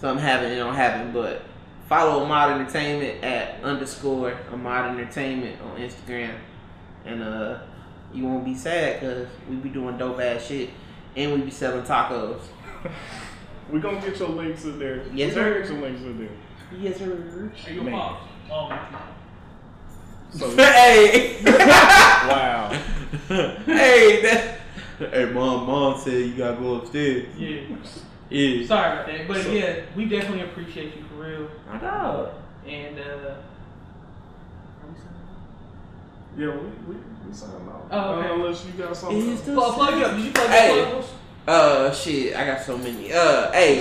something 0.00 0.24
happened, 0.24 0.54
it 0.54 0.56
don't 0.56 0.74
happen. 0.74 1.12
But 1.12 1.42
follow 1.88 2.24
Modern 2.26 2.60
Entertainment 2.60 3.22
at 3.24 3.62
underscore 3.62 4.36
a 4.52 4.56
Modern 4.56 4.98
Entertainment 4.98 5.60
on 5.62 5.76
Instagram, 5.78 6.34
and 7.04 7.22
uh, 7.22 7.58
you 8.12 8.24
won't 8.24 8.44
be 8.44 8.54
sad 8.54 9.00
because 9.00 9.28
we 9.48 9.56
be 9.56 9.68
doing 9.68 9.96
dope 9.98 10.20
ass 10.20 10.46
shit 10.46 10.70
and 11.16 11.32
we 11.32 11.40
be 11.40 11.50
selling 11.50 11.84
tacos. 11.84 12.40
We 13.68 13.80
gonna 13.80 14.00
get 14.00 14.16
your 14.20 14.28
links 14.28 14.62
in 14.64 14.78
there. 14.78 15.02
Yes, 15.12 15.30
we 15.30 15.34
sir. 15.34 15.54
gonna 15.54 15.60
get 15.62 15.70
your 15.72 15.80
links 15.82 16.02
in 16.02 16.18
there. 16.20 16.28
Yes, 16.78 16.98
sir. 16.98 17.52
Are 17.66 17.72
you 17.72 17.80
a 17.80 17.82
Man. 17.84 17.92
pop? 17.94 18.20
Oh, 18.48 19.08
So 20.30 20.50
hey. 20.56 21.40
wow. 21.44 22.68
hey, 23.66 24.22
that. 24.22 24.60
Hey, 25.00 25.24
mom, 25.32 25.66
mom 25.66 25.98
said 25.98 26.12
you 26.12 26.34
gotta 26.34 26.60
go 26.60 26.74
upstairs. 26.76 27.26
yeah. 27.36 27.62
Yeah. 28.28 28.66
Sorry 28.66 28.92
about 28.92 29.06
that, 29.06 29.28
but 29.28 29.42
So- 29.42 29.50
yeah, 29.52 29.76
we 29.94 30.06
definitely 30.06 30.42
appreciate 30.42 30.96
you 30.96 31.04
for 31.08 31.14
real. 31.26 31.48
My 31.70 31.78
dog. 31.78 32.30
And 32.66 32.98
uh, 32.98 33.34
Yeah, 36.36 36.48
we 36.56 36.94
we, 36.94 37.00
we 37.26 37.32
signed 37.32 37.68
off. 37.68 37.82
Oh, 37.90 38.14
okay. 38.16 38.28
Uh, 38.28 38.34
unless 38.34 38.64
you 38.66 38.72
got 38.72 38.96
something. 38.96 39.16
Is 39.18 39.48
else. 39.48 39.54
plug, 39.54 39.74
plug 39.74 39.94
it 39.94 40.02
up. 40.02 40.16
Did 40.16 40.24
you 40.26 40.32
plug 40.32 40.48
Hey. 40.50 40.76
your 40.76 40.86
pluggables? 40.86 41.06
Uh, 41.48 41.92
shit, 41.92 42.36
I 42.36 42.44
got 42.46 42.60
so 42.60 42.76
many. 42.76 43.12
Uh, 43.12 43.52
hey, 43.52 43.80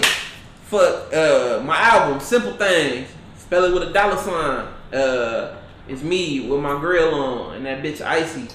fuck, 0.64 1.12
uh, 1.14 1.62
my 1.66 1.78
album, 1.80 2.20
Simple 2.20 2.54
Things. 2.54 3.10
Spell 3.38 3.64
it 3.66 3.74
with 3.74 3.89
a 3.89 3.93
dollar 3.93 4.16
sign. 4.18 4.68
Uh, 4.93 5.58
it's 5.88 6.02
me 6.04 6.48
with 6.48 6.62
my 6.62 6.80
grill 6.80 7.14
on 7.16 7.56
and 7.56 7.66
that 7.66 7.84
bitch 7.84 8.02
Icy. 8.06 8.48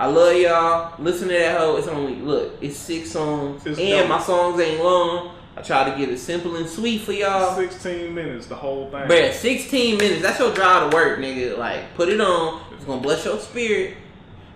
I 0.00 0.06
love 0.06 0.34
y'all. 0.34 0.94
Listen 0.98 1.28
to 1.28 1.34
that 1.34 1.58
hoe. 1.58 1.76
It's 1.76 1.86
only, 1.86 2.14
look, 2.14 2.54
it's 2.62 2.78
six 2.78 3.10
songs. 3.10 3.66
It's 3.66 3.78
and 3.78 3.90
dope. 3.90 4.08
my 4.08 4.18
songs 4.18 4.58
ain't 4.58 4.82
long. 4.82 5.34
I 5.54 5.60
try 5.60 5.90
to 5.90 5.98
get 5.98 6.08
it 6.08 6.16
simple 6.16 6.56
and 6.56 6.66
sweet 6.66 7.02
for 7.02 7.12
y'all. 7.12 7.54
16 7.54 8.14
minutes, 8.14 8.46
the 8.46 8.54
whole 8.54 8.90
thing. 8.90 9.02
Bruh, 9.02 9.30
16 9.30 9.98
minutes. 9.98 10.22
That's 10.22 10.38
your 10.38 10.54
drive 10.54 10.90
to 10.90 10.96
work, 10.96 11.18
nigga. 11.18 11.58
Like, 11.58 11.94
put 11.96 12.08
it 12.08 12.18
on. 12.18 12.62
It's 12.72 12.86
gonna 12.86 13.02
bless 13.02 13.26
your 13.26 13.38
spirit. 13.40 13.98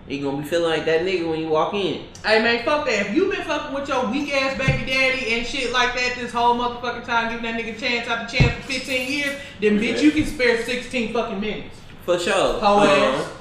You 0.07 0.23
gonna 0.23 0.41
be 0.41 0.47
feeling 0.47 0.71
like 0.71 0.85
that 0.85 1.01
nigga 1.01 1.29
when 1.29 1.39
you 1.39 1.49
walk 1.49 1.75
in. 1.75 2.07
Hey 2.25 2.41
man, 2.41 2.65
fuck 2.65 2.87
that. 2.87 3.05
If 3.05 3.15
you 3.15 3.31
been 3.31 3.43
fucking 3.43 3.75
with 3.75 3.87
your 3.87 4.09
weak 4.09 4.33
ass 4.33 4.57
baby 4.57 4.91
daddy 4.91 5.35
and 5.35 5.45
shit 5.45 5.71
like 5.71 5.93
that 5.93 6.15
this 6.15 6.31
whole 6.31 6.55
motherfucking 6.55 7.05
time, 7.05 7.29
giving 7.29 7.43
that 7.43 7.59
nigga 7.59 7.77
chance 7.77 8.07
after 8.07 8.35
chance 8.35 8.51
for 8.55 8.71
15 8.71 9.11
years, 9.11 9.39
then 9.61 9.77
bitch, 9.77 10.01
you 10.01 10.09
can 10.09 10.25
spare 10.25 10.63
16 10.63 11.13
fucking 11.13 11.39
minutes. 11.39 11.75
For 12.03 12.17
sure. 12.17 12.59
Hoe 12.59 12.79
uh-huh. 12.79 13.21
ass. 13.21 13.31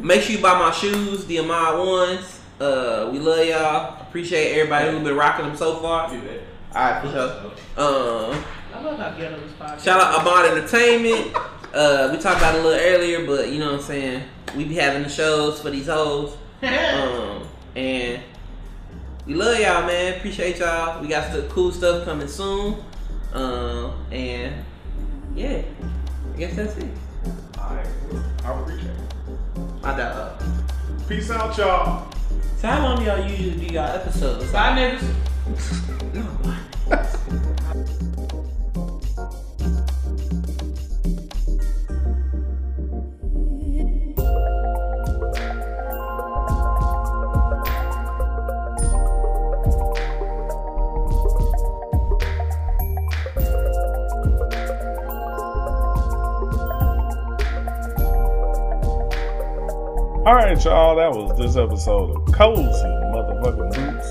Make 0.00 0.22
sure 0.22 0.36
you 0.36 0.42
buy 0.42 0.58
my 0.58 0.70
shoes, 0.70 1.26
the 1.26 1.40
Ahmad 1.40 1.78
ones. 1.78 2.40
Uh, 2.60 3.08
we 3.12 3.18
love 3.18 3.46
y'all. 3.46 4.00
Appreciate 4.02 4.52
everybody 4.58 4.90
who's 4.90 5.02
been 5.02 5.16
rocking 5.16 5.46
them 5.46 5.56
so 5.56 5.76
far. 5.76 6.08
Do 6.10 6.20
that. 6.20 6.40
Alright, 6.74 7.02
for 7.02 7.10
sure. 7.10 7.30
Um, 7.76 8.44
I 8.74 8.82
love 8.82 8.98
how 8.98 9.10
ghetto 9.10 9.40
this 9.40 9.52
podcast. 9.52 9.84
shout 9.84 10.00
out 10.00 10.20
Ahmad 10.20 10.56
Entertainment. 10.56 11.34
Uh, 11.74 12.10
we 12.12 12.18
talked 12.18 12.38
about 12.38 12.54
it 12.54 12.60
a 12.60 12.62
little 12.64 12.80
earlier, 12.80 13.26
but 13.26 13.50
you 13.50 13.58
know 13.58 13.72
what 13.72 13.80
I'm 13.80 13.86
saying. 13.86 14.24
We 14.56 14.64
be 14.64 14.74
having 14.74 15.02
the 15.02 15.08
shows 15.08 15.60
for 15.60 15.70
these 15.70 15.86
hoes. 15.86 16.36
Um, 16.60 17.46
and 17.76 18.20
we 19.24 19.34
love 19.34 19.60
y'all, 19.60 19.86
man. 19.86 20.16
Appreciate 20.18 20.58
y'all. 20.58 21.00
We 21.00 21.08
got 21.08 21.30
some 21.32 21.48
cool 21.48 21.70
stuff 21.70 22.04
coming 22.04 22.26
soon. 22.26 22.82
Um, 23.32 23.92
and 24.10 24.64
yeah, 25.36 25.62
I 26.34 26.38
guess 26.38 26.56
that's 26.56 26.76
it. 26.76 26.90
Alright, 27.56 27.86
well, 28.10 28.24
I 28.44 28.60
appreciate 28.60 28.90
it. 28.90 29.07
My 29.82 29.96
dog. 29.96 30.42
Peace 31.08 31.30
out, 31.30 31.56
y'all. 31.56 32.10
So 32.58 32.68
how 32.68 32.82
long 32.82 32.98
do 32.98 33.04
y'all 33.04 33.24
usually 33.28 33.66
do 33.66 33.74
y'all 33.74 33.86
episodes? 33.86 34.50
Bye 34.52 34.98
niggas. 34.98 35.14
Alright, 60.28 60.62
y'all, 60.62 60.94
that 60.96 61.10
was 61.10 61.38
this 61.38 61.56
episode 61.56 62.14
of 62.14 62.34
Cozy 62.34 62.60
Motherfucking 62.60 63.72
Boots. 63.72 64.08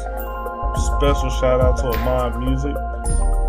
Special 0.97 1.30
shout 1.30 1.61
out 1.61 1.78
to 1.78 1.89
Ahmad 1.89 2.39
Music. 2.39 2.74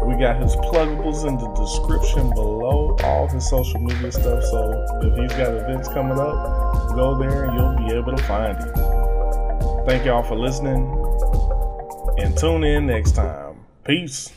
We 0.04 0.20
got 0.20 0.36
his 0.36 0.54
pluggables 0.56 1.26
in 1.26 1.38
the 1.38 1.48
description 1.54 2.28
below, 2.28 2.94
all 3.04 3.26
his 3.26 3.48
social 3.48 3.80
media 3.80 4.12
stuff. 4.12 4.44
So 4.44 4.84
if 5.00 5.16
he's 5.16 5.32
got 5.38 5.54
events 5.54 5.88
coming 5.88 6.18
up, 6.18 6.94
go 6.94 7.16
there 7.18 7.44
and 7.44 7.58
you'll 7.58 7.88
be 7.88 7.94
able 7.94 8.14
to 8.14 8.22
find 8.24 8.58
him. 8.58 9.86
Thank 9.86 10.04
y'all 10.04 10.22
for 10.22 10.36
listening 10.36 10.84
and 12.18 12.36
tune 12.36 12.64
in 12.64 12.84
next 12.84 13.12
time. 13.12 13.64
Peace. 13.84 14.30